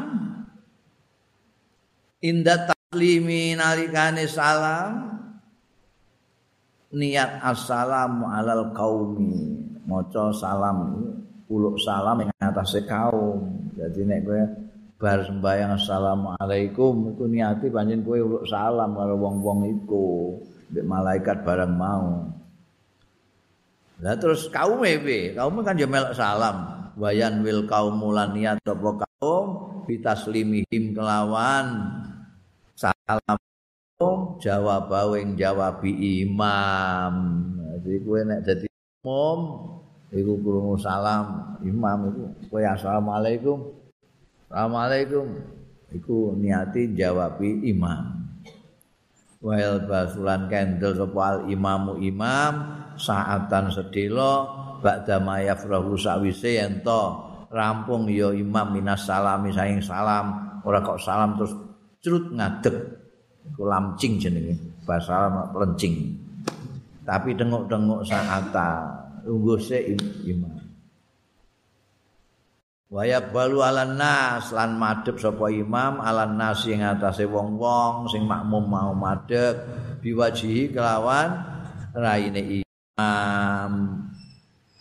inda 2.23 2.69
taklimi 2.69 3.55
nalikane 3.55 4.27
salam. 4.27 5.17
Niat 6.89 7.45
assalamu 7.45 8.25
alal 8.33 8.73
qaumi. 8.73 9.61
Maca 9.85 10.33
salam 10.33 11.05
uluk 11.49 11.77
salam 11.81 12.25
ing 12.25 12.33
atase 12.41 12.85
kaum. 12.89 13.73
Jadi 13.77 14.09
nek 14.09 14.21
kowe 14.25 14.43
bar 14.99 15.21
sembahyang 15.29 15.77
assalamualaikum 15.77 17.13
iku 17.15 17.25
niati 17.29 17.69
panjen 17.69 18.01
kowe 18.01 18.17
uluk 18.17 18.45
salam 18.49 18.97
karo 18.97 19.21
wong-wong 19.21 19.59
mbek 19.69 19.93
malaikat 20.73 21.45
barang 21.45 21.75
mau 21.75 22.29
Lah 23.99 24.15
terus 24.15 24.47
kaum 24.55 24.79
ewe, 24.87 25.35
kaum 25.35 25.59
kan 25.67 25.75
ya 25.75 25.91
melok 25.91 26.15
salam. 26.15 26.91
Wayan 26.99 27.43
wil 27.43 27.67
kaum 27.67 27.99
mulaniat 27.99 28.59
apa 28.63 29.07
kaum 29.07 29.47
bitaslimihim 29.87 30.95
kelawan 30.95 31.95
salam 32.75 33.39
jawab 34.39 34.91
wing 35.15 35.35
jawab 35.35 35.83
imam. 35.83 37.15
Jadi 37.83 37.99
kowe 38.03 38.21
nek 38.23 38.41
dadi 38.47 38.67
umum 39.03 39.39
iku 40.11 40.33
krungu 40.43 40.75
salam 40.79 41.59
imam 41.63 41.99
iku 42.11 42.23
kowe 42.51 42.63
assalamualaikum. 42.63 43.59
Assalamualaikum. 44.47 45.27
Iku 45.91 46.39
niati 46.39 46.95
jawab 46.95 47.43
imam. 47.43 48.28
Wail 49.39 49.87
basulan 49.87 50.51
kendel 50.51 50.99
sapa 50.99 51.47
imamu 51.47 51.95
imam 52.03 52.53
saatan 52.99 53.71
sedelo 53.71 54.51
ba'da 54.83 55.23
mayafrahu 55.23 55.95
sawise 55.95 56.59
yen 56.59 56.83
to 56.83 57.03
rampung 57.55 58.11
ya 58.11 58.35
imam 58.35 58.75
minas 58.75 59.07
salami 59.07 59.55
saing 59.55 59.79
salam. 59.79 60.59
Ora 60.67 60.83
kok 60.83 60.99
salam 60.99 61.39
terus 61.39 61.55
crut 62.03 62.35
ngadeg. 62.35 62.77
Iku 63.49 63.63
lamcing 63.65 64.21
jenenge 64.21 64.59
bahasa 64.85 65.31
lencing 65.57 66.29
tapi 67.09 67.33
denguk-denguk 67.33 68.05
saata 68.05 68.85
tunggu 69.25 69.57
imam 70.29 70.68
Wayak 72.89 73.37
balu 73.37 73.61
alan 73.61 74.01
nas 74.01 74.49
lan 74.49 74.81
madhep 74.81 75.21
sapa 75.21 75.53
imam 75.53 76.01
alan 76.01 76.41
nas 76.41 76.65
sing 76.65 76.81
atase 76.81 77.29
wong-wong 77.29 78.09
sing 78.09 78.25
makmum 78.25 78.65
mau 78.65 78.97
madhep 78.97 79.61
biwajihi 80.01 80.73
kelawan 80.73 81.37
raine 81.93 82.65
um, 82.97 83.73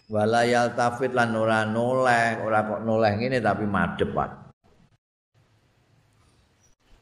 walayal 0.08 0.72
tafid 0.72 1.12
lan 1.12 1.36
ora 1.36 1.68
noleh 1.68 2.40
ora 2.48 2.64
kok 2.64 2.82
noleh 2.88 3.12
ngene 3.20 3.44
tapi 3.44 3.68
madhep 3.68 4.16
Pak. 4.16 4.32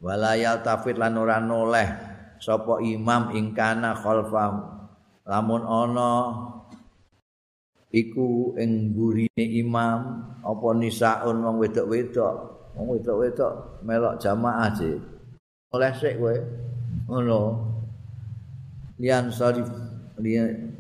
Walayal 0.02 0.66
tafid 0.66 0.98
lan 0.98 1.22
ora 1.22 1.38
noleh 1.38 1.88
sapa 2.42 2.82
imam 2.82 3.30
ingkana 3.30 3.94
khalfa 3.94 4.46
lamun 5.22 5.62
ana 5.70 6.14
iku 7.96 8.52
ing 8.60 8.92
burine 8.92 9.46
imam 9.64 10.00
apa 10.44 10.68
nisaun 10.76 11.40
wong 11.40 11.56
wedok-wedok? 11.64 12.36
Wong 12.76 13.00
wedok-wedok 13.00 13.80
melok 13.88 14.20
jamaah 14.20 14.68
sih 14.76 15.16
oleh 15.76 15.92
sik 16.00 16.16
kowe 16.16 16.36
ngono. 17.12 17.42
Lian 18.96 19.28
sarif 19.28 19.68
lian 20.24 20.72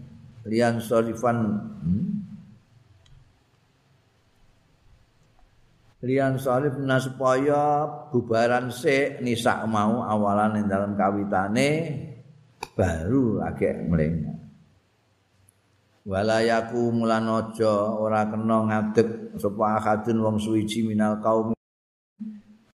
lian 0.47 0.80
sarifan 0.80 1.59
hmm? 1.84 2.07
lian 6.07 6.39
sarif 6.39 6.80
supaya 7.03 7.84
bubaran 8.07 8.72
sik 8.72 9.20
nisa 9.20 9.68
mau 9.68 9.99
awalan 10.07 10.63
ing 10.63 10.66
dalam 10.72 10.95
kawitane 10.95 11.70
baru 12.72 13.43
agek 13.43 13.84
mleng 13.91 14.34
walayaku 16.06 16.93
aja 17.01 17.74
ora 17.97 18.30
kena 18.30 18.58
ngadeg 18.70 19.36
sapa 19.41 19.82
akadun 19.82 20.22
wong 20.22 20.38
suwiji 20.38 20.86
minal 20.86 21.18
kaum. 21.20 21.58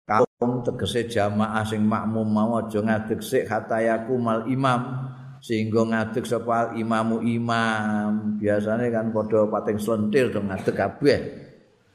Kaum 0.03 0.59
tegese 0.67 1.07
jamaah 1.07 1.63
sing 1.63 1.87
makmum 1.87 2.27
mau 2.27 2.59
aja 2.59 2.83
ngadeg 2.83 3.23
sik 3.23 3.47
hatayaku 3.47 4.19
mal 4.19 4.43
imam 4.51 5.07
sehingga 5.39 5.87
ngadeg 5.87 6.27
sapa 6.27 6.75
imamu 6.75 7.23
imam. 7.23 8.35
Biasane 8.35 8.91
kan 8.91 9.15
padha 9.15 9.47
pating 9.47 9.79
slentir 9.79 10.27
dong 10.29 10.51
ngadeg 10.51 10.75
kabeh. 10.75 11.19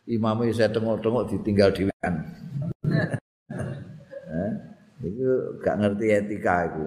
Imame 0.07 0.55
saya 0.55 0.70
tengok-tengok 0.70 1.34
ditinggal 1.34 1.74
dhewean. 1.74 2.14
Eh 4.26 4.53
itu 5.05 5.61
gak 5.61 5.76
ngerti 5.76 6.07
etika 6.09 6.72
itu 6.72 6.84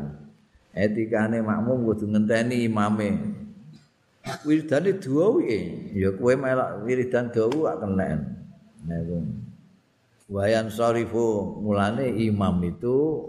etikane 0.73 1.45
makmum 1.45 1.85
kudu 1.85 2.09
ngenteni 2.09 2.65
imame 2.65 3.37
wiridane 4.45 4.97
dawa 5.01 5.39
iki? 5.43 5.59
Ya 5.97 6.09
kowe 6.13 6.33
melok 6.35 6.85
wiridan 6.85 7.31
dawa 7.33 7.75
gak 7.75 7.77
kena. 7.83 8.07
Niku 8.85 9.17
wayan 10.29 10.69
sarifu 10.69 11.57
mulane 11.59 12.13
imam 12.13 12.61
itu 12.61 13.25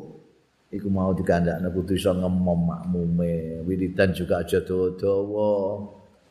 iku 0.68 0.86
mau 0.92 1.16
dikandakne 1.16 1.68
kudu 1.72 1.96
iso 1.96 2.12
ngemom 2.12 2.60
makmume. 2.70 3.64
Wiridan 3.64 4.12
juga 4.12 4.44
aja 4.44 4.60
dawa-dawa. 4.60 5.50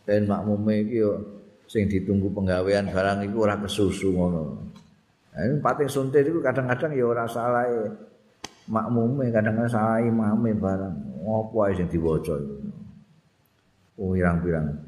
Ben 0.05 0.25
makmume 0.25 0.73
iki 0.85 1.01
yo 1.03 1.11
sing 1.69 1.85
ditunggu 1.85 2.33
penggawean 2.33 2.89
barang 2.89 3.25
iku 3.29 3.45
ora 3.45 3.55
kesusu 3.61 4.13
ngono. 4.13 4.43
Nah, 5.29 5.41
ini 5.45 5.61
pating 5.61 5.87
suntir 5.87 6.25
itu 6.25 6.41
kadang-kadang 6.41 6.91
ya 6.97 7.05
ora 7.05 7.23
salah 7.29 7.69
makmume 8.65 9.29
kadang-kadang 9.29 9.69
salah 9.69 10.01
imame 10.01 10.57
barang. 10.57 10.95
Ngopo 11.23 11.67
ae 11.67 11.77
sing 11.77 11.85
diwaca 11.91 12.35
itu 12.39 12.58
pirang-pirang. 13.99 14.79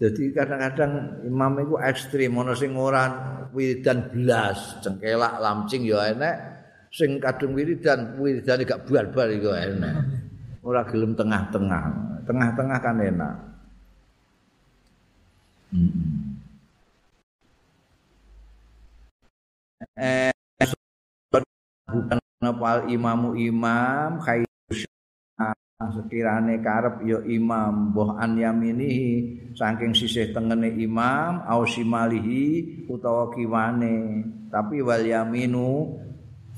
Jadi 0.00 0.32
kadang-kadang 0.32 1.20
imam 1.28 1.52
itu 1.60 1.74
ekstrim, 1.76 2.32
ono 2.38 2.56
sing 2.56 2.72
ora 2.78 3.04
wiridan 3.52 4.08
belas, 4.08 4.80
cengkelak 4.80 5.36
lamcing 5.42 5.84
ya 5.84 6.08
enek, 6.08 6.36
sing 6.88 7.20
kadung 7.20 7.52
wiridan 7.52 8.16
wiridane 8.16 8.64
gak 8.64 8.88
buar-buar 8.88 9.28
iku 9.28 9.52
enek. 9.52 9.96
Ora 10.64 10.88
gelem 10.88 11.12
tengah-tengah. 11.12 11.84
Tengah-tengah 12.24 12.78
kan 12.80 12.96
enak. 12.96 13.34
Eh 20.00 20.32
bukan 21.92 22.18
apa 22.40 22.88
imamu 22.88 23.36
imam 23.36 24.18
khair 24.24 24.49
sekirane 25.88 26.60
karep 26.60 27.00
ya 27.08 27.24
imam 27.24 27.96
boh 27.96 28.12
an 28.20 28.36
yaminihi 28.36 29.40
saking 29.56 29.96
sisih 29.96 30.28
tengene 30.36 30.68
imam 30.76 31.40
au 31.48 31.64
simalihi 31.64 32.84
utawa 32.84 33.32
kiwane. 33.32 34.28
Tapi 34.52 34.84
wal 34.84 35.06
yaminu 35.06 35.96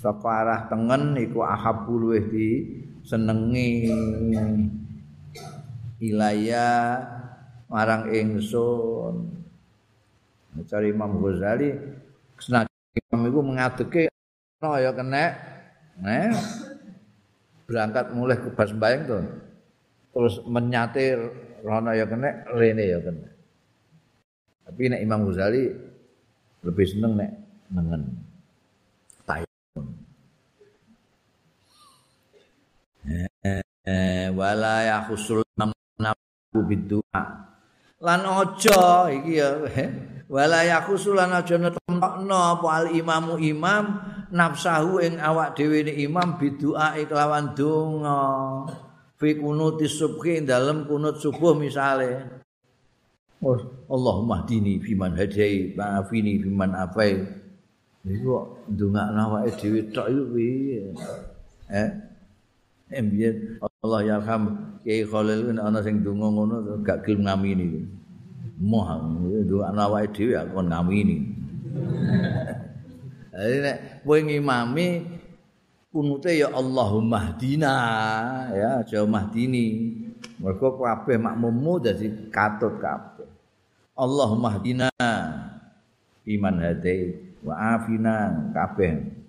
separah 0.01 0.67
tengen 0.67 1.15
iku 1.23 1.47
ahabul 1.47 2.11
luweh 2.11 2.25
di 2.27 2.51
senengi 3.07 3.93
ilaya 6.03 6.99
marang 7.71 8.11
ingsun. 8.11 9.39
Cari 10.67 10.93
Imam 10.93 11.17
Ghazali 11.17 11.73
senajan 12.37 12.69
imam 13.09 13.23
iku 13.25 13.41
mengadeke 13.41 14.03
ana 14.61 14.85
ya 14.85 14.93
kena 14.93 15.33
eh 16.05 16.33
berangkat 17.73 18.13
mulai 18.13 18.37
ke 18.37 18.53
bas 18.53 18.69
bayang 18.77 19.09
tuh. 19.09 19.25
Terus 20.13 20.45
menyatir 20.45 21.17
rono 21.65 21.97
ya 21.97 22.05
kena 22.05 22.45
rene 22.53 22.85
ya 22.85 23.01
kena. 23.01 23.33
Tapi 24.69 24.93
nek 24.93 25.01
Imam 25.01 25.25
Ghazali 25.25 25.73
lebih 26.63 26.85
seneng 26.85 27.17
nek 27.17 27.33
nengen. 27.73 28.03
Tayun 29.25 29.87
eh 33.83 34.31
wala 34.31 34.87
ya 34.87 35.03
khusul 35.09 35.43
nabu 35.57 36.59
bidua 36.69 37.51
lan 38.03 38.27
ojo 38.27 39.07
iki 39.07 39.39
ya 39.39 39.63
wala 40.27 40.67
ya 40.67 40.83
khusul 40.83 41.15
lan 41.15 41.31
aja 41.31 41.55
netempokno 41.55 42.59
apa 42.59 42.67
al 42.83 42.87
imamu 42.91 43.39
imam 43.39 43.85
nafsahu 44.33 44.99
ing 44.99 45.23
awak 45.23 45.55
dhewe 45.55 45.87
ni 45.87 46.09
imam 46.09 46.41
bidua 46.41 46.99
kelawan 46.99 47.55
donga. 47.55 48.21
Fi 49.21 49.39
kunuti 49.39 49.87
subhi 49.87 50.43
dalem 50.43 50.83
kunut 50.89 51.23
subuh 51.23 51.55
misale. 51.55 52.43
Oh, 53.39 53.55
Allahumma 53.87 54.43
dini 54.43 54.83
fiman 54.83 55.15
hadai 55.15 55.77
maafini 55.79 56.43
fiman 56.43 56.75
afai. 56.75 57.23
Iku 58.03 58.67
ndongakno 58.67 59.21
awake 59.31 59.63
dhewe 59.63 59.81
tok 59.95 60.11
iku 60.11 60.25
piye? 60.35 60.81
Eh 61.71 62.12
Embiyen 62.93 63.59
Allah 63.61 64.01
yarham 64.05 64.43
Kiai 64.85 65.03
Khalil 65.09 65.57
ana 65.57 65.81
sing 65.81 66.05
donga 66.05 66.29
ngono 66.29 66.57
gak 66.85 67.09
gelem 67.09 67.27
ngamini. 67.27 67.89
Moh 68.63 68.87
ndongakno 69.43 69.81
awake 69.83 70.13
dhewe 70.15 70.35
aku 70.39 70.61
ngamini. 70.63 71.17
Jadi 73.33 73.57
nek 73.65 73.77
kowe 74.05 74.19
ngimami 74.21 74.87
kunute 75.89 76.37
ya 76.37 76.53
Allahumma 76.53 77.33
hdina 77.33 77.75
ya 78.53 78.85
aja 78.85 79.09
mahdini. 79.09 79.97
Mergo 80.37 80.77
kabeh 80.79 81.17
makmummu 81.17 81.81
dadi 81.81 82.11
katut 82.29 82.77
kabeh. 82.77 83.27
Allahumma 83.97 84.59
hdina 84.59 84.91
iman 86.29 86.55
hadi 86.61 87.17
wa 87.41 87.55
afina 87.79 88.15
kabeh. 88.53 89.22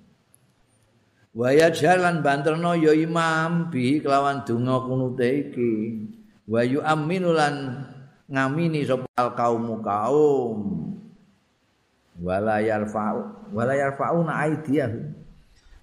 Wa 1.34 1.49
ya 1.49 1.73
jalan 1.73 2.22
banterno 2.22 2.77
ya 2.77 2.93
imam 2.93 3.73
bi 3.73 3.97
kelawan 3.99 4.45
donga 4.45 4.85
kunute 4.85 5.49
iki. 5.49 5.73
Wa 6.45 6.61
yu 6.61 6.80
aminulan 6.85 7.89
ngamini 8.30 8.85
sapa 8.85 9.34
kaum 9.34 9.81
kaum. 9.81 10.93
wala 12.22 12.61
yarfa'u 12.61 13.51
wala 13.55 13.73
yarfa'una 13.73 14.34
aidiyahu 14.45 15.01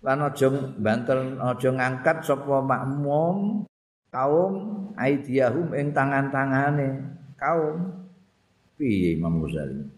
lan 0.00 0.18
aja 0.24 0.48
banter 0.78 1.18
aja 1.36 1.68
ngangkat 1.74 2.22
sapa 2.22 2.62
makmum 2.62 3.66
kaum 4.14 4.54
aidiyahum 4.94 5.74
ing 5.74 5.90
tangan-tangane 5.90 7.18
kaum 7.36 8.08
piye 8.78 9.18
Imam 9.18 9.42
Ghazali 9.44 9.90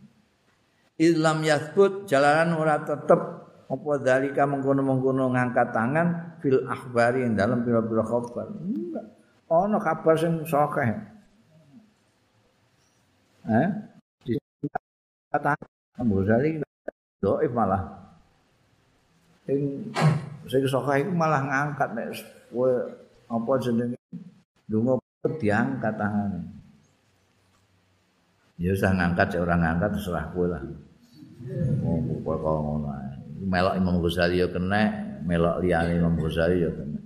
Islam 0.99 1.45
yathbut 1.47 2.09
jalanan 2.09 2.59
ora 2.59 2.83
tetep 2.83 3.42
apa 3.73 3.91
dalika 4.05 4.45
mengkono-mengkono 4.45 5.33
ngangkat 5.33 5.73
tangan 5.73 6.37
fil 6.45 6.61
akhbari 6.69 7.25
ing 7.25 7.33
dalam 7.41 7.65
pira-pira 7.65 8.05
khabar 8.05 8.53
enggak 8.53 9.07
ana 9.49 9.81
kabar 9.81 10.15
sing 10.21 10.45
sokeh 10.45 10.93
eh 13.49 13.69
kata 15.33 15.57
Abu 15.97 16.21
Ghazali 16.21 16.61
doif 17.23 17.53
malah. 17.55 17.83
Sing 19.47 19.91
sing 20.51 20.63
sokah 20.67 20.99
iku 21.01 21.13
malah 21.15 21.43
ngangkat 21.47 21.89
nek 21.95 22.09
kowe 22.51 22.71
apa 23.31 23.53
jenenge 23.63 23.99
donga 24.69 24.99
diangkat 25.39 25.95
tangane. 25.95 26.41
Ya 28.61 28.75
usah 28.77 28.93
ngangkat 28.95 29.33
cek 29.33 29.43
ora 29.43 29.57
ngangkat 29.59 29.91
terserah 29.97 30.27
kowe 30.35 30.47
lah. 30.47 30.63
Oh, 31.83 31.99
kok 32.23 32.39
ngono 32.39 32.89
ae. 32.95 33.12
Melok 33.43 33.75
Imam 33.75 33.99
Ghazali 33.99 34.39
ya 34.39 34.47
kena, 34.47 34.83
melok 35.27 35.59
liyane 35.63 35.99
Imam 35.99 36.15
Ghazali 36.15 36.63
ya 36.63 36.71
kena. 36.71 37.01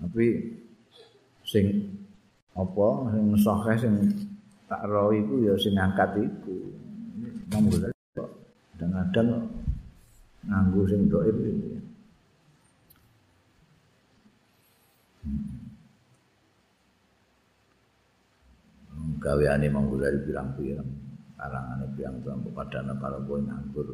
Tapi 0.00 0.26
sing 1.48 1.64
apa 2.52 2.88
sing 3.16 3.24
sokeh 3.40 3.76
sing 3.80 3.94
tak 4.68 4.84
ro 4.84 5.10
iku 5.16 5.34
ya 5.40 5.54
sing 5.56 5.72
ngangkat 5.76 6.20
iku. 6.20 6.56
Imam 7.50 7.72
Ghazali 7.72 7.96
kadang-kadang 8.76 9.28
nganggo 10.44 10.82
sing 10.88 11.00
dhaif 11.08 11.36
iki. 11.36 11.80
gaweane 19.20 19.68
monggo 19.68 20.00
dari 20.00 20.16
pirang-pirang 20.24 20.88
karangane 21.36 21.86
pirang-pirang 21.92 22.40
padana 22.56 22.96
para 22.96 23.20
kowe 23.20 23.36
nganggur 23.36 23.92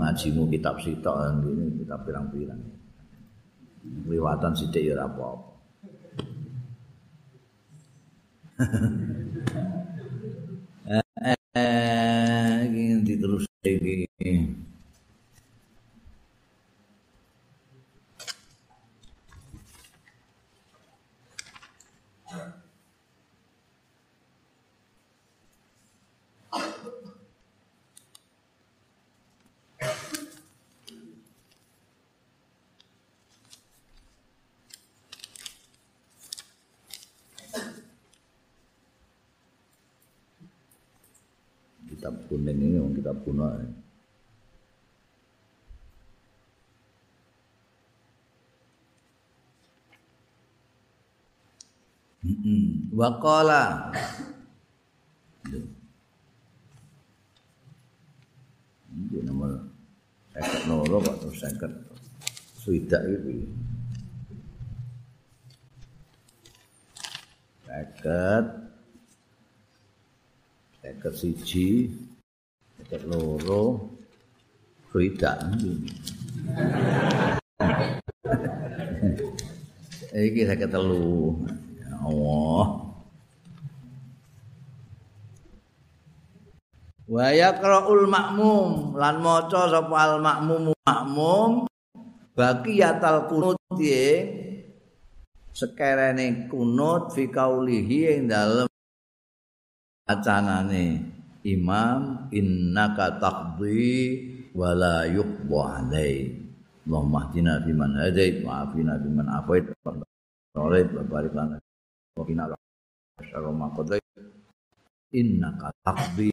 ngajimu 0.00 0.48
kitab 0.50 0.80
sitok 0.82 1.16
ini 1.44 1.84
kitab 1.84 2.02
pirang-pirang. 2.08 2.62
Liwatan 4.08 4.52
sithik 4.56 4.84
ya 4.84 4.96
ora 4.96 5.06
apa-apa. 5.08 5.48
Eh, 10.90 11.36
eh, 11.54 12.66
ini 12.66 13.14
terus 13.14 13.46
iki 13.62 14.10
kitab 42.00 42.16
kuning 42.32 42.56
ini 42.56 42.80
orang 42.80 42.96
kitab 42.96 43.16
kuno 43.28 43.44
Waqala. 52.90 53.94
Ini 58.90 59.18
nomor 59.22 59.70
Seket 60.30 60.62
noro 60.70 61.02
kok 61.02 61.16
terus 61.22 61.38
seket. 61.42 61.72
Suidak 62.58 63.02
itu 63.06 63.46
Seket. 67.66 68.46
Seket 70.82 71.14
siji. 71.14 71.90
Seket 72.78 73.02
loro. 73.06 73.90
Frida 74.90 75.38
iki 80.10 80.42
seket 80.42 80.74
telu 80.74 81.38
Allah 82.00 82.64
wa 87.10 87.26
yaqra'ul 87.34 88.06
ma'mum. 88.06 88.94
Lan 88.94 89.18
maca 89.18 89.66
sapa 89.66 89.96
al 89.98 90.22
ma'mum 90.22 90.70
ma'mum 90.86 91.50
baqiyatal 92.38 93.26
kunut 93.26 93.58
ye 93.76 94.30
sekerene 95.50 96.46
kunut 96.46 97.10
fi 97.12 97.26
kaulihi 97.26 98.16
ing 98.16 98.30
dalem 98.30 98.70
acanane. 100.06 101.18
Imam 101.40 102.28
innaka 102.36 103.16
taqdi 103.16 104.52
wala 104.52 105.08
yuqba 105.08 105.80
alai 105.80 106.36
Allahumma 106.84 107.32
hdina 107.32 107.64
fi 107.64 107.72
man 107.72 107.96
hadait 107.96 108.44
wa 108.44 108.68
afina 108.68 109.00
fi 109.00 109.08
man 109.08 109.24
afait. 109.24 109.64
Wa 109.80 110.68
barik 111.08 111.32
lana 111.32 111.56
wa 112.16 112.22
qina 112.26 112.44
syarra 113.22 113.50
ma 113.52 113.68
qadait 113.76 114.04
innaka 115.14 115.68
taqdi 115.84 116.30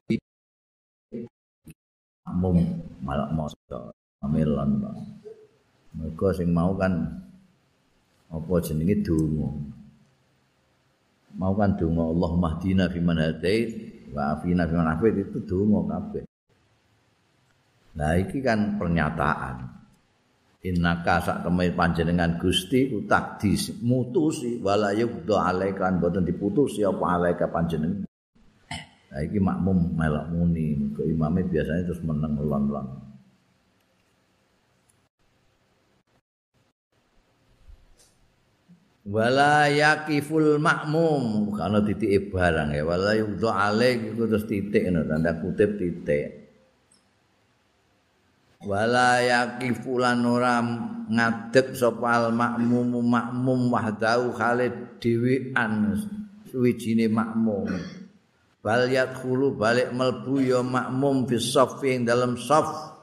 mum 2.38 2.58
malak 3.02 3.30
mosto 3.34 3.94
amilan 4.22 4.84
mereka 5.98 6.28
sing 6.38 6.54
mau 6.54 6.76
kan 6.78 6.94
apa 8.28 8.54
jenenge 8.62 9.02
donga 9.02 9.50
mau 11.38 11.54
kan 11.54 11.78
donga 11.78 12.04
Allah 12.12 12.32
mahdina 12.34 12.86
fi 12.90 13.00
hadait 13.00 13.68
wa 14.12 14.34
afina 14.36 14.66
fi 14.66 14.76
afait 14.76 15.14
itu 15.22 15.40
donga 15.46 15.86
kabeh. 15.86 16.26
Nah 17.98 18.14
iki 18.18 18.42
kan 18.42 18.82
pernyataan. 18.82 19.77
Innaka 20.66 21.22
sak 21.22 21.46
temui 21.46 21.70
panjenengan 21.78 22.42
Gusti 22.42 22.90
utak 22.90 23.38
mutusi 23.86 24.58
wala 24.58 24.90
yubdu 24.90 25.38
alaika 25.38 25.94
boten 25.94 26.26
diputusi 26.26 26.82
apa 26.82 27.06
alaika 27.14 27.46
panjenengan. 27.54 28.10
Nah 29.08 29.22
iki 29.22 29.38
makmum 29.38 29.94
melok 29.94 30.26
muni 30.34 30.94
ke 30.98 31.06
imame 31.06 31.46
biasanya 31.46 31.86
terus 31.86 32.02
meneng 32.02 32.42
lon-lon. 32.42 33.08
wala 39.08 39.72
yakiful 39.72 40.60
makmum 40.60 41.56
kana 41.56 41.80
titik 41.80 42.28
barang 42.28 42.76
ya 42.76 42.84
wala 42.84 43.16
yudha 43.16 43.72
alaik 43.72 44.12
iku 44.12 44.28
terus 44.28 44.44
titik 44.52 44.84
ngono 44.84 45.08
tanda 45.08 45.32
kutip 45.40 45.80
titik 45.80 46.47
wala 48.64 49.22
yakifulan 49.22 50.26
ora 50.26 50.62
ngadeg 51.08 51.78
sapa 51.78 52.26
al 52.26 52.34
makmum 52.34 53.06
makmum 53.06 53.70
wahdau 53.70 54.34
khalid 54.34 54.98
dhewean 54.98 55.94
suwijine 56.50 57.06
makmum. 57.12 57.70
Bal 58.66 58.90
yadkhulu 58.90 59.56
balik 59.56 59.94
melbu 59.94 60.44
ya 60.44 60.60
makmum 60.66 61.30
fi 61.30 61.38
ing 61.94 62.04
dalam 62.04 62.36
saf. 62.36 62.98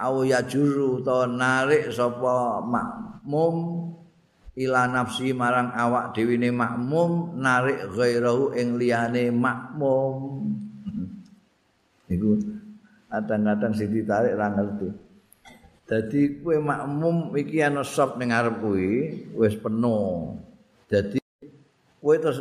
Au 0.00 0.24
yajuru 0.24 1.04
to 1.04 1.28
narik 1.28 1.92
sapa 1.92 2.64
makmum 2.64 3.54
ila 4.56 4.88
nafsi 4.88 5.32
marang 5.36 5.72
awak 5.72 6.16
dhewe 6.16 6.36
makmum 6.52 7.36
narik 7.40 7.84
ghairahu 7.92 8.56
ing 8.56 8.76
liyane 8.80 9.28
makmum. 9.32 10.44
Iku 12.10 12.36
kadang-kadang 13.10 13.72
sing 13.74 13.90
ditarik 13.90 14.38
ra 14.38 14.54
ngerti. 14.54 14.88
Dadi 15.90 16.38
kowe 16.38 16.54
makmum 16.62 17.34
iki 17.34 17.58
ana 17.66 17.82
sop 17.82 18.14
ning 18.14 18.30
ngarep 18.30 18.62
kuwi 18.62 19.26
wis 19.34 19.58
penuh. 19.58 20.38
Dadi 20.86 21.18
kowe 21.98 22.14
terus 22.14 22.38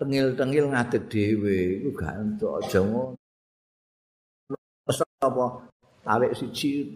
tengil-tengil 0.00 0.72
ngadeg 0.72 1.04
dhewe 1.12 1.84
iku 1.84 1.88
gak 1.92 2.16
entuk 2.16 2.64
aja 2.64 2.80
ngono. 2.80 3.12
Apa? 5.20 5.46
Tarik 6.06 6.32
siji 6.32 6.88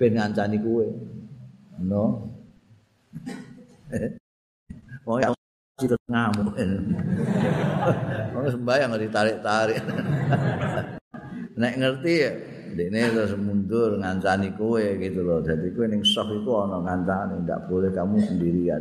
ben 0.00 0.16
ngancani 0.16 0.56
kowe. 0.64 0.88
No 1.84 2.24
Wong 5.04 5.18
yang 5.20 5.34
ngamuk. 6.08 6.54
Wong 8.32 8.44
sembayang 8.48 8.96
ditarik-tarik. 8.96 9.82
Nek 11.60 11.76
ngerti 11.76 12.12
ya, 12.16 12.32
dene 12.72 13.12
terus 13.12 13.36
mundur 13.36 14.00
ngancani 14.00 14.56
kowe 14.56 14.80
gitu 14.80 15.20
loh. 15.20 15.44
Jadi 15.44 15.76
kowe 15.76 15.84
ning 15.84 16.00
sok 16.00 16.40
iku 16.40 16.64
ana 16.64 16.80
ngancani, 16.80 17.44
ndak 17.44 17.68
boleh 17.68 17.92
kamu 17.92 18.16
sendirian 18.24 18.80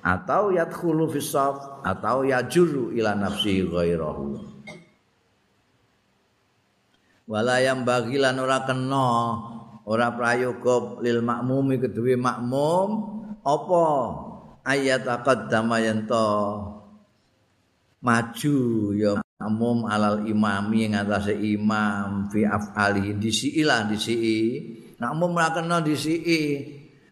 Atau 0.00 0.54
yadkhulu 0.56 1.12
fi 1.12 1.20
saf 1.20 1.84
atau 1.84 2.24
yajuru 2.24 2.96
ila 2.96 3.12
nafsi 3.12 3.68
ghairahu. 3.68 4.38
Wala 7.26 7.58
yang 7.58 7.82
bagilan 7.82 8.38
ora 8.38 8.62
kena 8.64 9.10
ora 9.82 10.14
prayoga 10.14 11.02
lil 11.02 11.26
makmumi 11.26 11.82
kedue 11.82 12.14
makmum 12.14 12.88
apa 13.42 13.84
ayat 14.62 15.02
aqaddama 15.10 15.82
yanto 15.82 16.30
maju 17.98 18.58
ya 18.94 19.25
makmum 19.36 19.84
alal 19.84 20.24
imami 20.24 20.88
ing 20.88 20.96
atase 20.96 21.36
imam 21.36 22.32
fi 22.32 22.48
afali 22.48 23.12
disi 23.20 23.52
lah 23.60 23.84
disi 23.84 24.16
makmum 24.96 25.36
ora 25.36 25.52
kena 25.52 25.84
disi 25.84 26.24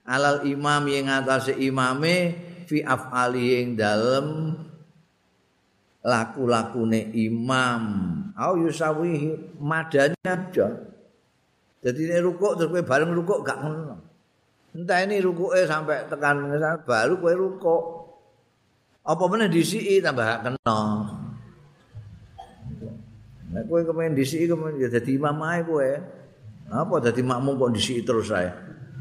alal 0.09 0.41
imam 0.49 0.89
ing 0.89 1.13
atase 1.13 1.53
imame 1.61 2.33
fi 2.65 2.81
afali 2.81 3.61
ing 3.61 3.77
dalem 3.77 4.57
laku-lakune 6.01 7.13
imam 7.13 7.83
au 8.37 8.57
yusawihi 8.61 9.57
madani 9.61 10.17
aja 10.25 10.69
Jadi 11.85 12.01
ini 12.09 12.17
rukuk 12.17 12.57
terus 12.57 12.73
kowe 12.73 12.81
bareng 12.81 13.13
rukuk 13.13 13.45
gak 13.45 13.61
ngono. 13.61 14.01
Entah 14.73 15.05
ini 15.05 15.21
rukuke 15.21 15.69
sampai 15.69 16.09
tekan 16.09 16.49
baru 16.89 17.21
kowe 17.21 17.35
rukuk. 17.37 17.83
Apa 19.05 19.25
meneh 19.29 19.53
disiki 19.53 20.01
tambah 20.01 20.41
kena. 20.41 20.81
Nek 23.55 23.71
kowe 23.71 23.81
kemen 23.87 24.19
disiki 24.19 24.51
kemen 24.51 24.83
ya 24.83 24.91
dadi 24.91 25.15
imam 25.15 25.39
ae 25.47 25.63
kowe. 25.63 25.91
Apa 26.75 26.95
dadi 26.99 27.23
makmum 27.23 27.55
kok 27.55 27.71
disiki 27.79 28.03
terus 28.03 28.35
ae. 28.35 28.51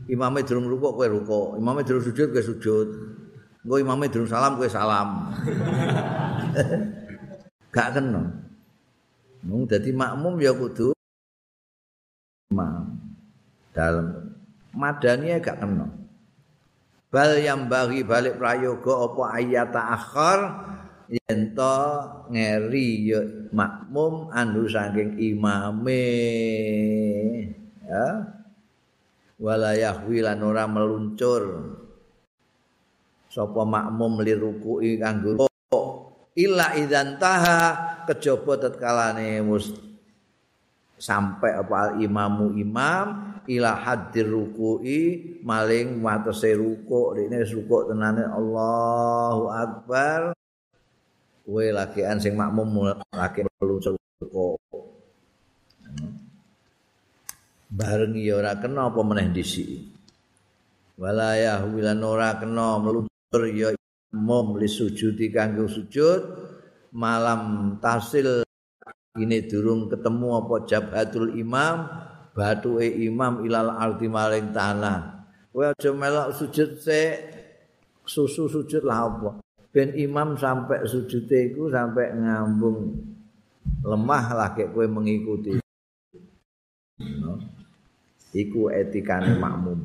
Imame 0.05 0.45
durung 0.45 0.69
rukuk 0.69 0.93
kowe 0.93 1.07
rukuk, 1.09 1.47
imame 1.57 1.81
durung 1.81 2.05
sujud 2.05 2.29
kowe 2.29 2.43
sujud. 2.45 2.87
Engko 3.65 3.75
imame 3.81 4.05
durung 4.13 4.29
salam 4.29 4.53
kowe 4.53 4.69
salam. 4.69 5.33
Gak 7.73 7.97
kena. 7.97 8.21
Mung 9.41 9.65
dadi 9.65 9.89
makmum 9.89 10.37
ya 10.37 10.53
kudu 10.53 10.93
imam. 12.53 12.93
Dalam 13.73 14.37
madani 14.77 15.41
gak 15.41 15.57
kena. 15.57 15.89
Bal 17.09 17.41
yang 17.41 17.65
bagi 17.65 18.05
balik 18.05 18.37
prayoga 18.37 18.93
apa 19.09 19.23
ayat 19.37 19.73
akhir 19.73 20.39
yen 21.13 21.53
to 21.53 21.77
ngeri 22.33 23.13
ya 23.13 23.21
makmum 23.53 24.33
anu 24.33 24.65
saking 24.65 25.21
imame. 25.21 26.05
Ya. 27.85 28.07
Wala 29.37 29.77
yahwi 29.77 30.25
lan 30.25 30.41
ora 30.41 30.65
meluncur. 30.65 31.77
Sapa 33.29 33.61
makmum 33.65 34.21
li 34.25 34.33
ruku'i 34.33 34.97
kanggo 35.01 35.49
illa 36.33 36.73
idzan 36.77 37.21
taha 37.21 37.61
kejaba 38.09 38.57
tetkalane 38.57 39.41
mus 39.45 39.73
sampai 40.97 41.51
apa 41.53 41.97
imamu 42.01 42.53
imam 42.57 43.37
ila 43.45 43.75
hadir 43.77 44.29
ruku'i 44.29 45.41
maling 45.43 46.01
watese 46.01 46.55
ruku' 46.57 47.19
ini 47.21 47.43
ruku' 47.43 47.91
tenane 47.91 48.23
Allahu 48.25 49.51
akbar 49.51 50.32
kowe 51.43 51.65
lakian 51.75 52.23
sing 52.23 52.39
makmum 52.39 52.95
laki 53.11 53.43
perlu 53.59 53.75
cukup 53.83 54.55
bareng 57.73 58.13
ya 58.15 58.37
ora 58.37 58.53
kena 58.61 58.93
apa 58.93 59.01
meneh 59.01 59.33
dhisik. 59.33 59.89
Walayah 60.93 61.65
wilan 61.65 62.05
ora 62.05 62.37
kena 62.37 62.77
meluncur 62.77 63.43
ya 63.49 63.73
mum 64.13 64.55
li 64.61 64.69
sujudi 64.69 65.33
kanggo 65.33 65.65
sujud. 65.65 66.21
Malam 66.93 67.73
tasil 67.81 68.45
ini 69.17 69.49
durung 69.49 69.89
ketemu 69.89 70.45
apa 70.45 70.55
jabhatul 70.69 71.33
imam 71.33 71.89
batuke 72.37 72.85
imam 72.85 73.41
ilal 73.41 73.73
arti 73.73 74.05
maling 74.05 74.53
tanah. 74.53 75.25
Kowe 75.49 75.73
aja 75.73 75.89
melok 75.89 76.37
sujud 76.37 76.77
sik 76.77 77.13
susu 78.05 78.45
sujud 78.45 78.85
lah 78.85 79.09
apa 79.09 79.41
ben 79.73 79.89
imam 79.97 80.37
sampai 80.37 80.85
sujute 80.85 81.49
iku 81.49 81.73
sampai 81.73 82.13
ngambung. 82.13 82.93
Lemah 83.81 84.25
lah 84.37 84.49
kayak 84.53 84.69
kowe 84.71 84.85
mengikuti. 84.85 85.57
No. 87.01 87.41
iku 88.33 88.69
etikane 88.69 89.33
makmum. 89.41 89.81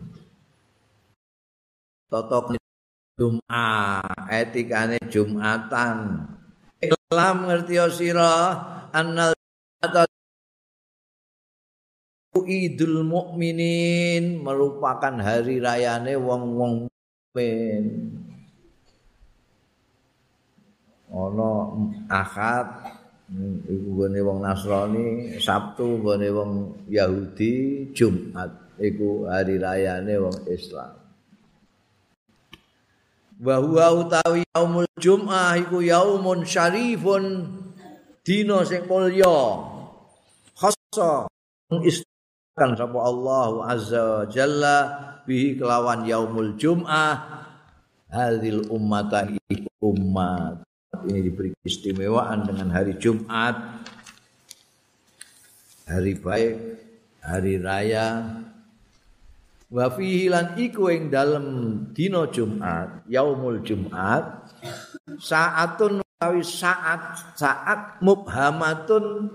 Totok 2.09 2.61
Jum'ah 3.19 4.29
etikane 4.31 5.01
Jumatan. 5.09 6.29
Ilam 6.79 7.37
ngerti 7.49 7.77
sira? 7.91 8.55
Annal 8.93 9.35
Idul 12.49 13.05
Mukminin 13.05 14.41
merupakan 14.41 15.13
hari 15.21 15.61
rayane 15.61 16.17
wong-wong. 16.17 16.89
Ana 21.09 21.51
akad 22.13 22.69
iku 23.69 23.89
gone 24.05 24.21
wong 24.25 24.39
Nasrani 24.41 25.37
Sabtu 25.37 26.01
gone 26.01 26.29
wong 26.33 26.53
Yahudi 26.89 27.89
Jumat 27.93 28.77
iku 28.81 29.29
hari 29.29 29.61
rayane 29.61 30.17
wong 30.17 30.39
Islam. 30.49 30.97
Wa 33.39 33.57
huwa 33.63 33.87
utawi 33.95 34.43
yaumul 34.51 34.91
jum'ah 34.99 35.55
iku 35.63 35.79
yaumun 35.79 36.43
syarifun 36.43 37.47
dina 38.27 38.67
sing 38.67 38.83
mulya. 38.91 39.63
Khassa 40.59 41.31
istikan 41.87 42.75
sapa 42.75 42.99
Allah 42.99 43.71
azza 43.71 44.27
jalla 44.27 44.77
bihi 45.23 45.55
kelawan 45.55 46.03
yaumul 46.03 46.59
jum'ah 46.59 47.47
hadil 48.11 48.67
ummata 48.73 49.31
umat 49.79 50.68
ini 51.09 51.21
diberi 51.25 51.51
keistimewaan 51.63 52.49
dengan 52.49 52.69
hari 52.73 52.97
Jumat. 52.97 53.85
Hari 55.89 56.13
baik 56.21 56.55
hari 57.25 57.55
raya. 57.61 58.09
Wa 59.69 59.93
fihi 59.93 60.33
lan 60.33 60.57
iku 60.57 60.89
ing 60.89 61.13
dalem 61.13 61.47
dina 61.93 62.25
Jumat 62.33 63.05
yaumul 63.05 63.61
Jumat 63.61 64.49
saatun 65.21 66.01
utawi 66.01 66.41
saat 66.41 67.37
saat 67.37 68.01
mubhamatun 68.01 69.29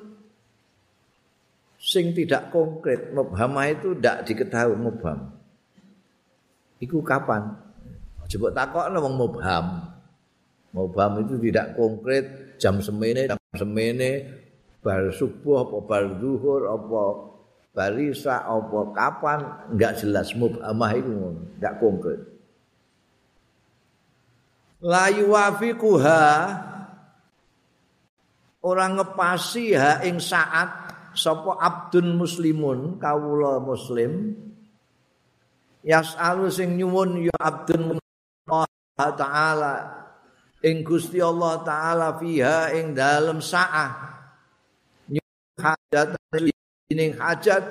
sing 1.77 2.17
tidak 2.17 2.49
konkret. 2.49 3.13
Mubhamah 3.13 3.69
itu 3.69 3.93
tidak 3.93 4.25
diketahui 4.25 4.73
mubham. 4.73 5.37
Iku 6.81 7.05
kapan? 7.05 7.53
Coba 8.25 8.49
takokno 8.57 8.97
wong 9.05 9.15
mubham 9.21 9.92
Mubham 10.73 11.21
itu 11.21 11.37
tidak 11.37 11.77
konkret 11.77 12.57
jam 12.57 12.81
semene 12.81 13.29
jam 13.29 13.37
semene 13.53 14.09
bar 14.81 15.13
subuh 15.13 15.69
apa 15.69 15.77
bar 15.85 16.05
zuhur 16.17 16.65
apa 16.65 17.01
barisa 17.77 18.41
apa 18.41 18.79
kapan 18.93 19.39
enggak 19.69 20.01
jelas. 20.01 20.33
Mubhamah 20.33 20.91
itu 20.97 21.13
enggak 21.13 21.77
konkret. 21.77 22.19
La 24.83 25.07
yuwafiquha 25.13 26.23
orang 28.65 28.97
ngepasi 28.97 29.77
ha 29.77 30.01
ing 30.03 30.17
saat 30.17 30.69
sapa 31.13 31.55
abdun 31.61 32.17
muslimun 32.17 32.97
kawula 32.97 33.61
muslim 33.61 34.33
yasalu 35.85 36.49
sing 36.49 36.75
nyuwun 36.75 37.29
ya 37.29 37.37
abdun 37.37 38.01
Allah 38.49 39.11
taala 39.13 40.02
ing 40.63 40.81
Gusti 40.81 41.19
Allah 41.19 41.59
taala 41.61 42.15
fiha 42.15 42.71
ing 42.79 42.95
dalem 42.95 43.43
saah. 43.43 44.15
Hajat 45.53 46.17
ing 46.89 47.13
hajat 47.13 47.63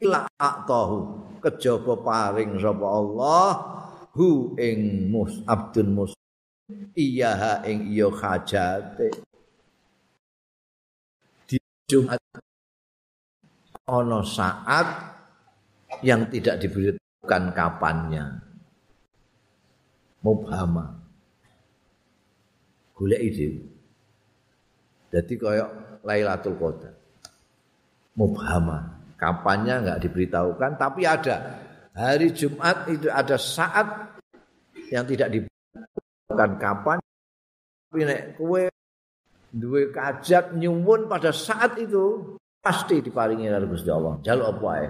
ila 0.00 0.24
atahu 0.40 1.20
kejaba 1.44 2.00
paring 2.00 2.56
sapa 2.56 2.86
Allah 2.86 3.50
hu 4.16 4.56
ing 4.56 5.12
mus 5.12 5.44
abdun 5.44 5.92
mus 5.92 6.12
iya 6.96 7.60
ing 7.68 7.92
iya 7.92 8.08
hajate. 8.08 9.12
Di 11.44 11.60
Jumat 11.90 12.22
ana 13.84 14.24
saat 14.24 14.88
yang 16.00 16.24
tidak 16.32 16.64
diberitahukan 16.64 17.44
kapannya. 17.52 18.40
Mubhamah 20.24 21.03
golek 22.94 23.20
ide. 23.20 23.48
Jadi 25.10 25.34
kayak 25.38 25.70
Lailatul 26.02 26.58
Qadar. 26.58 26.94
Mubhama. 28.14 29.02
Kapannya 29.14 29.74
enggak 29.86 30.00
diberitahukan 30.02 30.78
tapi 30.78 31.06
ada. 31.06 31.62
Hari 31.94 32.34
Jumat 32.34 32.90
itu 32.90 33.06
ada 33.06 33.38
saat 33.38 34.18
yang 34.90 35.06
tidak 35.06 35.30
diberitahukan 35.30 36.52
kapan. 36.58 36.98
Tapi 37.90 38.00
nek 38.02 38.34
kowe 38.34 38.66
duwe 39.54 39.94
kajat 39.94 40.58
nyuwun 40.58 41.06
pada 41.06 41.30
saat 41.30 41.78
itu 41.78 42.34
pasti 42.58 42.98
diparingi 42.98 43.46
karo 43.46 43.70
Gusti 43.70 43.90
Allah. 43.90 44.18
Jaluk 44.26 44.46
apa 44.50 44.66
ae. 44.74 44.88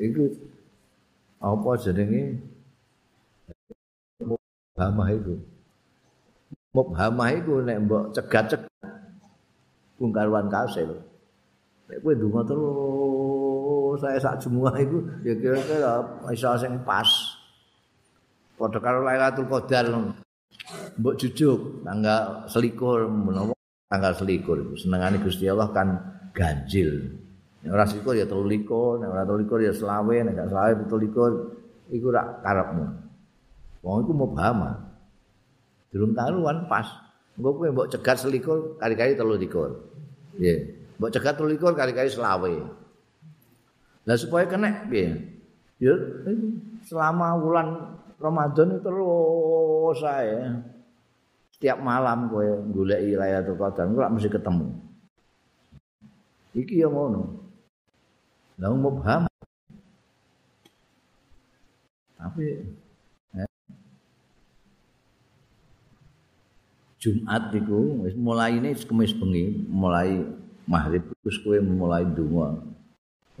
Iku 0.00 0.24
apa 1.44 1.70
jenenge 1.76 2.40
hamah 4.80 5.08
itu. 5.12 5.36
Mubhamah 6.72 7.28
itu 7.34 7.60
nek 7.66 7.76
mbok 7.84 8.04
cegat-cegat 8.16 8.70
bungkarwan 9.98 10.48
kasil. 10.48 11.02
Nek 11.90 11.98
kowe 12.00 12.12
ndonga 12.14 12.42
terus 12.46 13.98
saya 14.00 14.18
sak 14.22 14.38
semua 14.40 14.70
itu 14.78 15.02
ya 15.26 15.34
kira-kira 15.34 16.00
iso 16.32 16.48
sing 16.56 16.80
pas. 16.86 17.10
Padha 18.54 18.78
karo 18.80 19.04
Lailatul 19.04 19.50
Qadar. 19.50 19.90
Mbok 20.96 21.14
jujuk 21.18 21.82
tanggal 21.82 22.46
selikur 22.46 23.10
menawa 23.10 23.52
tanggal 23.90 24.14
selikur 24.14 24.62
itu 24.62 24.86
senengane 24.86 25.18
Gusti 25.18 25.50
Allah 25.50 25.68
kan 25.74 25.88
ganjil. 26.30 27.18
Nek 27.66 27.70
ora 27.74 27.84
selikur 27.84 28.14
ya 28.14 28.24
telu 28.24 28.46
likur, 28.46 29.02
nek 29.02 29.10
ora 29.10 29.26
telu 29.26 29.42
likur 29.42 29.58
ya 29.60 29.74
selawe, 29.74 30.16
nek 30.22 30.32
gak 30.32 30.48
selawe 30.48 30.72
pitu 30.80 30.96
likur 30.96 31.30
iku 31.90 32.08
rak 32.14 32.40
karepmu. 32.46 33.09
Wong 33.80 34.04
iku 34.04 34.12
mubhama. 34.12 34.76
Durung 35.90 36.12
karuan 36.12 36.68
pas. 36.68 36.86
Engko 37.34 37.56
kowe 37.56 37.68
mbok 37.72 37.88
cegat 37.88 38.20
selikur 38.20 38.76
kali-kali 38.76 39.16
telu 39.16 39.34
likur. 39.40 39.70
Nggih. 40.36 40.58
Mbok 41.00 41.10
cegat 41.10 41.34
telu 41.40 41.48
likur 41.48 41.72
kali-kali 41.72 42.12
selawe. 42.12 42.54
Lah 44.04 44.16
supaya 44.16 44.44
kena 44.44 44.86
piye? 44.88 45.16
Ya 45.80 45.96
selama 46.84 47.40
wulan 47.40 47.96
Ramadan 48.20 48.76
itu 48.76 48.84
terus 48.84 49.96
saya 49.96 50.60
setiap 51.56 51.80
malam 51.80 52.28
kowe 52.28 52.44
goleki 52.68 53.16
Lailatul 53.16 53.56
Qadar 53.56 53.88
kok 53.88 54.12
mesti 54.12 54.28
ketemu. 54.28 54.68
Iki 56.52 56.84
yang 56.84 56.92
ngono. 56.92 57.22
Lah 58.60 58.76
mubham. 58.76 59.24
Tapi 62.20 62.44
eh, 63.40 63.48
Jumat 67.00 67.48
iku 67.56 68.04
wis 68.04 68.12
mulai 68.12 68.60
ini 68.60 68.76
kemis 68.76 69.16
bengi, 69.16 69.56
mulai 69.72 70.20
maghrib 70.68 71.00
terus 71.24 71.40
kowe 71.40 71.56
mulai 71.56 72.04
donga. 72.04 72.60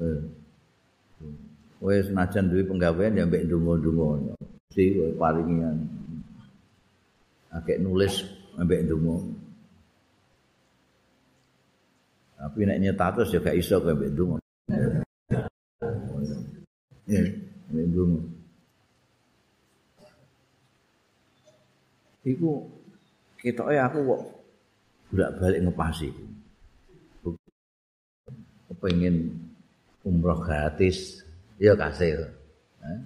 Eh. 0.00 0.20
Wis 1.84 2.08
senajan 2.08 2.48
duwe 2.48 2.64
penggawean 2.64 3.20
ya 3.20 3.28
mbek 3.28 3.44
donga-donga. 3.44 4.32
Mesti 4.40 4.96
kowe 4.96 5.12
paringi 5.20 5.60
akeh 7.52 7.76
nulis 7.84 8.24
mbek 8.56 8.88
donga. 8.88 9.28
Tapi 12.40 12.64
nek 12.64 12.80
nyetatus 12.80 13.28
ya 13.28 13.44
gak 13.44 13.60
iso 13.60 13.76
kowe 13.76 13.92
mbek 13.92 14.12
donga. 14.16 14.40
Ya, 17.04 17.28
mbek 17.68 17.86
donga. 17.92 18.24
Iku 22.24 22.79
ketoke 23.40 23.76
aku 23.80 23.98
kok 24.04 24.22
bolak-balik 25.10 25.60
ngepasi. 25.66 26.08
Kepengin 28.70 29.34
umroh 30.06 30.38
gratis 30.40 31.26
ya 31.58 31.74
kasil. 31.74 32.30
Eh? 32.80 33.00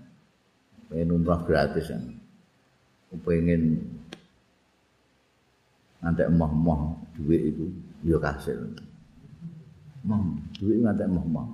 Pengen 0.93 1.17
umroh 1.17 1.41
gratis 1.49 1.89
kan. 1.89 2.03
Pengen 3.25 3.81
ngantek 6.05 6.29
emoh-emoh 6.29 7.01
duit 7.17 7.55
itu 7.55 7.65
ya 8.05 8.21
kasil. 8.21 8.61
Mong, 10.05 10.37
duit 10.61 10.85
ngantek 10.85 11.09
emoh-emoh. 11.09 11.47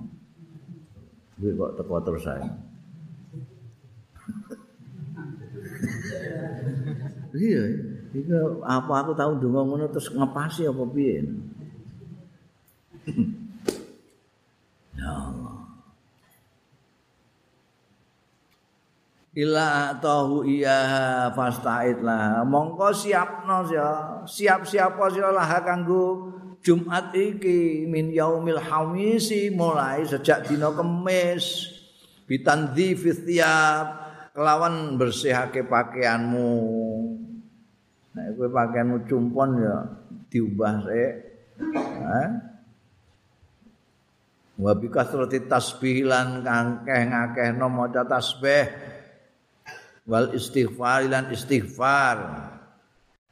Duit 1.39 1.55
kok 1.55 1.79
teko 1.79 1.95
terus 2.03 2.27
saya. 2.27 2.51
iya, 7.41 7.63
itu 8.11 8.59
apa 8.67 9.07
aku 9.07 9.15
tahu 9.15 9.39
donga 9.39 9.63
ngono 9.63 9.87
terus 9.87 10.11
ngepasi 10.11 10.67
apa 10.67 10.83
piye? 10.91 11.23
ya 14.99 15.07
Allah. 15.07 15.57
Ila 19.31 19.95
tahu 20.03 20.43
iya 20.43 21.31
fasta'id 21.31 22.03
lah. 22.03 22.43
Mongko 22.43 22.91
siapno 22.91 23.63
ya. 23.71 24.19
Siap-siap 24.27 24.99
sira 25.07 25.31
lah 25.31 25.63
kanggo 25.63 26.35
Jumat 26.59 27.15
iki 27.15 27.87
min 27.87 28.11
yaumil 28.11 28.59
hamisi 28.59 29.47
mulai 29.47 30.03
sejak 30.03 30.51
dina 30.51 30.67
Kamis. 30.75 31.71
Bitandhi 32.27 32.91
fithiab 32.91 33.87
kelawan 34.35 34.99
bersihake 34.99 35.63
pakaianmu. 35.63 36.59
Nek 38.11 38.35
kowe 38.35 38.47
pakaianmu 38.51 39.07
cumpon 39.07 39.49
ya 39.63 39.75
diubah 40.27 40.75
sik. 40.83 41.13
Wa 44.59 44.71
bi 44.75 44.87
kasrati 44.91 45.47
tasbih 45.47 46.05
lan 46.05 46.43
kangkeh 46.43 47.01
ngakehno 47.07 47.71
maca 47.71 48.03
tasbih 48.03 48.67
wal 50.05 50.35
istighfar 50.35 51.07
lan 51.07 51.31
istighfar. 51.31 52.17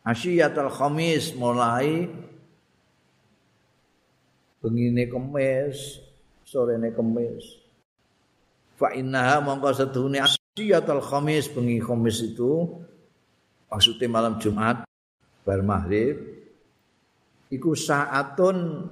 Asyiyatul 0.08 0.72
khamis 0.72 1.36
mulai 1.36 2.08
bengine 4.64 5.12
kemis, 5.12 6.00
sorene 6.48 6.96
kemis. 6.96 7.44
Fa 8.80 8.96
innaha 8.96 9.44
mongko 9.44 9.76
seduhune 9.76 10.24
asyiyatul 10.24 11.04
khamis 11.04 11.52
bengi 11.52 11.84
khamis 11.84 12.24
itu 12.24 12.80
maksudnya 13.70 14.08
malam 14.10 14.42
Jumat 14.42 14.84
bar 15.46 15.62
maghrib 15.64 16.18
iku 17.54 17.78
saatun 17.78 18.90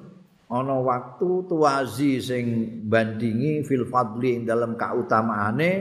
ana 0.48 0.76
waktu 0.80 1.30
tuwazi 1.50 2.24
sing 2.24 2.46
bandingi 2.88 3.68
fil 3.68 3.84
fadli 3.90 4.48
dalam 4.48 4.80
kautamaane 4.80 5.72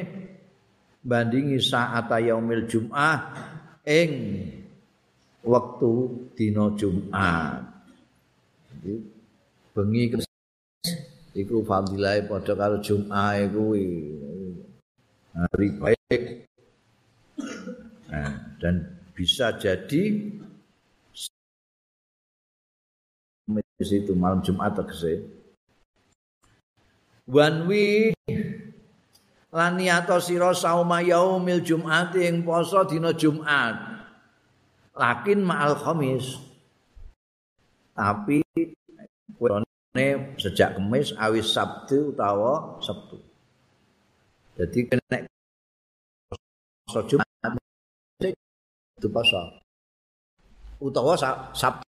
bandingi 1.07 1.63
saat 1.63 2.11
yaumil 2.19 2.67
jum'ah 2.67 3.19
ing 3.87 4.11
waktu 5.47 5.93
dina 6.35 6.75
Jumat. 6.75 7.63
Jadi 8.67 8.95
bengi 9.71 10.03
iku 11.39 11.63
fadilah 11.63 12.19
padha 12.27 12.53
karo 12.59 12.83
Jumat 12.83 13.47
kuwi 13.55 13.87
hari 15.31 15.69
baik. 15.79 16.23
Nah, 18.17 18.33
dan 18.57 18.97
bisa 19.13 19.53
jadi 19.61 20.33
itu 23.77 24.13
malam 24.17 24.41
Jumat 24.41 24.73
tegese. 24.73 25.21
Wanwi 27.29 28.17
lan 29.53 29.77
niyato 29.77 30.17
sira 30.17 30.57
sauma 30.57 31.05
yaumil 31.05 31.61
jumat 31.61 32.17
ing 32.17 32.41
poso 32.41 32.89
dina 32.89 33.13
Jumat. 33.13 33.77
Lakin 34.97 35.45
ma'al 35.45 35.77
khamis. 35.77 36.41
Tapi 37.93 38.41
kuene 39.37 40.07
sejak 40.41 40.81
Kamis 40.81 41.13
awis 41.21 41.53
Sabtu 41.53 42.17
utawa 42.17 42.81
Sabtu. 42.81 43.21
Jadi 44.57 44.89
kena 44.89 45.29
poso 46.89 47.05
Jumat 47.05 47.29
itu 48.97 49.09
poso. 49.13 49.61
Utawa 50.81 51.13
Sabtu. 51.53 51.85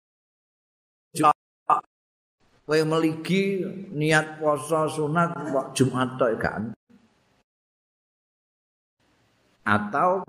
Kowe 2.67 2.81
meligi 2.83 3.63
niat 3.95 4.43
poso 4.43 4.91
sunat 4.91 5.31
kok 5.55 5.71
Jumat 5.71 6.19
tok 6.19 6.35
gak 6.35 6.75
atau 9.67 10.23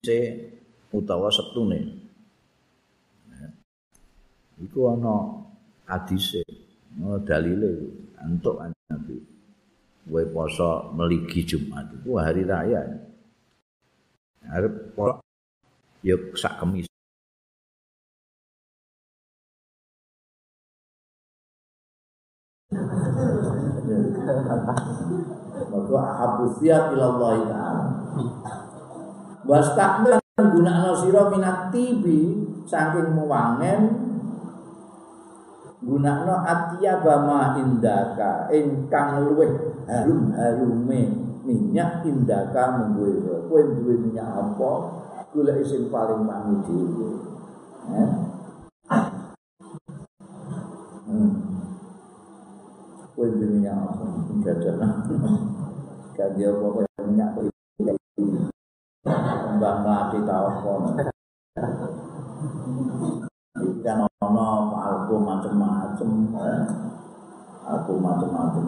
se 0.00 0.18
utawa 0.92 1.28
septune. 1.28 1.80
Iku 4.64 4.96
ana 4.96 5.44
hadise, 5.88 6.40
ana 6.96 7.20
dalile 7.20 7.72
antuk 8.16 8.64
Nabi. 8.64 9.16
Kowe 10.08 10.24
poso 10.32 10.88
meligi 10.96 11.44
Jumat 11.44 11.88
itu 11.92 12.16
hari 12.16 12.48
raya. 12.48 13.11
Arep 14.50 14.74
ya 16.02 16.16
sak 16.34 16.58
kemis. 16.58 16.90
Maka 25.72 25.96
ahabu 26.00 26.44
siap 26.58 26.90
ilallah 26.96 27.34
ta'ala. 27.46 27.86
Wastakmil 29.46 30.18
gunakna 30.38 30.90
sira 30.96 31.28
minat 31.30 31.70
tibi 31.70 32.46
saking 32.64 33.14
muwangen 33.14 33.80
gunakna 35.82 36.46
atiyaba 36.46 37.14
ma 37.26 37.40
indaka 37.58 38.46
ingkang 38.54 39.26
luweh 39.26 39.50
harum 39.90 40.30
harume 40.32 41.31
minyak 41.42 42.06
indaka 42.06 42.78
mungguwe 42.78 43.18
kowe 43.50 43.60
duwe 43.78 43.94
minyak 43.98 44.30
apa? 44.30 44.70
Golek 45.32 45.64
sing 45.66 45.90
paling 45.90 46.22
wangi 46.28 46.54
dhewe. 46.66 47.08
Ya 47.90 48.06
kowe 53.14 53.26
duwe 53.26 53.46
minyak 53.58 53.76
apa? 53.76 54.04
Jajan 54.42 54.82
gak 56.12 56.28
dia 56.36 56.50
apa 56.52 56.82
minyak 57.10 57.30
mbah 59.58 59.76
mati 59.82 60.18
tau 60.26 60.48
kono. 60.62 60.90
Kan 63.82 64.06
ono 64.22 64.46
parfum 64.70 65.26
macam-macam, 65.26 66.10
eh. 66.38 66.62
Aku 67.62 67.98
macam-macam 67.98 68.64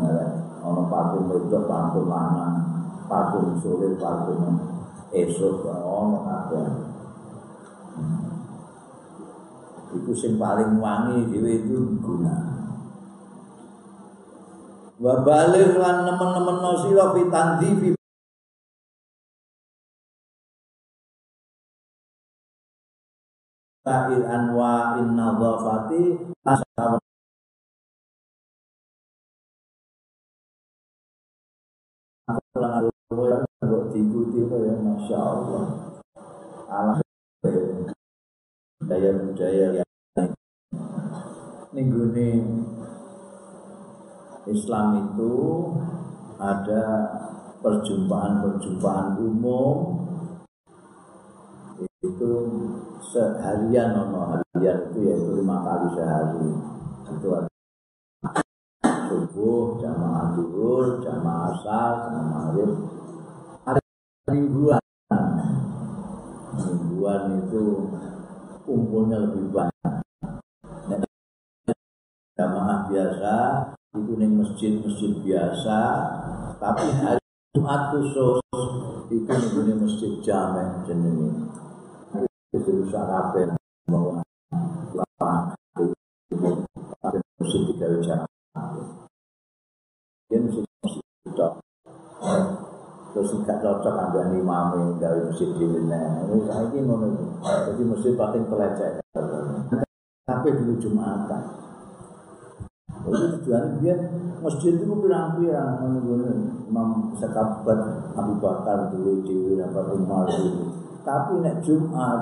ono 0.64 0.88
patung 0.88 1.28
rejo, 1.28 1.68
patung 1.68 2.08
lanang, 2.08 2.56
patung 3.04 3.60
sore, 3.60 3.92
patung 4.00 4.56
esok, 5.12 5.68
ono 5.68 6.18
kabe. 6.24 6.60
Hmm. 7.94 8.24
Itu 9.94 10.12
sing 10.16 10.40
paling 10.40 10.80
wangi 10.80 11.28
dhewe 11.28 11.52
itu 11.60 12.00
guna. 12.00 12.34
Wa 14.96 15.20
balir 15.20 15.76
lan 15.76 16.08
nemen-nemen 16.08 16.56
no 16.64 16.72
sira 16.80 17.12
pitandhi 17.12 17.92
Ta'il 23.84 24.24
anwa'in 24.24 25.12
nadhafati 25.12 26.16
asawun 26.40 27.03
asal 32.88 33.88
diikuti 33.92 34.44
ya 34.44 34.74
Masya 34.80 35.16
Allah. 35.16 35.64
Allah 36.68 36.98
daya 38.84 39.10
budaya 39.16 39.66
yang 39.80 39.90
ini 41.74 42.30
Islam 44.44 44.86
itu 45.08 45.32
ada 46.36 46.84
perjumpaan-perjumpaan 47.64 49.16
umum. 49.16 49.76
Itu 52.04 52.32
seharian 53.00 53.96
nono 53.96 54.20
harian 54.36 54.92
itu 54.92 54.98
yaitu 55.08 55.30
lima 55.40 55.56
kali 55.64 55.88
sehari. 55.96 56.48
Itu 57.08 57.28
ada 57.32 57.53
duhur 60.64 60.96
jamaah 61.04 61.52
asar 61.52 62.08
jamaah 62.08 62.24
maghrib 62.32 62.72
ada 63.68 63.80
mingguan 64.32 64.80
mingguan 66.56 67.22
itu 67.44 67.92
kumpulnya 68.64 69.28
lebih 69.28 69.52
banyak 69.52 71.04
jamaah 72.32 72.88
biasa 72.88 73.36
itu 73.92 74.12
nih 74.16 74.30
masjid-masjid 74.32 75.12
biasa 75.20 75.80
tapi 76.56 76.88
hari 76.96 77.20
Jumat 77.52 77.92
khusus 77.92 78.40
itu 79.12 79.58
nih 79.68 79.76
masjid 79.76 80.12
jamek 80.24 80.88
jenenge 80.88 81.44
itu 82.56 82.70
bisa 82.80 83.04
kabeh 83.04 83.52
bahwa 83.84 84.24
lapangan 84.96 85.60
itu 86.32 86.48
masjid 87.36 87.60
tiga 87.68 87.86
jamaah 88.00 88.93
dia 90.34 90.42
mesti 90.42 90.60
cocok 91.30 91.52
terus 93.14 93.30
gak 93.46 93.62
cocok 93.62 93.94
ambil 93.94 94.34
imam 94.34 94.98
gawe 94.98 95.20
masjid 95.30 95.46
di 95.54 95.62
mana 95.70 96.26
ini 96.26 96.42
saya 96.50 96.66
ini 96.74 97.08
jadi 97.38 97.82
masjid 97.86 98.12
paling 98.18 98.42
pelecet 98.50 98.98
tapi 100.24 100.56
dulu 100.56 100.74
jumatan. 100.80 101.42
Itu 103.04 103.26
tujuan 103.36 103.76
dia 103.84 103.92
masjid 104.40 104.80
itu 104.80 104.88
pirang-pirang. 104.88 105.84
Imam 106.64 107.12
Sekabat 107.20 108.08
Abu 108.16 108.40
Bakar 108.40 108.88
dulu 108.88 109.20
di 109.20 109.60
apa 109.60 109.84
Umar 109.92 110.24
dulu. 110.32 110.72
Tapi 111.04 111.44
nek 111.44 111.60
Jumat 111.60 112.20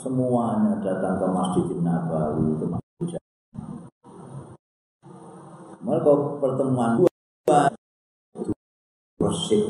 semuanya 0.00 0.80
datang 0.80 1.20
ke 1.20 1.26
Masjid 1.28 1.66
Nabawi 1.84 2.56
itu 2.56 2.64
masjid. 2.64 3.20
Mereka 5.84 6.12
pertemuan 6.40 7.04
bersih 9.18 9.66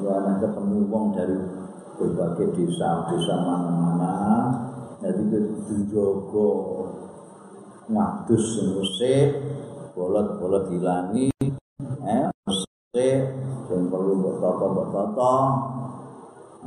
karena 0.00 0.32
ketemu 0.40 0.76
wong 0.88 1.12
dari 1.12 1.36
berbagai 2.00 2.56
desa 2.56 3.12
desa 3.12 3.34
mana-mana. 3.44 4.16
Jadi 5.04 5.22
itu 5.28 5.76
jogo 5.92 6.50
ngadus 7.90 8.46
musik 8.72 9.28
bolot-bolot 9.92 10.72
hilangi 10.72 11.28
eh 12.06 12.26
musik 12.48 13.18
yang 13.68 13.82
perlu 13.90 14.12
buat 14.22 14.36
toto 14.40 14.66
buat 14.72 14.88
toto 14.94 15.36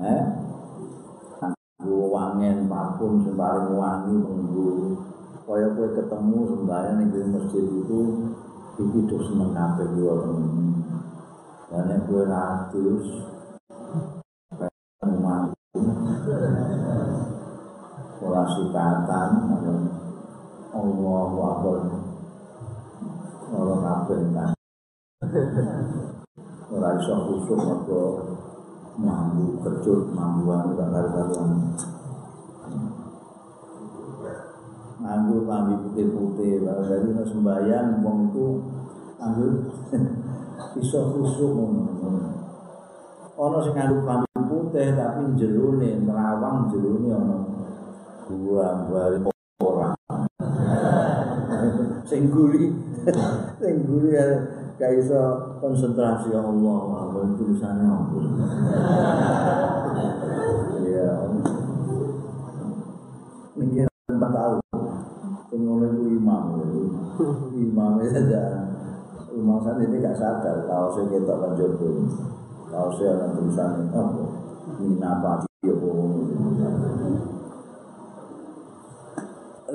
eh. 0.03 0.23
Nganggo 1.39 2.01
wangen 2.13 2.69
parfum 2.69 3.25
paling 3.33 3.73
wangi 3.73 4.13
menggo 4.21 5.01
kaya 5.45 5.77
kowe 5.77 5.87
ketemu 5.93 6.39
sembahyang 6.53 6.95
ning 7.05 7.29
masjid 7.29 7.65
itu 7.65 8.01
iki 8.75 8.99
do 9.07 9.17
seneng 9.23 9.55
kabeh 9.55 9.87
yo 9.95 10.35
dan 11.71 11.83
nek 11.87 12.03
kowe 12.11 12.23
ratus 12.27 13.05
Pola 18.15 18.41
sikatan, 18.47 19.31
Allahu 20.73 21.37
Akbar. 21.45 21.79
Ora 23.53 23.75
kabeh 23.85 24.19
kan. 24.33 24.51
Ora 26.73 26.89
iso 26.97 27.13
khusuk 27.29 27.59
mergo 27.59 28.03
mambu 28.97 29.61
kecut 29.61 30.09
mambuan 30.15 30.73
gak 30.73 31.94
karuan. 35.05 35.21
Nganggo 35.29 35.37
klambi 35.45 35.73
putih-putih, 35.85 36.65
dari 36.65 37.13
sembahyang 37.29 38.01
wong 38.01 38.17
itu 38.33 38.47
nganggo 39.21 39.45
iso 40.81 40.99
khusuk 41.13 41.51
ngono. 41.53 41.81
Ana 43.37 43.57
sing 43.61 43.73
nganggo 43.77 44.01
klambi 44.01 44.39
putih 44.49 44.87
tapi 44.97 45.21
jerone 45.37 45.89
nerawang 46.01 46.73
jerone 46.73 47.09
ana 47.13 47.37
gua 48.25 48.89
bali 48.89 49.21
sing 52.05 52.29
guri 52.29 52.69
sing 53.61 53.75
guri 53.85 54.09
gak 54.77 54.91
iso 54.97 55.21
konsentrasi 55.57 56.33
Allah 56.33 57.33
tulisannya 57.33 57.85
ampun 57.89 58.25
ya 60.85 61.09
mikir 63.57 63.94
imam 67.63 67.99
saja 68.03 68.41
imam 69.35 69.59
sana 69.63 69.83
ini 69.83 69.99
gak 70.03 70.15
sadar 70.15 70.63
kalau 70.67 70.91
saya 70.95 71.11
ketok 71.11 71.37
kan 71.43 71.51
jodoh. 71.59 72.07
Kalau 72.65 72.91
saya 72.95 73.15
ada 73.15 73.27
tulisannya 73.35 73.87
oh 73.95 74.09
mina 74.79 75.23
pati 75.23 75.47
ya 75.63 75.75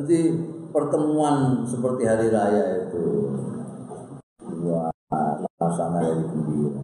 jadi 0.01 0.33
pertemuan 0.73 1.67
seperti 1.69 2.09
hari 2.09 2.33
raya 2.33 2.89
itu 2.89 3.37
dua 4.41 4.89
laksana 5.61 6.01
dari 6.01 6.25
gembira. 6.25 6.81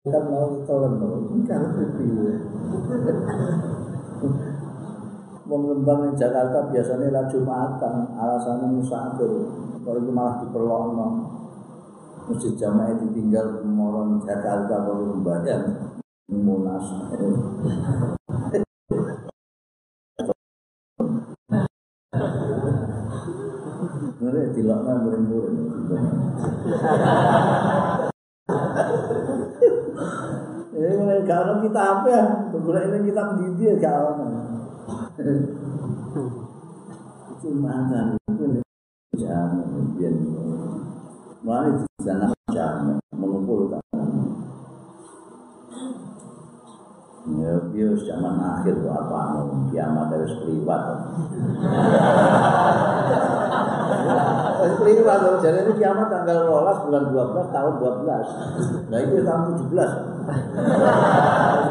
Kita 0.00 0.20
mau 0.32 0.64
tolong 0.64 0.96
dong, 0.96 1.44
kan 4.20 4.32
Mengembang 5.50 6.14
Jakarta 6.14 6.70
biasanya 6.70 7.10
lah 7.10 7.26
Jumatan, 7.26 8.14
alasannya 8.14 8.70
musafir. 8.70 9.50
Kalau 9.82 9.98
itu 9.98 10.12
malah 10.14 10.38
diperlono. 10.46 11.08
Masjid 12.30 12.54
jamaah 12.54 12.94
ditinggal 12.94 13.66
moron 13.66 14.22
Jakarta 14.22 14.86
baru 14.86 15.18
membayar 15.18 15.90
munas 16.30 16.86
Mereka 24.20 24.54
tilaknya 24.54 24.92
murid-murid 25.02 25.56
Ini 30.70 31.26
kalau 31.26 31.58
kita 31.66 31.80
apa 31.82 32.06
ya? 32.06 32.24
Berguna 32.54 32.80
ini 32.86 33.10
kita 33.10 33.22
mendidik 33.34 33.82
ya 33.82 33.90
kalau 33.90 34.14
Itu 37.34 37.48
mana 37.58 38.14
itu 38.14 38.62
Jangan 39.18 39.66
biar 39.98 40.14
Mulai 41.42 41.74
di 41.74 41.84
sana 42.06 42.30
jangan 42.54 43.02
mengumpulkan 43.18 43.82
Ya, 47.30 47.52
dia 47.70 47.88
zaman 48.10 48.42
akhir 48.42 48.80
tuh 48.80 48.90
apa 48.90 49.44
kiamat 49.70 50.08
harus 50.10 50.34
keliwat. 50.40 50.82
Harus 54.60 54.76
tuh. 54.80 55.34
Jadi 55.38 55.58
ini 55.62 55.72
kiamat 55.78 56.08
tanggal 56.10 56.48
12 56.48 56.84
bulan 56.88 57.04
12 57.12 57.54
tahun 57.54 57.72
12. 57.76 58.88
Nah 58.90 58.98
itu 58.98 59.14
tahun 59.22 59.42
17. 59.68 60.09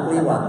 Keliwat. 0.05 0.43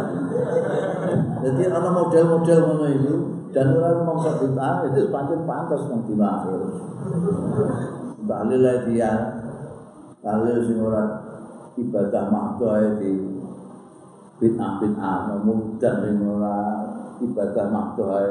Jadi 1.40 1.62
ada 1.72 1.90
model-model 1.90 2.58
mana 2.68 2.86
itu 2.92 3.14
dan 3.50 3.74
orang 3.74 4.06
mau 4.06 4.20
bid'ah 4.20 4.86
itu 4.86 5.10
pancen 5.10 5.40
pantas 5.48 5.82
nang 5.90 6.04
di 6.06 6.14
akhir. 6.14 6.60
Dalil 8.28 8.64
dia 8.86 9.10
dalil 10.20 10.56
sing 10.68 10.78
ora 10.84 11.04
ibadah 11.80 12.24
mahdoh 12.28 13.00
di 13.00 13.10
bid'ah 14.36 14.72
bid'ah 14.84 15.40
mudah 15.40 15.94
sing 16.04 16.20
ora 16.20 16.58
ibadah 17.20 17.66
maktuh 17.68 18.24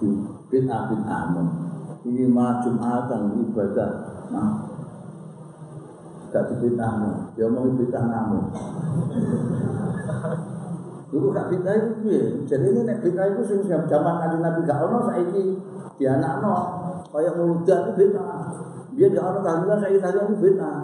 di 0.00 0.08
bid'ah 0.52 0.82
bid'ah 0.92 1.22
ini 2.02 2.24
mah 2.26 2.60
jumatan 2.64 3.40
ibadah 3.40 3.90
nah 4.32 4.71
gak 6.32 6.48
di 6.48 6.54
bid'ah 6.64 6.92
dia 7.36 7.46
mau 7.46 7.68
bid'ah 7.68 8.04
namun 8.08 8.48
Dulu 11.12 11.28
gak 11.28 11.52
fitnah 11.52 11.76
itu 11.76 11.88
piye? 12.00 12.22
Jadi 12.48 12.72
ini 12.72 12.80
nek 12.88 13.04
fitnah 13.04 13.36
itu 13.36 13.44
sing 13.44 13.60
zaman 13.68 14.16
kanjeng 14.16 14.40
Nabi 14.40 14.64
gak 14.64 14.80
ono 14.88 15.04
saiki 15.04 15.60
dianakno 16.00 16.56
kaya 17.12 17.36
muda 17.36 17.76
itu 17.84 17.92
fitnah. 18.00 18.48
Biar 18.96 19.12
gak 19.12 19.26
ono 19.28 19.38
tahlilan 19.44 19.76
saiki 19.76 20.00
tahlilan 20.00 20.32
itu 20.32 20.36
fitnah. 20.40 20.76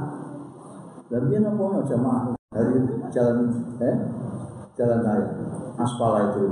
Dan 1.08 1.32
dia 1.32 1.40
apa 1.40 1.62
ono 1.64 1.80
jamaah 1.80 2.24
dari 2.52 2.76
jalan 3.08 3.48
eh 3.80 3.96
jalan 4.78 5.02
raya 5.02 5.26
aspal 5.74 6.30
itu. 6.30 6.46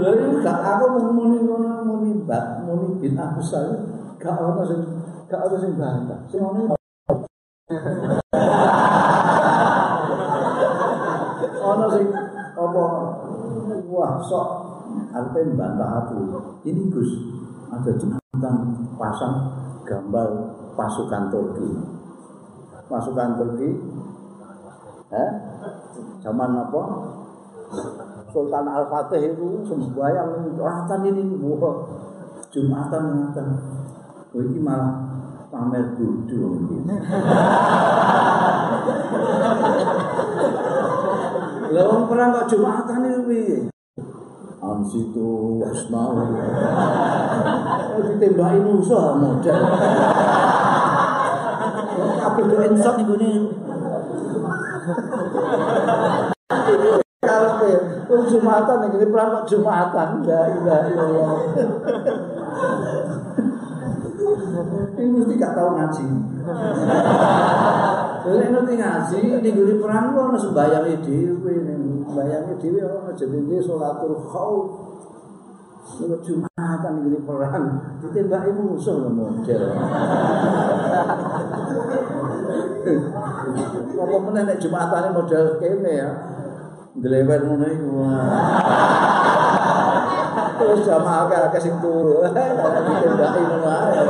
Lalu 0.00 0.40
gak 0.40 0.58
aku 0.64 0.84
muni 1.12 1.44
ngono 1.44 1.84
muni 1.84 2.24
mbak 2.24 2.64
muni 2.64 2.96
bin 2.96 3.20
aku 3.20 3.44
saya 3.44 3.84
gak 4.16 4.40
ono 4.40 4.64
sing 4.64 4.80
gak 5.28 5.44
ono 5.44 5.56
sing 5.60 5.76
bantah. 5.76 6.20
Sing 6.32 6.40
ono 6.40 6.72
Ono 11.60 11.86
sing 11.92 12.08
apa 12.56 12.84
wah 13.92 14.12
sok 14.24 14.48
arep 15.12 15.36
mbantah 15.52 15.90
aku. 16.00 16.16
Ini 16.64 16.88
Gus 16.88 17.12
ada 17.68 17.92
jembatan 17.92 18.56
pasang 18.96 19.34
gambar 19.84 20.28
pasukan 20.80 21.28
Turki. 21.28 21.89
Pasukan 22.90 23.38
Turki 23.38 23.70
eh 25.14 25.30
zaman 26.18 26.58
apa? 26.58 26.82
Sultan 28.34 28.66
Al-Fatih 28.66 29.30
itu 29.30 29.62
sembahyang 29.62 30.58
Jumatan 30.58 31.00
ini 31.06 31.38
wah 31.38 31.86
Jumatan 32.50 33.02
Jumatan. 33.14 33.46
Oh, 34.30 34.42
ini 34.42 34.58
malah 34.62 34.94
pamer 35.50 35.94
kudu 35.94 36.38
gitu. 36.66 36.76
Lah 41.70 41.84
wong 41.86 42.02
perang 42.10 42.34
kok 42.34 42.50
Jumatan 42.50 43.06
iki 43.06 43.20
piye? 43.26 43.58
Am 44.58 44.82
situ 44.82 45.62
asmau. 45.62 46.18
Oh 46.18 48.02
ditembaki 48.02 48.58
musuh. 48.66 49.18
Do 52.40 52.56
ensok 52.64 52.94
niku 53.02 53.14
ne. 53.20 53.30
Kabeh 57.20 57.76
wong 58.08 58.22
Jumatan 58.26 58.78
iki 58.88 59.06
perang 59.10 59.28
kok 59.34 59.46
Jumatan. 59.50 60.08
La 60.24 60.40
ilaha 60.50 60.88
illallah. 60.88 61.32
Ini 65.00 65.08
mesti 65.16 65.34
gak 65.40 65.56
tahu 65.56 65.70
ngaji. 65.76 66.06
Jadi 68.20 68.46
nanti 68.52 68.72
ngaji, 68.76 69.18
ini 69.40 69.48
gue 69.48 69.80
perang 69.80 70.12
kok 70.12 70.28
nasi 70.36 70.48
bayang 70.52 70.84
dhewe 71.00 71.52
ning 71.64 72.04
bayang 72.12 72.52
dhewe 72.60 72.80
ora 72.84 73.12
jadi 73.16 73.38
dia 73.48 73.60
sholatul 73.64 74.16
khauf. 74.28 74.64
Nek 75.98 76.22
Jumatan 76.22 76.94
iki 77.10 77.18
perang, 77.26 77.66
ditembaki 77.98 78.50
musuh 78.54 78.94
lho 79.02 79.10
model. 79.10 79.62
Apa 83.98 84.16
meneh 84.22 84.42
nek 84.46 84.60
Jumatane 84.62 85.08
model 85.10 85.58
kene 85.58 85.90
ya. 85.90 86.10
Ndlewer 86.94 87.40
ngono 87.42 87.66
iku. 87.66 87.90
Terus 90.60 90.80
jamaah 90.86 91.26
akeh 91.26 91.60
sing 91.60 91.74
turu. 91.82 92.22
Ditembaki 92.22 93.40
ngono 93.42 93.68
ae. 93.68 94.00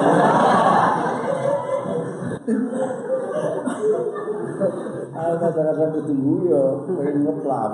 Aku 5.20 5.36
kadang-kadang 5.36 5.90
ketunggu 5.94 6.48
ya, 6.48 6.65
pengen 6.89 7.23
ngeplak. 7.28 7.73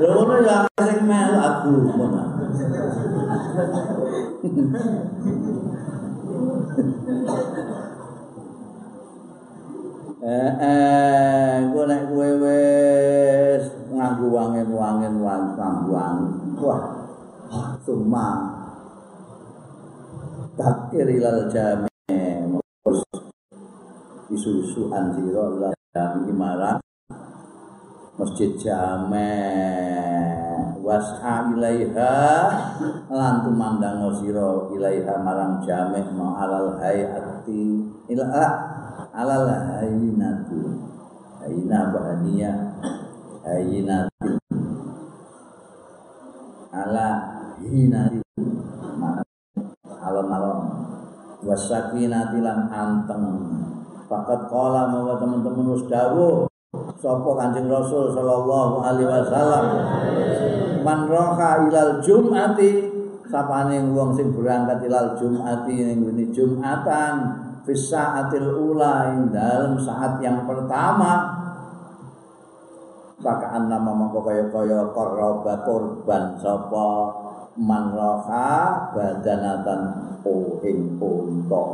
Lha 0.00 0.08
ngono 0.14 0.34
ya 0.46 0.56
sing 0.78 1.00
melu 1.06 1.36
aku 1.38 1.70
ngono. 1.82 2.22
Eh, 10.24 10.52
eh, 10.56 11.54
gue 11.68 11.84
nek 11.84 12.02
kowe 12.08 12.28
wis 12.40 13.64
nganggo 13.92 14.26
wangen-wangen 14.32 15.14
wan 15.20 15.52
Wah. 16.62 16.82
Suma. 17.84 18.28
Takir 20.54 21.06
ilal 21.10 21.50
jami 21.50 21.90
isu-isu 24.34 24.90
anjiro 24.90 25.56
ilal 25.56 25.74
jami 25.94 26.32
marang 26.34 26.83
masjid 28.14 28.50
jame 28.58 29.34
was'a 30.84 31.50
ilaiha. 31.50 32.14
Lan 33.10 33.34
tumandang 33.42 34.06
sira 34.18 34.70
ilaiha 34.70 35.14
marang 35.22 35.62
jame 35.66 36.00
ma 36.14 36.38
alal 36.46 36.78
hayati. 36.78 37.90
Ila 38.10 38.24
alal 39.14 39.48
hayinati. 39.50 40.62
Hayina 41.42 41.90
bahania. 41.90 42.52
Hayinati 43.44 44.30
ala 46.74 47.08
hinati. 47.60 48.22
Alon-alon. 50.04 50.60
Wasakinati 51.44 52.40
lan 52.44 52.68
anteng. 52.68 53.24
Fakat 54.04 54.52
kala 54.52 54.92
bahwa 54.92 55.16
teman-teman 55.16 55.72
wis 55.76 55.84
dawuh 55.88 56.44
sapa 57.04 57.30
Kanjeng 57.36 57.68
Rasul 57.68 58.16
sallallahu 58.16 58.80
alaihi 58.80 59.04
wasallam? 59.04 59.64
Man 60.80 61.04
roha 61.04 61.68
ilal 61.68 62.00
jumati 62.00 62.88
sapane 63.28 63.76
wong 63.92 64.16
sing 64.16 64.32
berangkat 64.32 64.80
ilal 64.88 65.12
jumati 65.20 65.84
ning 65.84 66.08
ngene 66.08 66.32
jumatan 66.32 67.14
fis 67.68 67.92
saatil 67.92 68.48
ula 68.48 69.12
ing 69.12 69.28
dalam 69.28 69.76
saat 69.76 70.16
yang 70.24 70.48
pertama. 70.48 71.44
Pakaan 73.20 73.72
nama 73.72 73.88
mongko 73.88 74.20
kaya-kaya 74.20 74.92
korba 74.92 75.60
korban 75.64 76.36
sapa 76.40 76.88
man 77.56 77.92
roha 77.92 78.92
badanatan 78.96 79.80
oh 80.24 80.60
ing 80.64 80.96
unta. 81.00 81.64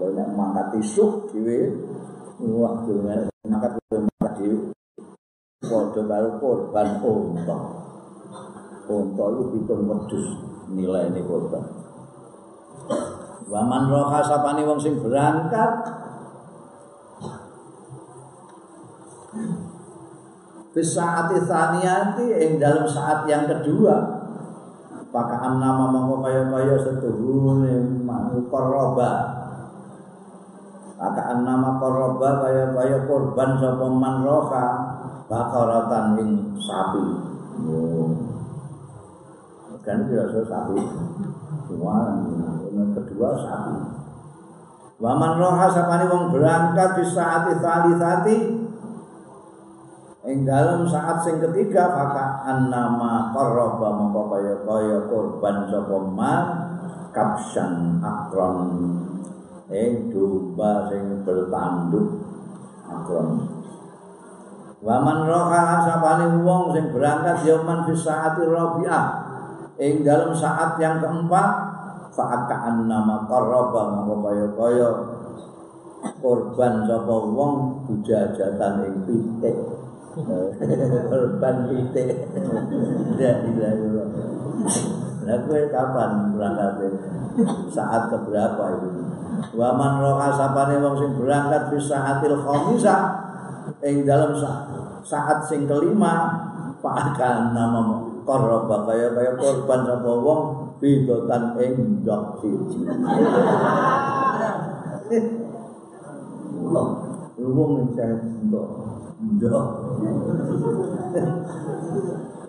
Nek 0.00 0.28
mangkat 0.32 0.80
isuk 0.80 1.28
dhewe. 1.32 1.68
Wah 2.40 2.84
dhewe 2.84 3.28
mangkat 3.48 3.80
dhewe 4.40 4.72
padha 5.60 6.02
karo 6.08 6.30
korban 6.40 6.88
unta. 7.04 7.58
Unta 8.90 9.24
lu 9.30 9.42
pitung 9.54 9.86
wedhus 9.86 10.26
nilai 10.72 11.12
ini 11.12 11.22
korban. 11.22 11.62
Waman 13.50 13.82
roha 13.92 14.20
sapani 14.24 14.64
wong 14.64 14.80
sing 14.80 14.98
berangkat. 14.98 15.72
Bisaati 20.70 21.36
tsaniyati 21.44 22.26
ing 22.30 22.52
dalam 22.62 22.86
saat 22.86 23.26
yang 23.28 23.46
kedua. 23.46 24.22
Pakaan 25.10 25.58
nama 25.58 25.90
mongko 25.90 26.22
kaya-kaya 26.22 26.78
setuhune 26.78 28.06
koroba 28.46 29.39
pakaan 31.00 31.48
nama 31.48 31.80
koroba 31.80 32.44
kaya-kaya 32.44 33.08
korban 33.08 33.56
sapa 33.56 33.88
man 33.88 34.20
roha 34.20 34.66
bakaratan 35.32 36.20
ing 36.20 36.30
sapi. 36.60 37.04
Oh. 37.64 38.12
kan 39.80 40.04
biasa 40.04 40.44
sapi. 40.44 40.84
Semua 41.64 42.20
yang 42.68 42.92
kedua 42.92 43.32
sapi. 43.32 43.74
Waman 45.00 45.40
roha 45.40 45.72
sapani 45.72 46.04
wong 46.04 46.36
berangkat 46.36 47.00
di 47.00 47.04
saat 47.08 47.48
tali 47.64 47.96
tadi 47.96 48.38
ing 50.20 50.44
dalam 50.44 50.84
saat 50.84 51.24
sing 51.24 51.40
ketiga 51.40 51.88
maka 51.88 52.44
annama 52.44 53.32
qarraba 53.32 53.88
mongko 53.96 54.28
kaya 54.28 54.54
kaya 54.68 54.98
korban 55.08 55.64
sapa 55.72 55.96
man 56.12 56.44
kapsan 57.16 58.04
akron 58.04 58.68
ing 59.70 60.10
domba 60.10 60.90
sing 60.90 61.22
bertanduk 61.22 62.08
akron. 62.90 63.46
Waman 64.80 65.28
roha 65.28 65.84
sapane 65.86 66.42
wong 66.42 66.74
sing 66.74 66.90
berangkat 66.90 67.46
yaman 67.46 67.86
fi 67.86 67.92
saati 67.94 68.42
rabi'ah. 68.48 69.06
Ing 69.80 70.02
dalam 70.02 70.34
saat 70.34 70.76
yang 70.82 70.98
keempat 70.98 71.48
fa'aka 72.12 72.56
annama 72.68 73.24
qarraba 73.30 73.96
mongko 73.96 74.14
kaya 74.24 74.46
kaya 74.58 74.90
korban 76.20 76.84
sapa 76.84 77.16
wong 77.30 77.84
bujajatan 77.86 78.74
ing 78.88 78.96
pitik. 79.06 79.56
Korban 81.10 81.56
pitik. 81.70 82.10
Tidak 83.14 83.36
tidak 83.46 83.72
Gue 85.46 85.70
kapan 85.70 86.34
berangkat 86.34 86.90
saat 87.70 88.10
keberapa 88.10 88.62
itu? 88.78 88.88
Waman 89.56 89.92
roka 90.04 90.28
sapane 90.36 90.76
wong 90.78 90.94
sing 91.00 91.10
berangkat 91.16 91.72
di 91.72 91.78
saatil 91.80 92.36
khamisah 92.44 93.00
ing 93.80 94.04
dalam 94.04 94.36
saat 95.00 95.38
sing 95.48 95.64
kelima 95.64 96.28
pak 96.80 97.16
akan 97.16 97.56
nama 97.56 97.80
korba 98.24 98.84
kaya 98.84 99.16
kaya 99.16 99.32
korban 99.40 99.80
sapa 99.88 100.12
wong 100.12 100.40
bidotan 100.80 101.56
ing 101.60 102.04
dok 102.04 102.40
siji. 102.40 102.84
Saya 107.96 108.16
ndok. 108.46 108.68
Ndok. 109.20 109.66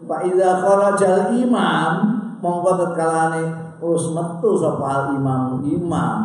Pak 0.05 0.21
Iza 0.27 0.49
kharajal 0.59 1.19
imam 1.39 2.20
mongko 2.41 2.69
tetkalane 2.81 3.43
wis 3.79 4.05
metu 4.11 4.49
sapa 4.57 5.13
imam. 5.13 5.61
Imam. 5.61 6.17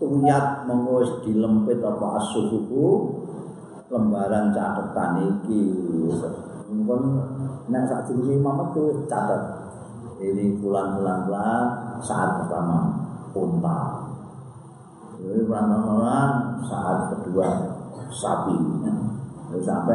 Tuyat 0.00 0.64
mongko 0.64 0.92
wis 1.04 1.12
dilempit 1.22 1.84
apa 1.84 2.18
asuhuku 2.18 2.86
lembaran 3.92 4.50
catatan 4.56 5.12
iki. 5.28 5.64
Mongko 6.72 6.94
nek 7.68 7.84
sak 7.86 8.08
imam 8.16 8.54
metu 8.64 9.04
catat 9.04 9.64
ini 10.24 10.56
bulan-bulan 10.56 11.62
saat 12.00 12.40
pertama 12.40 12.96
unta. 13.36 14.08
Jadi 15.20 15.40
bulan-bulan 15.44 16.60
saat 16.64 17.12
kedua 17.12 17.48
sapi. 18.08 18.56
Sampai 19.54 19.94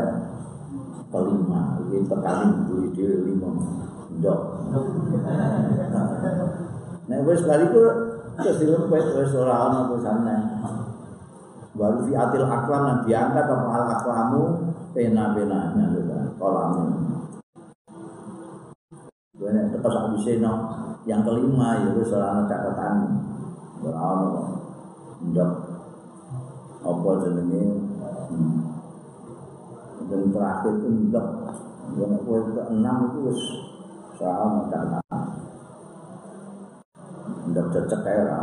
kelima. 1.12 1.76
Ini 1.84 2.08
tekani 2.08 2.64
buri 2.64 2.96
dhewe 2.96 3.28
lima 3.28 3.52
ndok 4.20 4.40
nek 7.08 7.20
wis 7.24 7.42
bali 7.48 7.66
ku 7.72 7.84
terus 8.36 8.60
dilempet 8.60 9.16
wis 9.16 9.32
ora 9.32 9.56
ana 9.72 9.88
tulisane 9.88 10.36
baru 11.80 12.04
fi 12.04 12.14
atil 12.20 12.44
aklam 12.44 12.84
yang 12.84 13.00
diangkat 13.08 13.46
apa 13.48 13.68
al 13.72 13.86
aklamu 13.96 14.44
pena-penanya 14.92 15.86
kolamnya. 16.36 16.84
Gue 19.40 19.50
nek 19.56 19.72
tetep 19.72 19.88
sak 19.88 20.12
biseno 20.12 20.54
yang 21.08 21.24
kelima 21.24 21.80
ya 21.80 21.96
wis 21.96 22.12
ora 22.12 22.36
ana 22.36 22.44
catatan 22.52 22.96
ora 23.80 24.00
ana 24.00 24.28
ndok 25.24 25.52
apa 26.84 27.10
jenenge? 27.24 27.64
Hmm. 28.30 28.62
dan 30.06 30.30
terakhir 30.30 30.74
itu 30.78 30.88
enggak 30.90 31.28
yang 31.98 32.14
kue 32.22 32.40
ke 32.54 32.62
enam 32.70 32.98
itu 33.10 33.20
soal 34.20 34.68
macam 34.68 35.00
enggak 37.48 37.66
cocok 37.72 38.04
era 38.04 38.42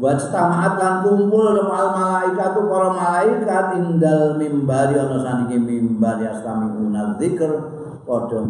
Buat 0.00 0.16
setamaat 0.16 0.80
lan 0.80 0.94
kumpul 1.04 1.60
al 1.60 1.60
malaikat 1.68 2.56
tu 2.56 2.64
para 2.72 2.88
malaikat 2.88 3.76
indal 3.76 4.40
mimbari 4.40 4.96
ana 4.96 5.20
sandinge 5.20 5.60
mimbar 5.60 6.16
ya 6.16 6.32
sami 6.40 6.72
unal 6.72 7.20
zikr 7.20 7.52
padha 8.08 8.40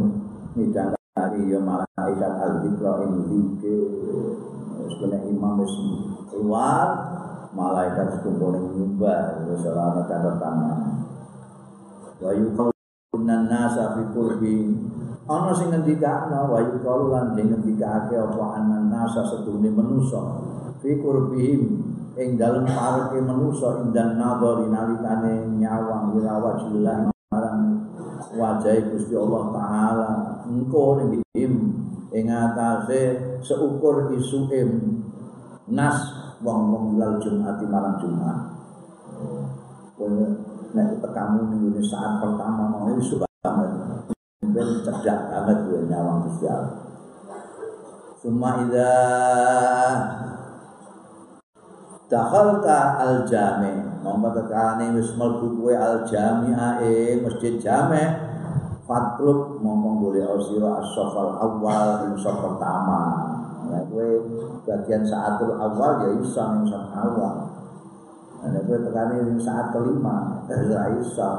midhangari 0.54 1.50
ya 1.50 1.58
malaikat 1.58 2.32
al 2.38 2.62
zikra 2.62 3.02
ing 3.02 3.14
zikir. 3.26 3.82
Wis 4.78 4.94
imam 5.26 5.58
wis 5.58 5.74
keluar 6.30 6.86
malaikat 7.50 8.14
sekumpul 8.14 8.54
yang 8.54 8.70
mimbar 8.70 9.42
selama 9.58 10.06
tanda 10.06 10.38
tangan. 10.38 10.78
Wa 12.22 12.30
yuqaluna 13.10 13.50
nasa 13.50 13.98
fi 13.98 14.02
qurbi 14.14 14.70
ana 15.26 15.50
sing 15.50 15.74
ngendikakno 15.74 16.46
wa 16.46 16.62
yuqalu 16.62 17.10
lan 17.10 17.34
sing 17.34 17.50
ngendikake 17.50 18.14
apa 18.14 18.44
anan 18.54 18.86
nasa 18.86 19.26
sedune 19.26 19.66
manusa. 19.74 20.38
Fi 20.78 20.94
qurbihim 20.94 21.62
ing 22.14 22.38
dalem 22.38 22.70
parke 22.70 23.18
manusa 23.18 23.82
indan 23.82 24.14
nadhari 24.14 24.70
nalikane 24.70 25.58
nyawang 25.58 26.14
ila 26.22 26.38
wajillah 26.38 27.10
marang 27.34 27.82
wajah 28.38 28.78
Gusti 28.94 29.18
Allah 29.18 29.42
taala. 29.58 30.10
Engko 30.46 31.02
ning 31.02 31.18
ing 32.14 32.26
atase 32.30 33.18
seukur 33.42 34.14
isuim 34.14 35.02
nas 35.66 35.98
wong-wong 36.46 36.94
lal 36.94 37.18
Jumat 37.18 37.58
malam 37.66 37.98
Jumat. 37.98 38.38
Kowe 40.70 40.78
nek 40.78 41.02
tekamu 41.02 41.50
ning 41.50 41.82
saat 41.82 42.22
pertama 42.22 42.70
mau 42.70 42.86
iso 42.94 43.18
banget. 43.18 43.70
Ben 44.54 44.68
cerdak 44.86 45.18
banget 45.26 45.58
kowe 45.66 45.82
nyawang 45.82 46.18
Gusti 46.30 46.46
Allah. 46.46 46.78
Suma 48.22 48.62
ida 48.62 48.94
dakhalta 52.06 53.02
al 53.02 53.26
jami 53.26 53.82
monggo 54.06 54.30
tekane 54.30 54.94
wis 54.94 55.10
mlebu 55.18 55.58
kowe 55.58 55.74
al 55.74 56.06
jami'a 56.06 56.78
e 56.86 57.18
masjid 57.18 57.58
jami 57.58 58.06
fatruk 58.86 59.58
monggo 59.58 60.06
golek 60.06 60.38
sira 60.46 60.86
as-safal 60.86 61.34
awal 61.34 62.06
ing 62.06 62.14
pertama 62.14 63.02
Nah, 63.70 63.86
kue 63.86 64.18
bagian 64.66 65.06
saatul 65.06 65.54
awal 65.54 66.02
ya 66.02 66.10
isa 66.18 66.42
yang 66.42 66.66
saat 66.66 66.90
awal. 66.90 67.59
Nah, 68.40 68.60
kue 68.64 68.78
tekani 68.80 69.20
yang 69.20 69.36
saat 69.36 69.68
kelima, 69.68 70.40
ya 70.48 70.88
isa. 70.96 71.30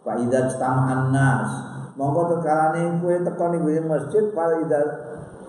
Pak 0.00 0.16
Ida 0.20 0.48
cetamaan 0.48 1.12
nas. 1.12 1.48
Monggo 1.96 2.32
tekalane 2.32 3.00
kue 3.04 3.20
tekani 3.20 3.60
kue 3.60 3.80
masjid. 3.84 4.32
Pak 4.32 4.64
Ida 4.64 4.80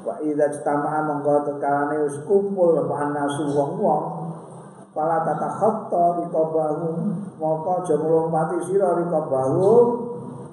Pak 0.04 0.20
Ida 0.28 0.52
cetamaan 0.52 1.08
monggo 1.08 1.48
tekalane 1.48 2.04
us 2.04 2.20
kumpul 2.28 2.76
Pak 2.84 3.02
Nasu 3.16 3.56
wong 3.56 3.80
wong. 3.80 4.06
Pala 4.96 5.28
tata 5.28 5.60
khotta 5.60 6.24
rikobahu 6.24 7.12
Maka 7.36 7.84
jomulung 7.84 8.32
mati 8.32 8.56
siro 8.64 8.96
rikobahu 8.96 9.68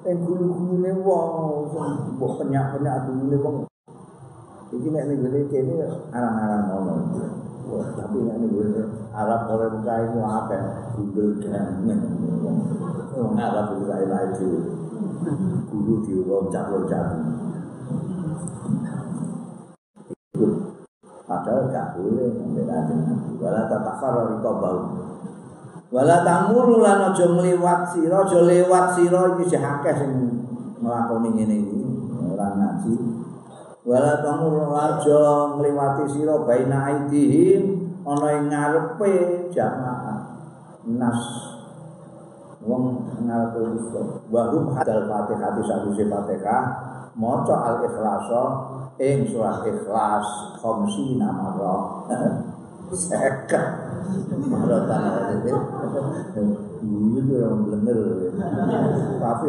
Yang 0.03 0.19
gulu-gulu 0.27 0.83
ni 0.83 0.91
wong 0.99 1.71
Mbok 2.19 2.43
penyak-penyak 2.43 3.07
dulu 3.07 3.23
ni 3.31 3.39
wong 3.39 3.57
Iki 4.73 4.89
nek 4.89 5.05
ning 5.05 5.47
kene 5.53 5.85
arang-arang 6.11 6.65
ngono. 6.73 6.95
Tapi 7.71 8.19
ning 8.19 8.51
gone 8.51 8.83
Arab 9.15 9.41
ora 9.49 9.67
buka 9.71 9.95
iku 10.11 10.19
akeh 10.21 10.63
gundul 10.99 11.29
dan 11.39 11.83
wong 13.15 13.37
Arab 13.39 13.79
buka 13.79 13.97
lagi. 14.07 14.51
Guru 15.71 15.95
diloncat-loncat. 16.05 17.07
Padahal 21.23 21.73
gak 21.73 21.97
boleh 21.97 22.29
membelakan 22.35 22.99
Wala 23.41 23.65
tatakar 23.71 24.37
riko 24.37 24.53
bau 24.61 24.79
Wala 25.93 26.25
tamuru 26.25 26.81
lan 26.81 27.13
aja 27.13 27.25
ngliwat 27.29 27.89
sira 27.93 28.25
aja 28.25 28.41
lewat 28.45 28.97
sira 28.97 29.37
iki 29.37 29.57
akeh 29.57 29.95
sing 29.97 30.13
nglakoni 30.81 31.29
ngene 31.37 31.57
iki 31.69 31.79
ora 32.33 32.49
ngaji 32.57 33.12
wala 33.83 34.23
tamur 34.23 34.71
raja 34.71 35.23
ngliwati 35.59 36.05
sira 36.11 36.43
baina 36.47 36.77
aidihim 36.87 37.93
ana 38.07 38.29
ing 38.39 38.45
ngarepe 38.51 39.13
jamaah 39.51 40.19
nas. 40.87 41.23
Wong 42.63 43.11
ngarepe 43.27 43.61
iso 43.79 44.23
wa 44.31 44.43
hum 44.55 44.75
hadal 44.79 45.11
fatihah 45.11 45.51
di 45.59 45.63
satu 45.67 45.91
fatihah. 45.95 46.65
Maca 47.13 47.57
al 47.69 47.77
ikhlasa 47.85 48.43
ing 48.97 49.29
surat 49.29 49.67
ikhlas 49.69 50.27
khamsi 50.65 51.21
namara 51.21 52.09
seket 52.93 53.65
maratan 54.49 55.41
itu 55.41 55.53
itu 57.17 57.35
yang 57.41 57.65
bener 57.65 58.01
tapi 59.17 59.49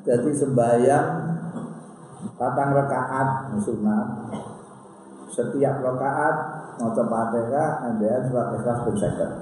jadi 0.00 0.30
sembahyang 0.32 1.21
patang 2.38 2.70
rakaat 2.74 3.28
sunat 3.58 4.06
setiap 5.32 5.80
rakaat 5.80 6.36
maca 6.76 7.02
Fatihah 7.08 7.68
ambean 7.88 8.28
surat 8.28 8.52
Ikhlas 8.56 8.78
ben 8.84 9.32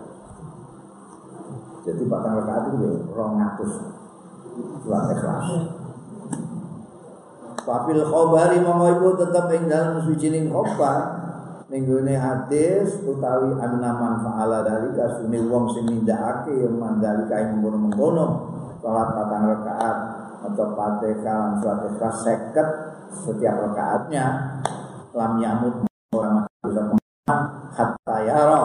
Jadi 1.81 2.03
patang 2.07 2.35
rakaat 2.45 2.65
itu 2.77 3.09
200 3.11 4.85
surat 4.85 5.05
Ikhlas. 5.17 5.47
Wafil 7.61 8.03
khobari 8.03 8.59
monggo 8.65 8.87
iku 8.99 9.09
tetep 9.21 9.47
ing 9.55 9.71
dalem 9.71 10.03
sucining 10.03 10.51
khobar 10.51 11.21
ning 11.71 11.87
gone 11.87 12.15
hadis 12.19 12.99
utawi 13.07 13.55
annaman 13.63 14.19
fa'ala 14.27 14.67
dalika 14.67 15.07
sune 15.15 15.39
wong 15.47 15.71
sing 15.71 15.87
nindakake 15.87 16.51
yang 16.67 16.75
mandalika 16.75 17.39
ing 17.39 17.63
mengkono-mengkono 17.63 18.27
salat 18.83 19.09
patang 19.15 19.45
rakaat 19.55 19.97
atau 20.41 20.67
Fatihah 20.73 21.61
lan 21.61 21.79
Ikhlas 21.89 22.17
50 22.25 23.01
setiap 23.11 23.55
rakaatnya 23.71 24.25
lam 25.13 25.33
yamut 25.43 25.85
orang 26.15 26.47
bisa 26.65 26.83
hatta 27.75 28.17
yara 28.23 28.63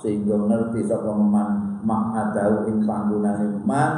sehingga 0.00 0.34
ngerti 0.34 0.82
sapa 0.88 1.12
man 1.14 1.80
mak 1.86 2.10
adau 2.16 2.66
ing 2.66 2.82
panggunane 2.82 3.62
man 3.62 3.92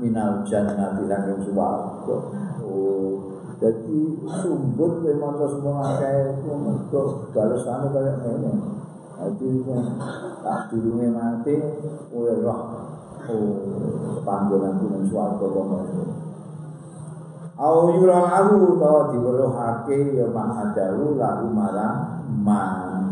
minal 0.00 0.40
jannati 0.48 1.04
saking 1.04 1.40
swarga. 1.44 2.16
Oh, 2.64 3.12
jadi 3.60 4.00
sumbut 4.40 5.04
kowe 5.04 5.12
maca 5.20 5.46
semua 5.52 5.84
akeh 5.84 6.40
mergo 6.48 7.28
balesane 7.36 7.86
kaya 7.92 8.12
ngene. 8.24 8.52
Jadi 9.20 9.50
tak 10.40 10.72
durunge 10.72 11.08
mati 11.12 11.54
kowe 12.08 12.32
roh 12.40 12.60
oh 13.28 13.52
panggonan 14.24 14.80
kuwi 14.80 15.04
swarga 15.12 15.44
kono. 15.44 15.78
Au 17.60 17.92
yura 17.92 18.24
lahu 18.24 18.80
tawa 18.80 19.12
diweruhake 19.12 20.16
ya 20.16 20.32
mang 20.32 20.56
adalu 20.56 21.20
lahu 21.20 21.52
marang 21.52 22.24
man. 22.40 23.04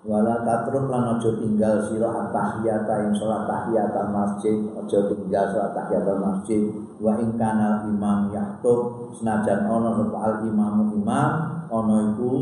Wala 0.00 0.40
tatruk 0.48 0.88
lan 0.88 1.20
aja 1.20 1.28
tinggal 1.36 1.84
sira 1.84 2.08
at-tahiyata 2.08 3.04
ing 3.04 3.12
salat 3.20 3.44
tahiyatan 3.44 4.08
masjid, 4.16 4.56
aja 4.72 4.98
tinggal 5.12 5.44
salat 5.52 5.76
tahiyatan 5.76 6.18
masjid 6.24 6.72
wa 6.96 7.12
ing 7.20 7.36
kana 7.36 7.84
imam 7.84 8.32
yahtub 8.32 9.12
senajan 9.12 9.68
ana 9.68 10.00
sapa 10.00 10.40
imam 10.40 10.88
imam 10.88 11.30
ana 11.68 11.96
iku 12.16 12.32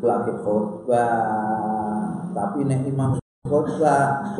lagi 0.00 0.32
khutbah 0.40 2.32
tapi 2.32 2.64
nek 2.64 2.88
imam 2.88 3.20
khutbah 3.44 4.32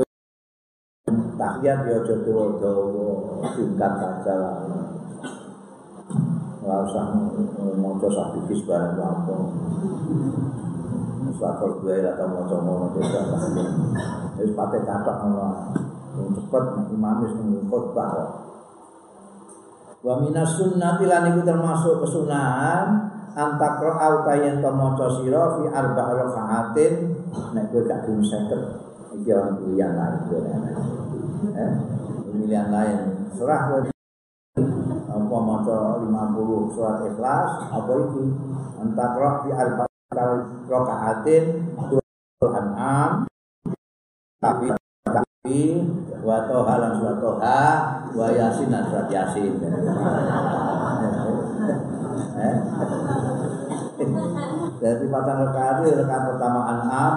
tahiyat 1.36 1.78
ya 1.88 1.96
aja 2.02 2.14
dawa-dawa 2.24 3.08
singkat 3.54 3.92
saja 3.98 4.34
lah. 4.38 4.56
Ora 6.62 6.76
usah 6.86 7.06
maca 7.78 8.08
sakit 8.08 8.60
barang 8.66 8.94
apa. 9.00 9.34
Suatu 11.32 11.80
gue 11.82 11.96
atau 12.04 12.26
mau 12.28 12.44
coba 12.46 12.62
mau 12.62 12.88
coba 12.92 13.20
Terus 14.38 14.52
pakai 14.54 14.80
katak 14.86 15.16
ngono. 15.26 15.48
Cepet 16.12 16.64
imam 16.92 17.24
wis 17.24 17.34
khotbah. 17.66 18.12
Wa 20.02 20.14
minas 20.20 20.54
sunnati 20.54 21.08
lan 21.08 21.34
iku 21.34 21.40
termasuk 21.42 22.04
kesunahan. 22.04 23.10
Antakro 23.32 23.96
autayen 23.96 24.60
to 24.60 24.70
maca 24.76 25.08
sira 25.08 25.56
fi 25.56 25.64
arba 25.72 26.04
rakaatin 26.20 27.16
nek 27.56 27.72
kowe 27.72 27.80
gak 27.88 28.04
seket 28.04 28.60
iki 29.16 29.32
orang 29.32 29.56
pilihan 29.60 29.92
lain 29.96 31.01
eh 31.50 31.72
pilihan 32.30 32.68
lain 32.70 32.98
kowe 33.34 33.80
apa 35.12 35.36
maca 35.42 35.76
50 36.04 36.74
surat 36.76 36.96
ikhlas 37.08 37.50
apa 37.72 37.92
iki? 37.96 38.24
Antakro 38.82 39.28
fi 39.44 39.50
arba 39.52 39.84
rakaatin 40.68 41.44
Tuhan 42.42 42.66
am 42.74 43.12
tapi 44.42 44.74
tapi 45.06 45.58
wa 46.22 46.46
toha 46.46 46.74
lan 46.78 46.92
surat 47.00 47.16
toha 47.22 47.62
wa 48.12 48.26
yasin 48.30 48.70
surat 48.70 49.08
yasin. 49.10 49.52
Eh 52.32 52.56
dari 54.82 55.06
patang 55.06 55.46
rakaat 55.46 55.86
itu 55.86 55.94
rakaat 55.94 56.22
pertama 56.34 56.60
an'am 56.66 57.14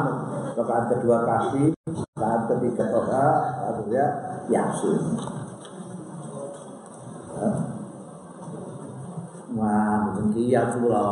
rakaat 0.53 0.85
kedua 0.93 1.17
kafi 1.25 1.73
rakaat 2.13 2.41
ketiga 2.53 2.83
toha 2.93 3.27
artinya 3.65 4.05
yasin. 4.53 5.01
Wah, 9.55 9.95
mungkin 10.03 10.25
kiat 10.35 10.77
pula. 10.77 11.07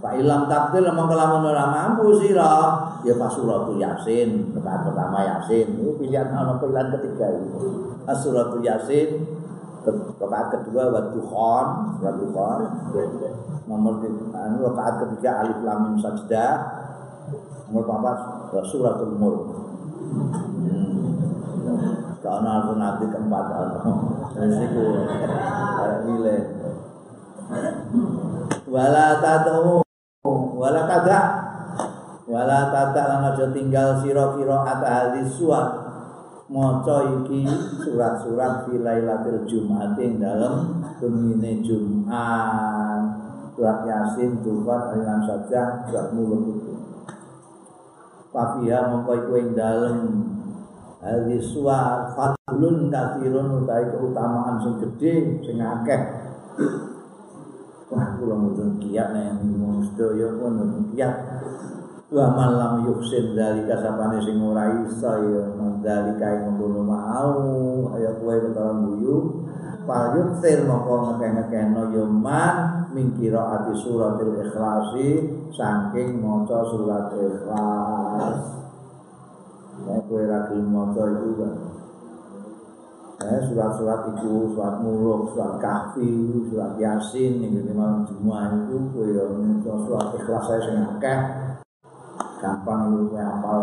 Pak 0.00 0.20
ilam 0.20 0.48
takdir 0.48 0.84
lemah 0.84 1.06
kelamun 1.08 1.48
ora 1.48 1.64
mampu 1.68 2.16
sira 2.20 2.76
ya 3.04 3.16
pas 3.20 3.28
suratul 3.28 3.76
yasin 3.76 4.56
rakaat 4.56 4.88
pertama 4.88 5.20
yasin. 5.20 5.68
Itu 5.68 6.00
pilihan 6.00 6.32
ana 6.32 6.56
pilihan 6.56 6.96
ketiga 6.96 7.28
itu 7.28 7.92
suratul 8.08 8.64
yasin 8.64 9.08
rakaat 9.92 10.46
kedua 10.52 10.82
wa 10.88 11.00
dukhon 11.12 11.66
wa 12.00 12.10
dukhon 12.16 12.60
nomor 13.68 14.00
anu 14.32 14.56
rakaat 14.72 14.94
ketiga 15.04 15.44
alif 15.44 15.58
lam 15.60 15.78
mim 15.92 15.96
sajdah 16.00 16.52
nomor 17.68 17.84
papat 17.84 18.18
suratul 18.68 19.14
mulk 19.20 19.42
Karena 22.24 22.64
aku 22.64 22.80
nanti 22.80 23.04
keempat 23.12 23.46
Risiko 24.32 24.84
Nilai 26.08 26.40
Wala 28.64 29.20
tatu 29.20 29.84
wala 30.56 30.88
kada 30.88 31.20
wala 32.24 32.72
tata 32.72 33.02
lan 33.04 33.20
aja 33.28 33.52
tinggal 33.52 34.00
sira 34.00 34.32
kira 34.32 34.64
ata 34.64 34.88
hadis 34.88 35.36
suat 35.36 35.83
maca 36.54 37.18
iki 37.18 37.42
surat-surat 37.82 38.70
fi 38.70 38.78
lailatul 38.78 39.42
jumat 39.42 39.98
ing 39.98 40.22
dalem 40.22 40.86
benine 41.02 41.58
jumat. 41.66 43.02
Surat 43.58 43.82
yasin 43.82 44.38
tubat 44.38 44.94
lan 44.94 45.26
saja 45.26 45.82
surat 45.90 46.14
muluk 46.14 46.54
itu. 46.54 46.74
Papiha 48.30 48.86
mongko 48.86 49.12
iku 49.18 49.32
ing 49.42 49.50
dalem. 49.58 49.98
Hadis 51.02 51.50
suat 51.50 52.14
fadlun 52.14 52.88
kathirun 52.88 53.60
utawi 53.60 53.90
keutamaan 53.90 54.62
sing 54.62 54.78
gedhe 54.78 55.42
sing 55.42 55.58
akeh. 55.58 56.02
Wah, 57.90 58.16
kula 58.16 58.34
mboten 58.40 58.78
kiat 58.80 59.12
nek 59.12 59.42
ngomong 59.42 59.84
sedaya 59.90 60.32
pun 60.38 60.50
mboten 60.54 60.82
kiat. 60.94 61.14
Wa 62.14 62.30
malam 62.30 62.86
yuksin 62.86 63.34
dari 63.34 63.66
kasapane 63.66 64.22
sing 64.22 64.38
ora 64.38 64.70
iso 64.86 65.18
ya 65.18 65.50
dari 65.82 66.14
kae 66.14 66.46
ngono 66.46 66.86
mau 66.86 67.42
ya 67.98 68.14
kowe 68.22 68.38
ketawa 68.38 68.86
guyu. 68.86 69.42
Fal 69.82 70.14
yuktir 70.14 70.62
mongko 70.62 71.18
ngekene 71.18 71.90
ya 71.90 72.04
man 72.06 72.86
mingkira 72.94 73.58
ati 73.58 73.74
suratil 73.82 74.30
ikhlasi 74.46 75.08
saking 75.50 76.22
maca 76.22 76.62
surat 76.70 77.10
ikhlas. 77.18 78.38
Nek 79.82 80.06
kowe 80.06 80.22
ra 80.22 80.46
gelem 80.46 80.70
maca 80.70 81.02
iku 81.18 81.30
eh, 83.26 83.40
surat-surat 83.50 84.00
itu, 84.14 84.54
surat 84.54 84.78
muluk, 84.84 85.34
surat 85.34 85.58
kahfi, 85.58 86.44
surat 86.46 86.78
yasin, 86.78 87.40
ini 87.40 87.72
malam 87.72 88.04
Jumat 88.04 88.52
itu, 88.68 88.76
kue 88.92 89.16
yang 89.16 89.58
surat 89.64 90.12
ikhlas 90.12 90.44
saya 90.44 90.60
sing 90.60 90.76
akeh, 90.82 91.20
gampang 92.44 92.92
itu 92.92 93.08
kue 93.08 93.22
apal. 93.24 93.60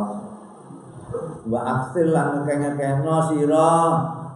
Wa 1.45 1.59
akhir 1.61 2.09
lan 2.09 2.41
kenya-kenya 2.41 3.17
siro 3.29 3.73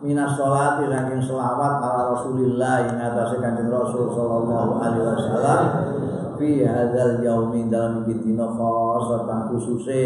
minas 0.05 0.37
sholat 0.37 0.85
saking 0.85 1.21
selawat 1.23 1.81
ala 1.81 2.13
Rasulillah 2.13 2.85
ing 2.85 2.97
atase 3.01 3.41
Kanjeng 3.41 3.73
Rasul 3.73 4.13
sallallahu 4.13 4.77
alaihi 4.77 5.01
wasallam. 5.01 5.61
Fi 6.37 6.61
hadzal 6.61 7.25
yaumi 7.25 7.71
dalam 7.73 8.05
iki 8.05 8.21
dina 8.21 8.45
khosatan 8.53 9.49
khususe. 9.49 10.03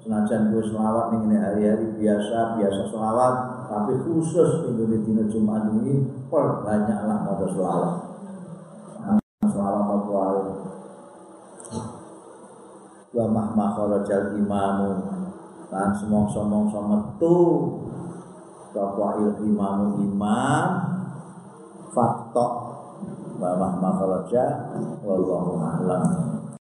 Senajan 0.00 0.50
gue 0.50 0.64
selawat 0.64 1.14
ning 1.14 1.36
hari-hari 1.38 1.94
biasa 1.94 2.58
biasa 2.58 2.90
selawat 2.90 3.34
tapi 3.70 3.94
khusus 4.02 4.66
di 4.66 4.96
dina 5.06 5.28
Jumat 5.30 5.70
ini 5.70 6.26
perbanyaklah 6.26 7.18
pada 7.28 7.46
selawat. 7.46 7.94
Selawat 9.46 9.76
apa 9.84 9.94
wa 13.14 13.26
mahma 13.30 13.74
kharajal 13.74 14.34
imamu. 14.38 14.90
Lan 15.70 15.90
semongso-mongso 15.94 16.80
metu. 16.86 17.38
Sapa 18.70 19.18
il 19.22 19.34
imamu 19.50 19.98
imam. 20.02 20.66
Fakta 21.90 22.46
wa 23.40 23.50
mahma 23.56 23.90
kharaja 23.96 24.44
wallahu 25.00 25.58
a'lam 25.58 26.39